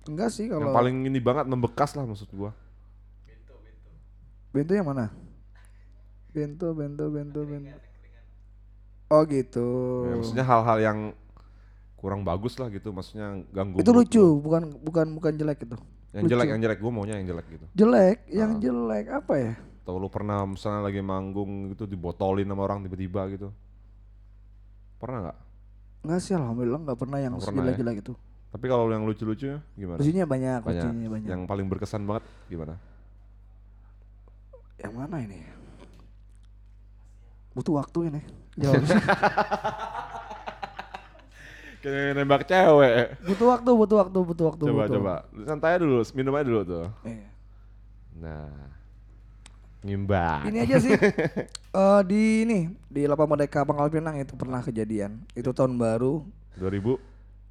Enggak 0.03 0.35
sih 0.35 0.51
Yang 0.51 0.67
kalau 0.67 0.75
paling 0.75 1.07
ini 1.07 1.19
banget 1.23 1.47
membekas 1.47 1.95
lah 1.95 2.03
maksud 2.03 2.27
gua. 2.35 2.51
Bento 4.53 4.71
yang 4.71 4.85
mana? 4.85 5.09
Bento, 6.29 6.71
bento, 6.71 7.09
bento, 7.09 7.41
bento. 7.41 7.73
Oh 9.09 9.21
gitu. 9.25 9.67
Ya, 10.05 10.13
maksudnya 10.17 10.45
hal-hal 10.45 10.77
yang 10.79 10.99
kurang 11.97 12.21
bagus 12.21 12.57
lah 12.57 12.69
gitu, 12.69 12.93
maksudnya 12.93 13.41
ganggu. 13.49 13.81
itu 13.81 13.89
lucu, 13.89 14.21
lu. 14.21 14.41
bukan 14.41 14.63
bukan 14.81 15.05
bukan 15.17 15.33
jelek 15.33 15.65
itu. 15.65 15.77
Yang 16.13 16.23
jelek, 16.29 16.47
yang 16.49 16.61
jelek 16.61 16.77
gua 16.77 16.91
maunya 16.93 17.17
yang 17.17 17.27
jelek 17.27 17.47
gitu. 17.49 17.65
Jelek, 17.73 18.17
yang 18.29 18.51
Ah. 18.53 18.59
jelek 18.61 19.05
apa 19.09 19.33
ya? 19.33 19.53
Atau 19.83 19.97
lu 19.97 20.07
pernah 20.07 20.45
misalnya 20.45 20.85
lagi 20.85 21.01
manggung 21.01 21.73
gitu 21.73 21.89
dibotolin 21.89 22.45
sama 22.45 22.61
orang 22.61 22.85
tiba-tiba 22.85 23.21
gitu. 23.33 23.49
Pernah 25.01 25.17
nggak? 25.29 25.37
Enggak 26.03 26.19
sih 26.21 26.33
alhamdulillah 26.33 26.79
enggak 26.85 26.99
pernah 26.99 27.17
yang 27.17 27.33
Nggak 27.33 27.45
pernah 27.49 27.61
ya? 27.61 27.67
jelek-jelek 27.73 27.97
itu. 28.05 28.13
Tapi 28.53 28.65
kalau 28.69 28.85
yang 28.87 29.03
lucu-lucu 29.03 29.49
gimana? 29.73 29.97
Lucunya 29.97 30.25
banyak, 30.29 30.59
Banyak. 30.61 30.83
lucunya 30.85 31.07
banyak. 31.09 31.29
Yang 31.33 31.41
paling 31.49 31.65
berkesan 31.65 32.05
banget 32.05 32.23
gimana? 32.45 32.77
Yang 34.81 34.93
mana 34.93 35.17
ini? 35.21 35.39
Butuh 37.53 37.73
waktu 37.77 37.99
ini. 38.09 38.21
Jawabnya. 38.57 38.97
Kayak 41.83 42.15
nembak 42.15 42.47
cewek. 42.47 43.19
butuh 43.27 43.47
waktu, 43.51 43.69
butuh 43.75 43.97
waktu, 43.99 44.19
butuh 44.23 44.45
waktu. 44.55 44.63
Coba 44.71 44.83
butuh. 44.87 44.95
coba. 45.03 45.13
Santai 45.43 45.75
dulu, 45.83 45.99
minum 46.15 46.31
aja 46.39 46.47
dulu 46.47 46.61
tuh. 46.63 46.87
Iya. 47.03 47.27
Nah. 48.23 48.71
Ngimbang. 49.83 50.47
Ini 50.47 50.57
aja 50.63 50.75
sih. 50.79 50.95
eh 51.83 52.01
di 52.07 52.47
ini 52.47 52.71
di 52.87 53.03
Lapangan 53.03 53.35
Merdeka 53.35 53.67
Pangkal 53.67 53.91
Pinang 53.91 54.15
itu 54.15 54.31
pernah 54.39 54.63
kejadian. 54.63 55.19
Itu 55.35 55.51
tahun 55.51 55.75
baru. 55.75 56.23
2000 56.55 56.95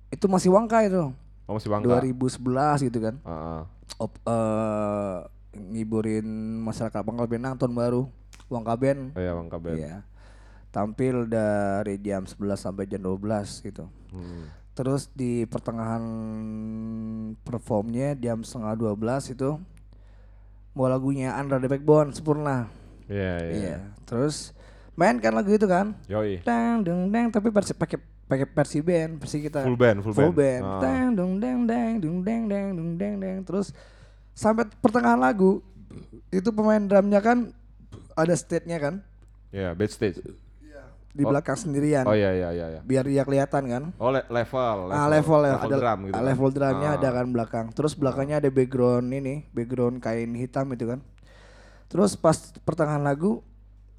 Itu 0.09 0.27
masih 0.33 0.49
Wangka 0.49 0.81
itu. 0.81 1.13
Oh 1.45 1.53
masih 1.61 1.69
bangka. 1.69 2.01
2011 2.01 2.89
gitu 2.89 2.99
kan. 3.05 3.15
Heeh. 3.21 3.63
Op, 4.01 4.13
eh 4.25 5.19
ngiburin 5.53 6.25
masyarakat 6.65 7.01
Pangkal 7.05 7.29
Pinang 7.29 7.57
tahun 7.57 7.77
baru. 7.77 8.03
Wangka 8.49 8.77
Band. 8.77 9.17
Oh 9.17 9.21
iya 9.21 9.33
bangka 9.33 9.57
band. 9.57 9.79
Iya. 9.81 9.97
Tampil 10.73 11.29
dari 11.29 11.97
jam 12.01 12.25
11 12.25 12.57
sampai 12.57 12.85
jam 12.89 13.01
12 13.01 13.65
gitu. 13.65 13.89
Hmm. 14.13 14.49
Terus 14.73 15.09
di 15.13 15.45
pertengahan 15.45 16.01
performnya 17.45 18.17
jam 18.17 18.41
setengah 18.41 18.77
12 18.97 19.37
itu 19.37 19.51
mau 20.73 20.89
lagunya 20.89 21.37
Andra 21.37 21.61
the 21.61 21.69
Backbone 21.69 22.17
sempurna. 22.17 22.73
Iya 23.09 23.35
iya. 23.45 23.53
Iya. 23.53 23.79
Terus 24.09 24.57
main 24.97 25.21
kan 25.21 25.37
lagu 25.37 25.53
itu 25.53 25.69
kan. 25.69 25.93
Yoi. 26.09 26.41
Dang 26.45 26.85
deng 26.85 27.13
deng 27.13 27.29
tapi 27.29 27.53
versi 27.53 27.77
pakai 27.77 28.01
pakai 28.01 28.49
versi 28.49 28.81
band, 28.81 29.21
versi 29.21 29.45
kita. 29.45 29.61
Full 29.61 29.77
band, 29.77 29.99
full, 30.01 30.17
Full 30.17 30.33
band. 30.33 30.65
band. 30.65 30.65
Ah. 30.65 30.81
Dang 30.81 31.09
deng 31.13 31.33
deng 31.37 31.59
deng 31.69 31.93
deng 32.01 32.17
deng 32.25 32.43
deng 32.49 32.67
deng 32.77 32.91
deng 32.97 33.15
deng. 33.21 33.39
Terus 33.45 33.77
sampai 34.33 34.69
pertengahan 34.79 35.17
lagu 35.17 35.61
itu 36.29 36.49
pemain 36.49 36.81
drumnya 36.81 37.21
kan 37.21 37.53
ada 38.13 38.33
stage-nya 38.33 38.79
kan 38.79 38.95
Iya, 39.49 39.73
backstage. 39.73 40.17
di 41.13 41.23
Oh. 41.23 41.29
belakang 41.29 41.61
sendirian. 41.61 42.09
Oh 42.09 42.17
iya 42.17 42.33
iya 42.33 42.49
iya 42.51 42.67
iya. 42.71 42.81
Biar 42.81 43.05
dia 43.05 43.21
kelihatan 43.21 43.69
kan. 43.69 43.83
Oh 44.01 44.09
le- 44.09 44.25
level, 44.25 44.89
ah 44.89 45.05
level, 45.05 45.41
ya, 45.45 45.61
ada 45.61 45.77
drum 45.77 45.99
gitu. 46.09 46.17
ah, 46.17 46.17
kan. 46.17 46.25
level 46.25 46.49
drumnya 46.49 46.89
Ah. 46.89 46.97
ada 46.97 47.09
kan 47.13 47.27
belakang. 47.29 47.67
Terus 47.71 47.93
belakangnya 47.93 48.41
ada 48.41 48.49
background 48.49 49.13
ini, 49.13 49.45
background 49.53 50.01
kain 50.01 50.33
hitam 50.33 50.73
itu 50.73 50.89
kan. 50.89 51.05
Terus 51.93 52.17
pas 52.17 52.33
pertengahan 52.65 53.05
lagu, 53.05 53.45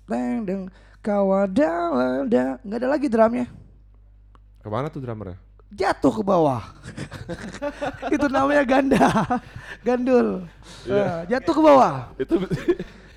deng 0.10 0.42
deng 0.42 0.62
kawadalada, 1.06 2.58
nggak 2.60 2.80
ada 2.82 2.90
lagi 2.90 3.06
drumnya, 3.06 3.46
Ke 4.58 4.72
mana 4.72 4.88
tuh 4.88 5.04
drummernya? 5.04 5.38
jatuh 5.80 6.14
ke 6.14 6.24
bawah. 6.24 6.62
itu 8.08 8.26
namanya 8.28 8.64
ganda, 8.64 9.08
gandul, 9.82 10.46
Ah, 10.86 11.24
jatuh 11.26 11.54
ke 11.54 11.62
bawah. 11.62 11.94
Itu 12.20 12.36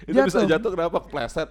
itu 0.06 0.18
bisa 0.22 0.38
Jatuh. 0.38 0.46
jatuh 0.46 0.70
kenapa? 0.72 0.96
Kepleset. 1.02 1.50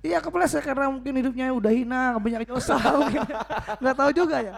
Iya 0.00 0.16
kepleset 0.22 0.64
karena 0.64 0.88
mungkin 0.88 1.12
hidupnya 1.12 1.52
udah 1.52 1.72
hina, 1.74 2.16
banyak 2.16 2.48
dosa 2.48 2.78
mungkin. 3.02 3.20
Nggak 3.82 3.96
tahu 3.98 4.10
juga 4.14 4.36
ya. 4.40 4.54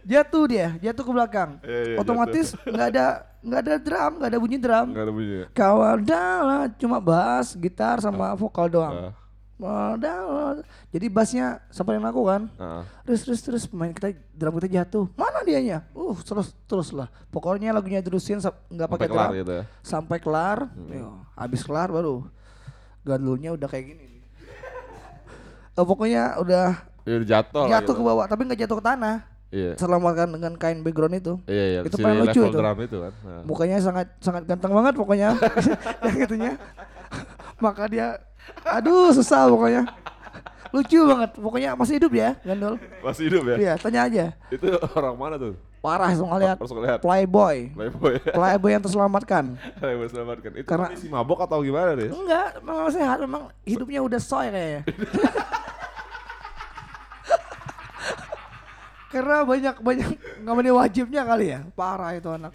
Jatuh 0.00 0.44
dia, 0.48 0.68
jatuh 0.80 1.04
ke 1.06 1.12
belakang. 1.12 1.50
Iya, 1.62 1.80
iya, 1.92 1.96
Otomatis 2.00 2.56
nggak 2.64 2.88
ada 2.92 3.06
nggak 3.40 3.60
ada 3.60 3.74
drum, 3.80 4.12
nggak 4.20 4.30
ada 4.32 4.38
bunyi 4.40 4.58
drum. 4.60 4.86
Enggak 4.92 5.04
ada 5.06 5.12
bunyi. 5.12 5.38
Kawadala 5.54 6.58
cuma 6.76 6.98
bass, 7.00 7.56
gitar 7.56 8.00
sama 8.00 8.32
vokal 8.36 8.66
doang. 8.68 8.94
Ah. 9.08 9.12
Kawadala. 9.60 10.64
Jadi 10.88 11.06
bassnya 11.12 11.60
sampai 11.68 12.00
aku 12.00 12.22
kan. 12.24 12.48
Terus 13.04 13.20
terus 13.28 13.40
terus 13.44 13.62
pemain 13.68 13.92
kita 13.92 14.16
drum 14.32 14.56
kita 14.56 14.68
jatuh. 14.80 15.04
Mana 15.14 15.44
dianya? 15.44 15.84
Uh 15.92 16.16
terus 16.24 16.56
terus 16.64 16.88
lah. 16.96 17.12
Pokoknya 17.28 17.76
lagunya 17.76 18.00
terusin 18.00 18.40
nggak 18.40 18.88
Sampai 18.88 18.88
pakai 18.88 19.08
kelar 19.12 19.28
drum 19.28 19.38
gitu 19.44 19.52
ya. 19.52 19.64
sampai 19.84 20.16
kelar. 20.18 20.58
Yo, 20.88 21.20
habis 21.36 21.60
kelar 21.60 21.92
baru 21.92 22.24
gandulnya 23.04 23.52
udah 23.52 23.68
kayak 23.68 23.84
gini. 23.96 24.08
Eh, 25.76 25.84
pokoknya 25.84 26.40
udah 26.40 26.88
Ya 27.08 27.16
jatuh 27.24 27.64
jatuh 27.64 27.94
gitu. 27.96 28.00
ke 28.00 28.02
bawah 28.04 28.24
tapi 28.28 28.44
nggak 28.48 28.60
jatuh 28.64 28.76
ke 28.80 28.84
tanah. 28.84 29.16
Iya. 29.50 29.74
Selamatkan 29.74 30.30
dengan 30.30 30.54
kain 30.54 30.78
background 30.86 31.18
itu. 31.18 31.34
Iya 31.50 31.64
iya. 31.66 31.80
Itu 31.82 31.98
si 31.98 32.02
paling 32.06 32.22
lucu 32.22 32.40
itu. 32.46 32.58
itu 32.86 32.96
kan. 33.02 33.12
Nah. 33.26 33.42
Mukanya 33.42 33.76
sangat 33.82 34.06
sangat 34.22 34.42
ganteng 34.46 34.70
banget 34.70 34.94
pokoknya. 34.94 35.28
yang 36.06 36.16
itunya. 36.22 36.52
Maka 37.64 37.90
dia 37.90 38.06
aduh 38.64 39.10
susah 39.14 39.48
pokoknya. 39.48 39.82
Lucu 40.70 41.02
banget. 41.02 41.30
Pokoknya 41.34 41.70
masih 41.74 41.98
hidup 41.98 42.12
ya, 42.14 42.38
Gandul. 42.46 42.78
Masih 43.02 43.26
hidup 43.26 43.42
ya? 43.50 43.56
Iya, 43.58 43.72
tanya 43.78 44.00
aja. 44.06 44.24
Itu 44.54 44.70
orang 44.94 45.16
mana 45.18 45.34
tuh? 45.34 45.54
Parah 45.80 46.12
langsung 46.12 46.28
lihat. 46.36 46.60
Ngeliat. 46.60 47.00
Playboy. 47.00 47.72
Playboy. 47.72 48.14
Playboy 48.38 48.70
yang 48.70 48.84
terselamatkan. 48.84 49.56
Playboy 49.80 50.06
selamatkan. 50.12 50.50
Itu 50.60 50.68
Karena- 50.68 50.92
kondisi 50.92 51.08
mabok 51.08 51.48
atau 51.48 51.64
gimana 51.64 51.96
deh? 51.96 52.12
Enggak, 52.12 52.60
memang 52.60 52.92
sehat, 52.92 53.18
memang 53.24 53.48
hidupnya 53.64 54.04
udah 54.04 54.20
soy 54.20 54.52
kayaknya. 54.52 54.84
Karena 59.10 59.42
banyak 59.42 59.82
banyak 59.82 60.08
nggak 60.46 60.70
wajibnya 60.70 61.26
kali 61.26 61.50
ya. 61.50 61.66
Parah 61.74 62.14
itu 62.14 62.30
anak. 62.30 62.54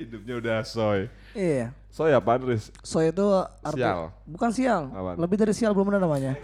Hidupnya 0.00 0.34
udah 0.40 0.56
soy. 0.64 1.12
Iya. 1.38 1.70
Soy 1.88 2.10
apaan 2.10 2.42
Riz? 2.42 2.74
Soy 2.82 3.14
itu 3.14 3.22
arti 3.62 3.78
Sial. 3.78 4.10
bukan 4.26 4.50
sial. 4.50 4.90
Apaan? 4.90 5.16
Lebih 5.22 5.36
dari 5.38 5.54
sial 5.54 5.70
belum 5.70 5.94
ada 5.94 6.02
namanya. 6.02 6.34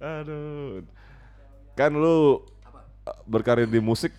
Aduh. 0.00 0.84
Kan 1.74 1.96
lu 1.96 2.44
eh, 3.08 3.18
berkarir 3.24 3.66
di 3.66 3.80
musik 3.80 4.12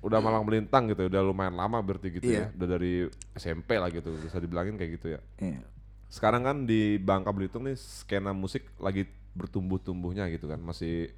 udah 0.00 0.16
malang 0.16 0.44
melintang 0.44 0.88
gitu, 0.88 1.12
udah 1.12 1.20
lumayan 1.20 1.52
lama 1.52 1.76
berarti 1.80 2.08
gitu 2.12 2.24
Iya. 2.28 2.48
ya. 2.48 2.56
Udah 2.56 2.68
dari 2.78 2.92
SMP 3.36 3.76
lah 3.76 3.88
gitu, 3.92 4.08
bisa 4.16 4.40
dibilangin 4.40 4.76
kayak 4.76 5.00
gitu 5.00 5.16
ya. 5.16 5.20
Iya. 5.40 5.60
Sekarang 6.08 6.42
kan 6.42 6.56
di 6.64 6.96
Bangka 6.96 7.32
Belitung 7.32 7.68
nih 7.68 7.76
skena 7.76 8.32
musik 8.32 8.64
lagi 8.80 9.04
bertumbuh-tumbuhnya 9.36 10.26
gitu 10.32 10.48
kan, 10.48 10.58
masih 10.58 11.12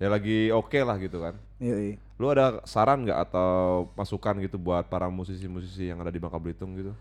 ya 0.00 0.08
lagi 0.08 0.48
oke 0.50 0.80
lah 0.80 0.96
gitu 0.96 1.20
kan. 1.20 1.36
Yoi. 1.60 2.00
Lu 2.16 2.26
ada 2.32 2.64
saran 2.64 3.04
nggak 3.04 3.20
atau 3.28 3.92
masukan 3.92 4.40
gitu 4.40 4.56
buat 4.56 4.88
para 4.88 5.12
musisi-musisi 5.12 5.92
yang 5.92 6.00
ada 6.00 6.08
di 6.08 6.16
Bangka 6.16 6.40
Belitung 6.40 6.72
gitu? 6.74 6.92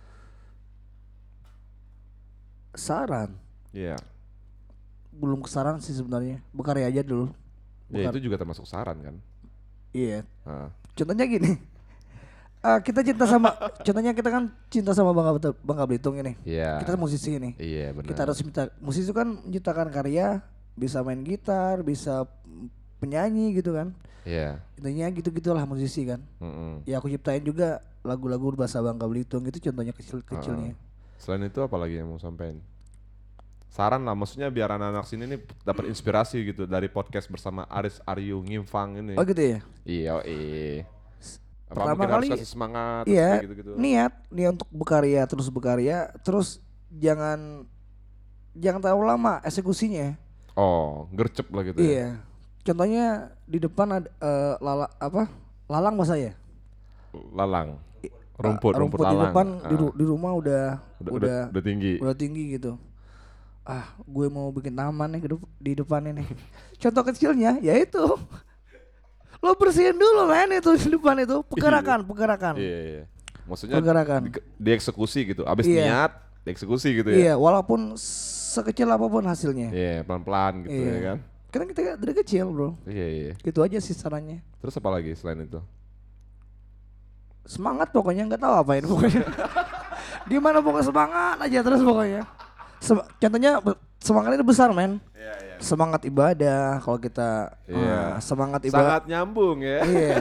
Saran. 2.76 3.34
Iya. 3.72 3.96
Belum 5.16 5.40
kesaran 5.40 5.80
sih 5.80 5.96
sebenarnya. 5.96 6.44
Berkarya 6.52 6.92
aja 6.92 7.02
dulu. 7.02 7.32
Ya 7.90 8.12
itu 8.12 8.22
juga 8.22 8.38
termasuk 8.38 8.68
saran 8.68 9.00
kan. 9.02 9.16
Iya. 9.96 10.22
Nah, 10.46 10.70
Contohnya 10.94 11.26
gini. 11.26 11.56
Eh, 12.60 12.80
kita 12.84 13.00
cinta 13.00 13.24
sama 13.24 13.56
contohnya 13.88 14.12
kita 14.12 14.28
kan 14.28 14.52
cinta 14.68 14.92
sama 14.92 15.16
Bangka 15.16 15.32
Belitung, 15.40 15.56
Bangka 15.64 15.84
Belitung 15.88 16.16
ini. 16.20 16.36
Iya. 16.44 16.84
Kita 16.84 16.92
kan 16.92 17.00
musisi 17.00 17.30
ini. 17.40 17.56
Iya 17.56 17.96
benar. 17.96 18.12
Kita 18.12 18.22
harus 18.28 18.40
minta 18.44 18.68
musisi 18.84 19.08
itu 19.08 19.16
kan 19.16 19.40
menciptakan 19.48 19.88
karya, 19.88 20.44
bisa 20.76 21.00
main 21.00 21.24
gitar, 21.24 21.80
bisa 21.88 22.28
penyanyi 23.00 23.56
gitu 23.56 23.72
kan. 23.74 23.96
Iya. 24.28 24.60
Intinya 24.78 25.08
gitu-gitulah 25.10 25.64
musisi 25.64 26.06
kan. 26.06 26.20
Mm-mm. 26.38 26.84
Ya 26.84 27.00
aku 27.00 27.08
ciptain 27.08 27.42
juga 27.42 27.80
lagu-lagu 28.04 28.52
bahasa 28.54 28.80
Bangka 28.80 29.08
Belitung 29.08 29.48
itu 29.48 29.60
contohnya 29.60 29.96
kecil-kecilnya. 29.96 30.76
Selain 31.18 31.44
itu 31.44 31.60
apa 31.60 31.76
lagi 31.76 32.00
yang 32.00 32.12
mau 32.12 32.20
sampein? 32.20 32.60
Saran 33.70 34.02
lah, 34.02 34.18
maksudnya 34.18 34.50
biar 34.50 34.76
anak-anak 34.76 35.06
sini 35.06 35.24
nih 35.30 35.40
dapat 35.62 35.88
inspirasi 35.88 36.42
gitu 36.42 36.66
dari 36.66 36.90
podcast 36.90 37.30
bersama 37.30 37.70
Aris 37.70 38.02
Aryu 38.02 38.42
Ngimfang 38.42 38.98
ini. 38.98 39.14
Oh 39.14 39.24
gitu 39.24 39.40
ya? 39.40 39.60
Iya, 39.86 40.14
iya. 40.26 40.84
Apa 41.70 41.86
Pertama 41.86 41.94
mungkin 41.94 42.10
harus 42.10 42.26
kali- 42.26 42.34
kasih 42.34 42.50
semangat 42.50 43.04
Iya, 43.06 43.30
kayak 43.30 43.46
gitu-gitu. 43.46 43.72
niat, 43.78 44.14
niat 44.34 44.52
untuk 44.58 44.70
berkarya 44.74 45.22
terus 45.30 45.48
berkarya, 45.54 45.98
terus 46.26 46.48
jangan 46.90 47.70
jangan 48.58 48.82
terlalu 48.82 49.06
lama 49.06 49.38
eksekusinya. 49.46 50.18
Oh, 50.58 51.06
gercep 51.14 51.46
lah 51.54 51.62
gitu 51.70 51.78
ya. 51.78 52.18
Iya. 52.70 52.72
Contohnya 52.72 53.06
di 53.44 53.58
depan 53.58 53.88
ada 53.92 54.10
eh, 54.14 54.54
lala 54.62 54.86
apa? 54.96 55.26
Lalang 55.66 55.98
bahasa 55.98 56.16
ya? 56.16 56.34
Lalang. 57.34 57.82
Rumput, 58.38 58.72
Ah, 58.72 58.80
rumput, 58.80 59.00
di 59.02 59.06
lalang. 59.10 59.26
depan 59.28 59.48
di, 59.60 59.76
Ah, 59.76 59.80
ru- 59.80 59.96
di 59.98 60.06
rumah 60.06 60.32
udah 60.32 60.64
udah, 61.02 61.12
udah 61.12 61.12
udah, 61.12 61.40
udah 61.50 61.64
tinggi. 61.66 61.94
udah 61.98 62.16
tinggi 62.16 62.44
gitu. 62.56 62.78
Ah, 63.66 63.90
gue 64.00 64.28
mau 64.30 64.48
bikin 64.50 64.72
taman 64.72 65.10
nih 65.12 65.22
di 65.58 65.72
depan 65.74 66.06
ini. 66.06 66.24
Contoh 66.82 67.04
kecilnya 67.04 67.58
yaitu 67.60 68.00
lo 69.40 69.52
bersihin 69.56 69.96
dulu 69.96 70.28
men 70.28 70.52
itu 70.54 70.72
di 70.78 70.88
depan 70.90 71.16
itu 71.18 71.42
pergerakan 71.44 72.00
pergerakan. 72.10 72.54
Iya, 72.56 72.78
iya. 72.86 73.04
Maksudnya 73.44 73.76
Pergerakan. 73.76 74.22
di, 74.24 74.32
dieksekusi 74.62 75.20
gitu. 75.28 75.42
Abis 75.44 75.66
Iya. 75.66 75.84
niat, 75.84 76.12
dieksekusi 76.46 76.94
gitu 76.94 77.10
ya. 77.10 77.18
Iya, 77.18 77.34
walaupun 77.36 77.98
sekecil 77.98 78.86
apa 78.86 79.04
pun 79.04 79.26
hasilnya. 79.26 79.74
Iya, 79.74 80.06
pelan-pelan 80.06 80.64
gitu 80.64 80.76
Iya. 80.76 80.88
ya 80.88 81.00
kan. 81.04 81.18
Karena 81.50 81.66
kita 81.66 81.98
dari 81.98 82.14
kecil 82.14 82.46
bro, 82.50 82.78
Iya, 82.86 83.08
iya. 83.10 83.34
gitu 83.42 83.60
aja 83.60 83.82
sih 83.82 83.92
sarannya. 83.92 84.46
Terus 84.62 84.78
apa 84.78 84.90
lagi 84.94 85.18
selain 85.18 85.42
itu? 85.42 85.58
Semangat 87.44 87.90
pokoknya 87.90 88.30
nggak 88.30 88.42
tahu 88.42 88.54
apa 88.54 88.72
ini 88.78 88.86
pokoknya. 88.86 89.26
Gimana 90.30 90.62
pokoknya 90.62 90.86
semangat 90.86 91.38
aja 91.42 91.60
terus 91.66 91.82
pokoknya. 91.82 92.22
Sem- 92.78 93.08
contohnya 93.18 93.52
semangat 93.98 94.38
itu 94.38 94.46
besar 94.46 94.70
men. 94.70 95.02
Iya, 95.18 95.34
iya. 95.42 95.49
Semangat 95.60 96.02
ibadah 96.04 96.80
kalau 96.80 96.96
kita 96.96 97.52
Iya. 97.64 98.16
ah, 98.16 98.20
semangat 98.20 98.64
ibadah. 98.64 98.96
Sangat 98.98 99.04
nyambung 99.06 99.60
ya. 99.60 99.80
Iya, 99.84 100.16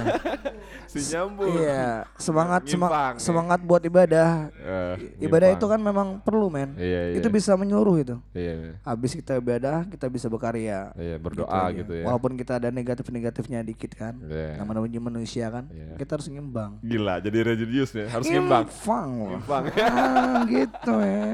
si 0.91 0.99
nyambung. 1.09 1.55
iya. 1.57 2.03
Semangat 2.14 2.62
sema- 2.64 2.91
Nyimpang, 2.91 3.14
ya. 3.14 3.22
semangat 3.22 3.61
buat 3.62 3.80
ibadah. 3.80 4.51
Eh, 4.53 4.95
Ibadah 5.20 5.49
nyimpang. 5.49 5.57
itu 5.57 5.66
kan 5.68 5.80
memang 5.80 6.09
perlu 6.18 6.47
men. 6.49 6.74
Iya, 6.74 7.14
iya. 7.14 7.16
Itu 7.16 7.28
bisa 7.28 7.55
menyeluruh 7.55 7.97
itu. 7.97 8.16
Iya, 8.30 8.53
iya. 8.53 8.72
Habis 8.82 9.14
kita 9.14 9.39
ibadah, 9.39 9.86
kita 9.86 10.07
bisa 10.07 10.26
berkarya. 10.26 10.91
Iya, 10.93 11.16
berdoa 11.16 11.47
aja. 11.49 11.70
gitu 11.72 11.93
ya. 11.95 12.05
Walaupun 12.05 12.34
kita 12.34 12.59
ada 12.59 12.68
negatif-negatifnya 12.68 13.62
dikit 13.62 13.95
kan. 13.95 14.18
Iya. 14.20 14.59
Namanya 14.59 15.01
manusia 15.01 15.47
kan. 15.49 15.70
Iya. 15.70 15.95
Kita 15.97 16.18
harus 16.18 16.26
ngimbang. 16.26 16.82
Gila, 16.82 17.18
jadi 17.20 17.39
religius 17.47 17.95
ya. 17.95 18.11
Harus 18.11 18.26
ngimbang. 18.26 18.66
Ngimbang. 18.66 19.09
Ngimbang. 19.39 19.64
Ah, 19.86 20.43
gitu 20.45 20.95
ya. 20.99 21.30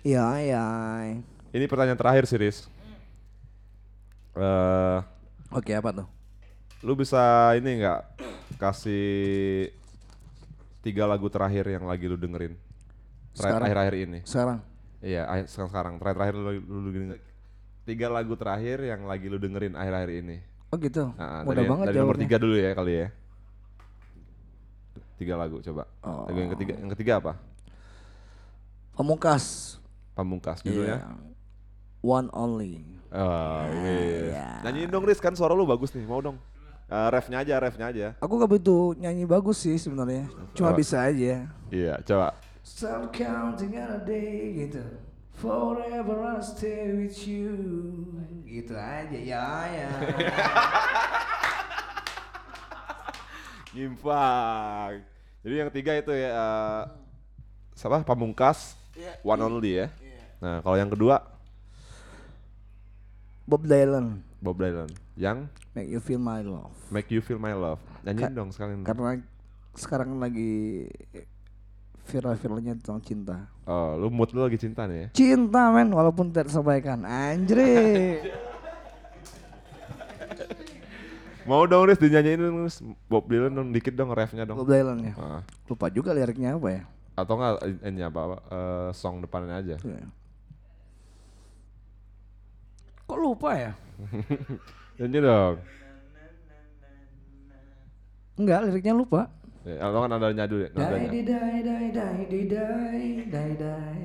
Iya, 0.00 0.26
iya. 0.38 0.64
Ini 1.56 1.64
pertanyaan 1.64 1.96
terakhir 1.96 2.28
sih, 2.28 2.36
Riz. 2.36 2.68
Eh, 4.36 4.98
Oke, 5.48 5.72
apa 5.72 5.88
tuh? 5.96 6.08
lu 6.84 6.92
bisa 6.92 7.56
ini 7.56 7.80
nggak 7.80 8.00
kasih 8.60 9.72
tiga 10.84 11.08
lagu 11.08 11.32
terakhir 11.32 11.64
yang 11.64 11.88
lagi 11.88 12.04
lu 12.04 12.20
dengerin? 12.20 12.52
Terakhir 13.32 13.40
Sekarang? 13.40 13.64
akhir-akhir 13.64 13.94
ini. 13.96 14.18
Sekarang. 14.28 14.58
Iya, 15.00 15.22
sekarang 15.48 15.70
sekarang 15.72 15.94
terakhir-terakhir 15.96 16.36
lu, 16.36 16.50
lu, 16.60 16.88
dengerin. 16.92 17.22
Tiga 17.88 18.06
lagu 18.12 18.36
terakhir 18.36 18.78
yang 18.84 19.08
lagi 19.08 19.26
lu 19.32 19.40
dengerin 19.40 19.72
akhir-akhir 19.80 20.10
ini. 20.12 20.36
Oh 20.68 20.76
gitu. 20.76 21.08
Nah, 21.16 21.40
Mudah 21.40 21.56
dari, 21.56 21.70
banget 21.72 21.86
dari 21.88 21.98
nomor 22.04 22.16
tiga 22.20 22.36
dulu 22.36 22.54
ya 22.60 22.70
kali 22.76 22.92
ya. 22.92 23.08
Tiga 25.16 25.34
lagu 25.40 25.56
coba. 25.64 25.88
Oh. 26.04 26.28
Lagu 26.28 26.36
yang 26.36 26.52
ketiga, 26.52 26.72
yang 26.76 26.90
ketiga 26.92 27.12
apa? 27.24 27.32
Pamungkas. 28.92 29.78
Pamungkas 30.12 30.60
judulnya. 30.60 31.00
One 32.06 32.30
only. 32.30 32.86
Oh, 33.10 33.66
wis. 33.82 34.30
iya. 34.30 34.62
Nyanyiin 34.62 34.94
dong 34.94 35.02
Riz, 35.02 35.18
kan 35.18 35.34
suara 35.34 35.58
lu 35.58 35.66
bagus 35.66 35.90
nih, 35.90 36.06
mau 36.06 36.22
dong. 36.22 36.38
Eh, 36.86 37.08
refnya 37.10 37.42
aja, 37.42 37.58
refnya 37.58 37.90
aja. 37.90 38.06
Aku 38.22 38.38
gak 38.38 38.46
butuh 38.46 38.94
nyanyi 38.94 39.26
bagus 39.26 39.58
sih 39.58 39.74
sebenarnya. 39.74 40.30
Cuma 40.54 40.70
Oh. 40.70 40.78
bisa 40.78 41.02
aja. 41.02 41.50
Iya, 41.66 41.98
coba. 42.06 42.38
Start 42.62 43.10
counting 43.10 43.74
on 43.74 43.90
a 43.90 43.98
day 44.06 44.54
gitu. 44.54 44.86
Forever 45.34 46.14
I'll 46.22 46.38
stay 46.38 46.94
with 46.94 47.18
you. 47.26 47.58
Gitu 48.46 48.78
aja. 48.78 49.18
Ya 49.18 49.66
ya. 49.66 49.90
Nyimpang. 53.74 55.02
Jadi 55.42 55.54
yang 55.58 55.68
ketiga 55.74 55.90
itu 55.98 56.14
ya 56.14 56.30
eh, 56.30 56.82
siapa? 57.74 58.06
Pamungkas. 58.06 58.78
One 59.20 59.42
only 59.42 59.82
ya. 59.82 59.86
Nah, 60.40 60.64
kalau 60.64 60.78
yang 60.78 60.88
kedua 60.88 61.20
Bob 63.46 63.62
Dylan. 63.62 64.26
Bob 64.42 64.58
Dylan. 64.58 64.90
Yang 65.14 65.46
Make 65.76 65.92
you 65.92 66.00
feel 66.02 66.18
my 66.18 66.42
love. 66.42 66.74
Make 66.88 67.12
You 67.12 67.20
Feel 67.20 67.36
My 67.38 67.52
Love. 67.52 67.78
Nyanyiin 68.02 68.32
Ka- 68.32 68.34
dong 68.34 68.48
sekalian. 68.50 68.80
Karena 68.80 69.20
sekarang 69.76 70.16
lagi 70.16 70.88
viral-viralnya 72.08 72.80
tentang 72.80 72.98
cinta. 73.04 73.36
Oh, 73.68 73.92
lu 74.00 74.08
mood 74.08 74.32
lu 74.32 74.40
lagi 74.40 74.56
cinta 74.56 74.88
nih 74.88 74.98
ya. 75.04 75.08
Cinta 75.12 75.68
men 75.68 75.92
walaupun 75.92 76.32
tidak 76.32 76.48
tersampaikan. 76.48 77.04
Anjir. 77.04 77.60
Mau 81.46 81.62
dong 81.68 81.86
Riz 81.86 82.00
dinyanyiin 82.00 82.40
dong 82.40 82.66
Riz. 82.66 82.80
Bob 83.06 83.28
Dylan 83.28 83.52
dong 83.52 83.68
dikit 83.70 83.92
dong 83.94 84.10
refnya 84.16 84.48
dong. 84.48 84.58
Bob 84.58 84.72
Dylan 84.72 85.12
ya. 85.12 85.14
Ah. 85.20 85.42
Lupa 85.68 85.86
juga 85.92 86.16
liriknya 86.16 86.56
apa 86.56 86.68
ya. 86.72 86.82
Atau 87.20 87.36
enggak 87.36 87.62
ini 87.84 88.00
apa, 88.00 88.20
apa 88.26 88.36
eh, 88.48 88.88
song 88.96 89.20
depannya 89.20 89.60
aja. 89.60 89.76
Ya. 89.76 90.08
Kok 93.06 93.18
lupa 93.22 93.50
ya? 93.54 93.72
Nyanyi 94.98 95.18
dong. 95.22 95.56
Enggak, 98.36 98.60
liriknya 98.66 98.94
lupa. 98.98 99.30
Ya, 99.66 99.82
atau 99.82 99.98
kan 100.02 100.14
ada 100.14 100.30
nyadu 100.30 100.62
ya, 100.62 100.68
nadanya. 100.78 101.10
di 101.10 101.22
die 101.26 101.58
die 101.62 101.90
die 101.90 102.22
di 102.30 102.40
die 102.46 103.54
die. 103.58 104.02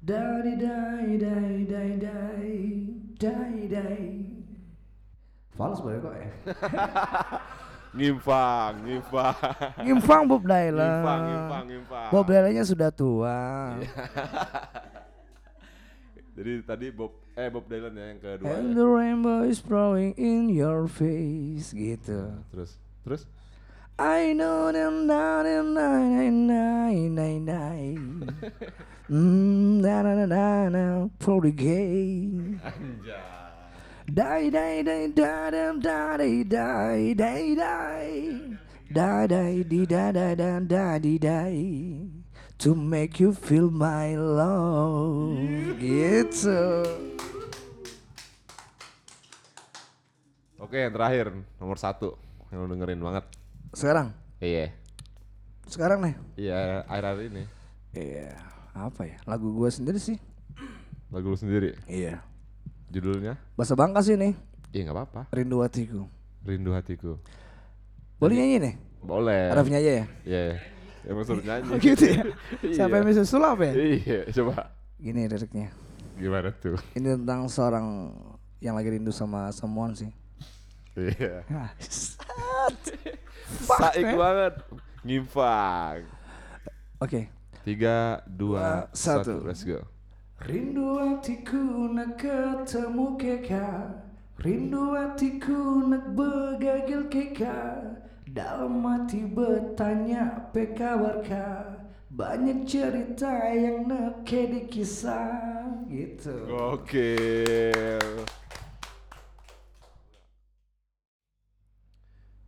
Die 0.00 0.30
di 0.46 0.52
die 0.58 1.14
die 1.18 1.58
die 1.66 1.92
die 1.98 2.50
die 3.18 3.66
die. 3.66 4.06
Fals 5.54 5.82
boleh 5.82 5.98
kok 5.98 6.14
ya. 6.14 6.28
Ngimpang, 7.98 8.86
ngimpang. 8.86 9.34
Ngimpang 9.82 10.22
Bob 10.30 10.42
Dylan. 10.46 10.78
Ngimpang, 10.78 11.20
ngimpang, 11.26 11.64
ngimpang. 11.66 12.08
Bob 12.14 12.26
Dylannya 12.30 12.62
sudah 12.62 12.90
tua. 12.94 13.38
Jadi 16.40 16.64
tadi 16.64 16.88
Bob 16.88 17.12
eh 17.36 17.52
Bob 17.52 17.68
Dylan 17.68 17.92
ya 17.92 18.16
yang 18.16 18.20
kedua. 18.24 18.48
And 18.48 18.72
ya. 18.72 18.80
the 18.80 18.88
rainbow 18.88 19.44
is 19.44 19.60
in 20.16 20.48
your 20.48 20.88
face 20.88 21.76
gitu. 21.76 22.32
Terus 22.48 22.80
terus 23.04 23.28
I 24.00 24.32
know 24.32 24.72
them 24.72 25.04
down 25.04 25.44
and 25.44 25.76
nine 25.76 26.48
nine 26.48 27.12
nine 27.12 27.44
nine. 27.44 28.04
Mm, 29.10 29.84
na 29.84 30.00
na 30.00 30.12
na 30.16 30.24
na 30.24 30.48
na 30.72 30.84
for 31.20 31.44
the 31.44 31.52
Die 34.08 34.44
die 34.48 34.80
die 34.80 35.12
da 35.12 35.50
da 35.50 36.16
die 36.16 36.40
die 36.48 37.12
die 37.12 37.52
die. 37.52 38.16
Da 38.88 39.26
die 39.28 39.60
di 39.68 39.84
da 39.84 40.08
da 40.08 40.32
da 40.64 40.96
die 41.20 42.19
to 42.60 42.76
make 42.76 43.16
you 43.16 43.32
feel 43.32 43.72
my 43.72 44.12
love 44.12 45.32
gitu. 45.80 46.60
Oke, 50.60 50.76
yang 50.76 50.92
terakhir 50.92 51.32
nomor 51.56 51.80
satu 51.80 52.20
yang 52.52 52.68
lu 52.68 52.76
dengerin 52.76 53.00
banget. 53.00 53.24
Sekarang, 53.72 54.12
Iya. 54.44 54.76
sekarang 55.64 56.04
nih. 56.04 56.14
Iya, 56.36 56.84
akhir-akhir 56.84 57.24
ini. 57.32 57.44
Iya, 57.96 58.28
apa 58.76 59.08
ya? 59.08 59.16
Lagu 59.24 59.56
gue 59.56 59.70
sendiri 59.72 59.96
sih. 59.96 60.20
Lagu 61.08 61.32
lu 61.32 61.38
sendiri. 61.40 61.80
Iya. 61.88 62.20
Judulnya? 62.92 63.40
Bahasa 63.56 63.72
Bangka 63.72 64.04
sih 64.04 64.20
nih. 64.20 64.36
Iya 64.76 64.80
nggak 64.90 64.96
apa-apa. 65.00 65.22
Rindu 65.32 65.64
hatiku. 65.64 66.04
Rindu 66.44 66.76
hatiku. 66.76 67.16
Boleh 68.20 68.36
nyanyi 68.36 68.56
nih? 68.60 68.74
Boleh. 69.00 69.48
Arafnya 69.48 69.80
aja 69.80 69.90
ya? 69.90 70.04
Iya. 70.28 70.40
Ya 70.44 70.79
mau 71.08 71.24
suruh 71.24 71.40
nyanyi. 71.40 71.70
Oh 71.72 71.78
gitu 71.88 72.04
ya? 72.04 72.22
Iya. 72.60 72.74
Siapa 72.76 72.94
yang 73.00 73.06
bisa 73.08 73.22
sulap 73.24 73.58
ya? 73.64 73.72
Iya, 73.72 74.20
coba. 74.36 74.76
Gini 75.00 75.24
liriknya. 75.24 75.72
Gimana 76.20 76.52
tuh? 76.52 76.76
Ini 76.92 77.16
tentang 77.16 77.48
seorang 77.48 77.86
yang 78.60 78.76
lagi 78.76 78.92
rindu 78.92 79.08
sama 79.08 79.48
someone 79.56 79.96
sih. 79.96 80.12
Iya. 80.92 81.46
Ah, 81.48 81.72
Saik 83.80 84.14
banget. 84.14 84.54
Ngimfang. 85.00 86.04
Oke. 87.00 87.32
Tiga, 87.64 88.20
dua, 88.28 88.88
Dua, 88.88 88.92
satu. 88.92 89.40
satu. 89.40 89.48
Let's 89.48 89.64
go. 89.64 89.80
Rindu 90.40 90.96
hatiku 90.96 91.92
nak 91.92 92.16
ketemu 92.16 93.06
keka 93.20 93.92
Rindu 94.40 94.96
hatiku 94.96 95.84
nak 95.84 96.16
begagil 96.16 97.12
keka 97.12 97.84
Dalam 98.30 98.86
hati 98.86 99.26
bertanya 99.26 100.54
pe 100.54 100.70
kabarka 100.70 101.82
Banyak 102.14 102.62
cerita 102.62 103.26
yang 103.50 103.90
nak 103.90 104.22
di 104.22 104.70
kisah 104.70 105.66
Gitu 105.90 106.46
Gokil. 106.46 107.98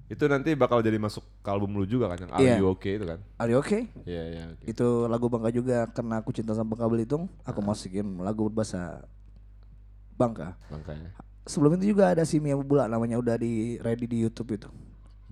Itu 0.06 0.24
nanti 0.30 0.54
bakal 0.54 0.86
jadi 0.86 1.02
masuk 1.02 1.26
ke 1.42 1.48
album 1.50 1.74
lu 1.74 1.82
juga 1.82 2.14
kan 2.14 2.18
yang 2.22 2.30
Are 2.30 2.42
Iya. 2.46 2.54
You 2.62 2.70
Okay 2.78 3.02
itu 3.02 3.06
kan? 3.10 3.18
Are 3.42 3.50
you 3.50 3.58
okay? 3.58 3.90
Iya, 4.06 4.22
iya, 4.30 4.42
oke. 4.54 4.62
Itu 4.62 5.10
lagu 5.10 5.26
Bangka 5.26 5.50
juga 5.50 5.90
karena 5.90 6.22
aku 6.22 6.30
cinta 6.30 6.54
sama 6.54 6.78
Bangka 6.78 6.86
Belitung 6.86 7.26
Aku 7.42 7.58
masukin 7.58 8.22
lagu 8.22 8.46
berbahasa 8.46 9.02
Bangka 10.14 10.54
Makanya. 10.70 11.10
Sebelum 11.42 11.74
itu 11.74 11.90
juga 11.90 12.14
ada 12.14 12.22
si 12.22 12.38
Mia 12.38 12.54
Bebula 12.54 12.86
namanya 12.86 13.18
udah 13.18 13.34
di 13.34 13.82
ready 13.82 14.06
di 14.06 14.22
YouTube 14.22 14.54
itu 14.54 14.70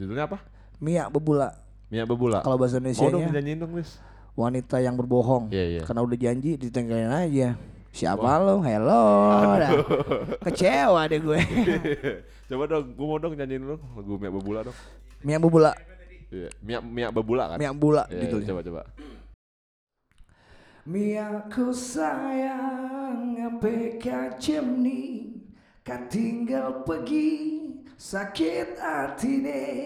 Judulnya 0.00 0.24
apa? 0.24 0.40
Mia 0.80 1.04
Bebula 1.06 1.52
Minyak 1.92 2.06
Bebula. 2.08 2.38
Kalau 2.40 2.56
bahasa 2.56 2.78
Mau 2.78 2.88
dong 2.88 3.20
Indonesia 3.20 3.34
nyanyiin 3.34 3.58
dong, 3.60 3.72
Lis. 3.76 4.00
wanita 4.32 4.80
yang 4.80 4.96
berbohong 4.96 5.52
Iya, 5.52 5.64
iya. 5.68 5.82
karena 5.84 6.00
udah 6.00 6.16
janji 6.16 6.56
ditenggelin 6.56 7.12
aja 7.12 7.58
siapa 7.90 8.38
lo 8.38 8.62
hello 8.62 9.04
dah. 9.58 9.70
kecewa 10.40 11.02
deh 11.04 11.20
gue 11.20 11.38
Coba 12.48 12.64
dong, 12.66 12.94
gua 12.94 13.06
mau 13.06 13.18
dong 13.18 13.34
nyanyiin 13.34 13.62
lu 13.62 13.76
lagu 13.76 14.12
Minyak 14.16 14.34
Bebula 14.34 14.60
dong. 14.64 14.76
Mia 15.20 15.36
Bebula 15.36 15.72
Iya, 16.30 16.48
Minyak 16.62 16.82
Minyak 16.82 17.12
Bebula 17.12 17.44
kan? 17.50 17.56
Mia 17.58 17.72
Bula 17.74 18.02
Iya, 18.08 18.20
gitu 18.24 18.36
iya, 18.38 18.46
coba 18.48 18.60
coba. 18.64 18.82
Mia 20.86 21.28
ku 21.46 21.68
sayang 21.70 23.36
apa 23.36 23.68
kacemni 23.98 25.36
Katinggal 25.82 26.86
pergi 26.86 27.28
sakit 28.00 28.80
hati 28.80 29.32
deh 29.44 29.76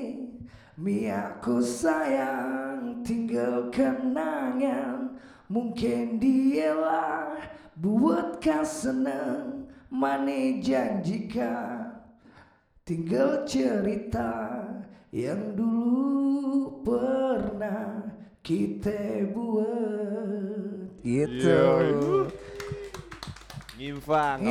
Mia 0.79 1.35
ku 1.43 1.59
sayang 1.59 3.03
tinggal 3.03 3.75
kenangan 3.75 5.19
Mungkin 5.51 6.23
dialah 6.23 7.43
buat 7.75 8.39
kau 8.39 8.63
seneng 8.63 9.67
Mane 9.91 10.63
janjikan 10.63 11.99
Tinggal 12.87 13.43
cerita 13.49 14.63
yang 15.15 15.55
dulu 15.55 16.83
pernah 16.85 18.13
kita 18.45 19.25
buat. 19.33 21.01
Gitu. 21.01 21.63
Ngimfang 23.79 24.43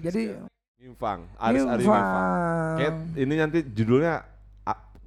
Jadi 0.00 0.53
Ngimfang, 0.94 1.20
Aris 1.42 1.62
Ari. 1.66 1.82
Ngimfang 1.82 2.06
Kayak 2.78 2.94
ini 3.18 3.34
nanti 3.34 3.58
judulnya 3.66 4.14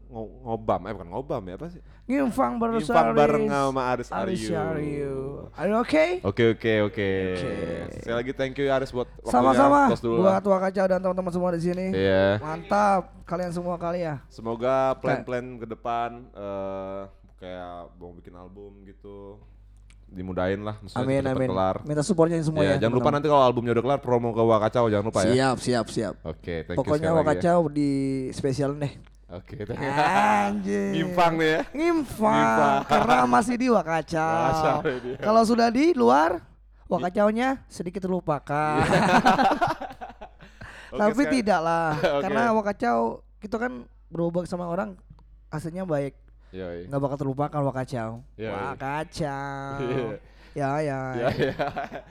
ngobam, 0.08 0.88
eh 0.88 0.94
bukan 0.96 1.10
ngobam 1.12 1.44
ya 1.48 1.56
apa 1.60 1.68
sih? 1.68 1.82
Ngimfang 2.08 2.60
baru 2.60 2.80
Ngimfang 2.80 3.12
bareng 3.12 3.46
sama 3.52 3.82
Aris 3.92 4.08
Aris 4.12 4.40
Aryu. 4.48 4.56
Aryu 4.56 5.16
Are 5.56 5.68
you 5.68 5.78
okay? 5.84 6.10
Oke 6.24 6.56
oke 6.56 6.74
oke. 6.88 7.10
Oke. 7.36 7.52
Sekali 8.00 8.16
lagi 8.16 8.32
thank 8.32 8.56
you 8.56 8.72
Aris 8.72 8.92
buat 8.96 9.08
waktunya. 9.20 9.32
Sama-sama 9.32 9.80
buat 10.44 10.60
Kacau 10.68 10.86
dan 10.88 11.00
teman-teman 11.04 11.32
semua 11.32 11.50
di 11.56 11.62
sini 11.64 11.88
Iya. 11.92 12.40
Mantap 12.40 13.16
kalian 13.28 13.52
semua 13.52 13.76
kali 13.76 14.04
ya 14.08 14.24
Semoga 14.32 14.96
plan-plan 15.04 15.60
ke 15.60 15.68
depan 15.68 16.24
eh 16.36 17.02
kayak 17.38 17.94
mau 18.00 18.12
bikin 18.16 18.34
album 18.34 18.82
gitu 18.88 19.38
dimudahin 20.08 20.64
lah 20.64 20.80
maksudnya 20.80 21.04
Amin 21.04 21.22
amin 21.22 21.50
kelar. 21.52 21.76
Minta 21.84 22.00
supportnya 22.00 22.40
semua 22.40 22.62
Iya, 22.62 22.74
ya 22.74 22.82
jangan 22.82 22.96
lupa 22.96 23.10
nanti 23.10 23.28
kalau 23.28 23.44
albumnya 23.44 23.72
udah 23.72 23.84
kelar 23.84 24.00
promo 24.00 24.32
ke 24.32 24.40
Wakacau 24.40 24.88
jangan 24.88 25.06
lupa 25.06 25.20
ya. 25.22 25.30
Siap 25.30 25.58
siap 25.60 25.86
siap 25.88 26.14
Oke, 26.24 26.64
thank 26.64 26.74
you 26.74 26.80
Pokoknya 26.80 27.10
lagi 27.10 27.14
ya. 27.14 27.20
Wakacau 27.20 27.60
di 27.68 27.92
spesial 28.32 28.72
deh 28.74 28.94
Oke, 29.28 29.60
thank 29.62 29.76
you. 29.76 29.92
Anjir 29.92 30.88
Ngimpang 30.94 31.34
nih 31.36 31.50
ya. 31.50 31.62
Ngimpang 31.70 32.32
Ngimpang. 32.32 32.80
Karena 32.88 33.16
masih 33.26 33.56
di 33.56 33.68
Wakacau. 33.68 34.80
Kalau 35.28 35.42
sudah 35.44 35.68
di 35.68 35.92
luar 35.92 36.40
Wakacaunya 36.88 37.60
sedikit 37.68 38.00
terlupakan 38.02 38.80
Oke, 40.88 40.96
Tapi 40.96 41.12
sekarang- 41.14 41.36
tidak 41.36 41.60
lah 41.60 41.90
Oke. 42.00 42.22
Karena 42.24 42.44
Wakacau 42.52 43.00
Kita 43.38 43.56
kan 43.58 43.72
berubah 44.08 44.48
sama 44.48 44.66
orang 44.66 44.96
Hasilnya 45.48 45.84
baik 45.84 46.16
Yoi. 46.50 46.88
nggak 46.88 47.02
bakal 47.02 47.18
terlupakan 47.18 47.62
Wakacau 47.62 48.12
Iya, 48.34 48.48
iya. 48.48 48.52
Wakacau 48.54 49.78
Iya. 49.82 50.08
Ya 50.54 50.72
ya 50.82 51.00
Ya, 51.14 51.28
ya. 51.30 51.56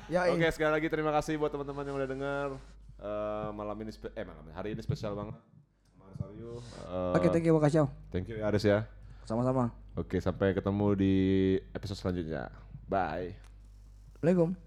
Yoi. 0.06 0.38
Oke, 0.38 0.46
sekali 0.50 0.70
lagi 0.70 0.86
terima 0.86 1.10
kasih 1.10 1.34
buat 1.34 1.50
teman-teman 1.50 1.82
yang 1.82 1.96
udah 1.96 2.06
denger. 2.06 2.48
Eh, 2.96 3.48
malam 3.50 3.76
ini 3.76 3.90
spe- 3.90 4.12
eh 4.12 4.22
malam 4.22 4.46
hari 4.50 4.72
ini 4.72 4.80
spesial 4.80 5.12
banget. 5.12 5.34
Aryu. 6.16 6.56
Eh, 6.62 7.12
Oke 7.12 7.28
thank 7.28 7.44
you 7.44 7.52
Wakacau 7.52 7.90
Thank 8.08 8.30
you 8.30 8.40
ya 8.40 8.48
Aris 8.48 8.64
ya. 8.64 8.86
Sama-sama 9.22 9.68
Oke, 9.96 10.16
sampai 10.16 10.52
ketemu 10.52 10.86
di 10.94 11.14
episode 11.72 11.96
selanjutnya. 11.98 12.52
Bye. 12.86 13.32
Assalamualaikum 14.16 14.65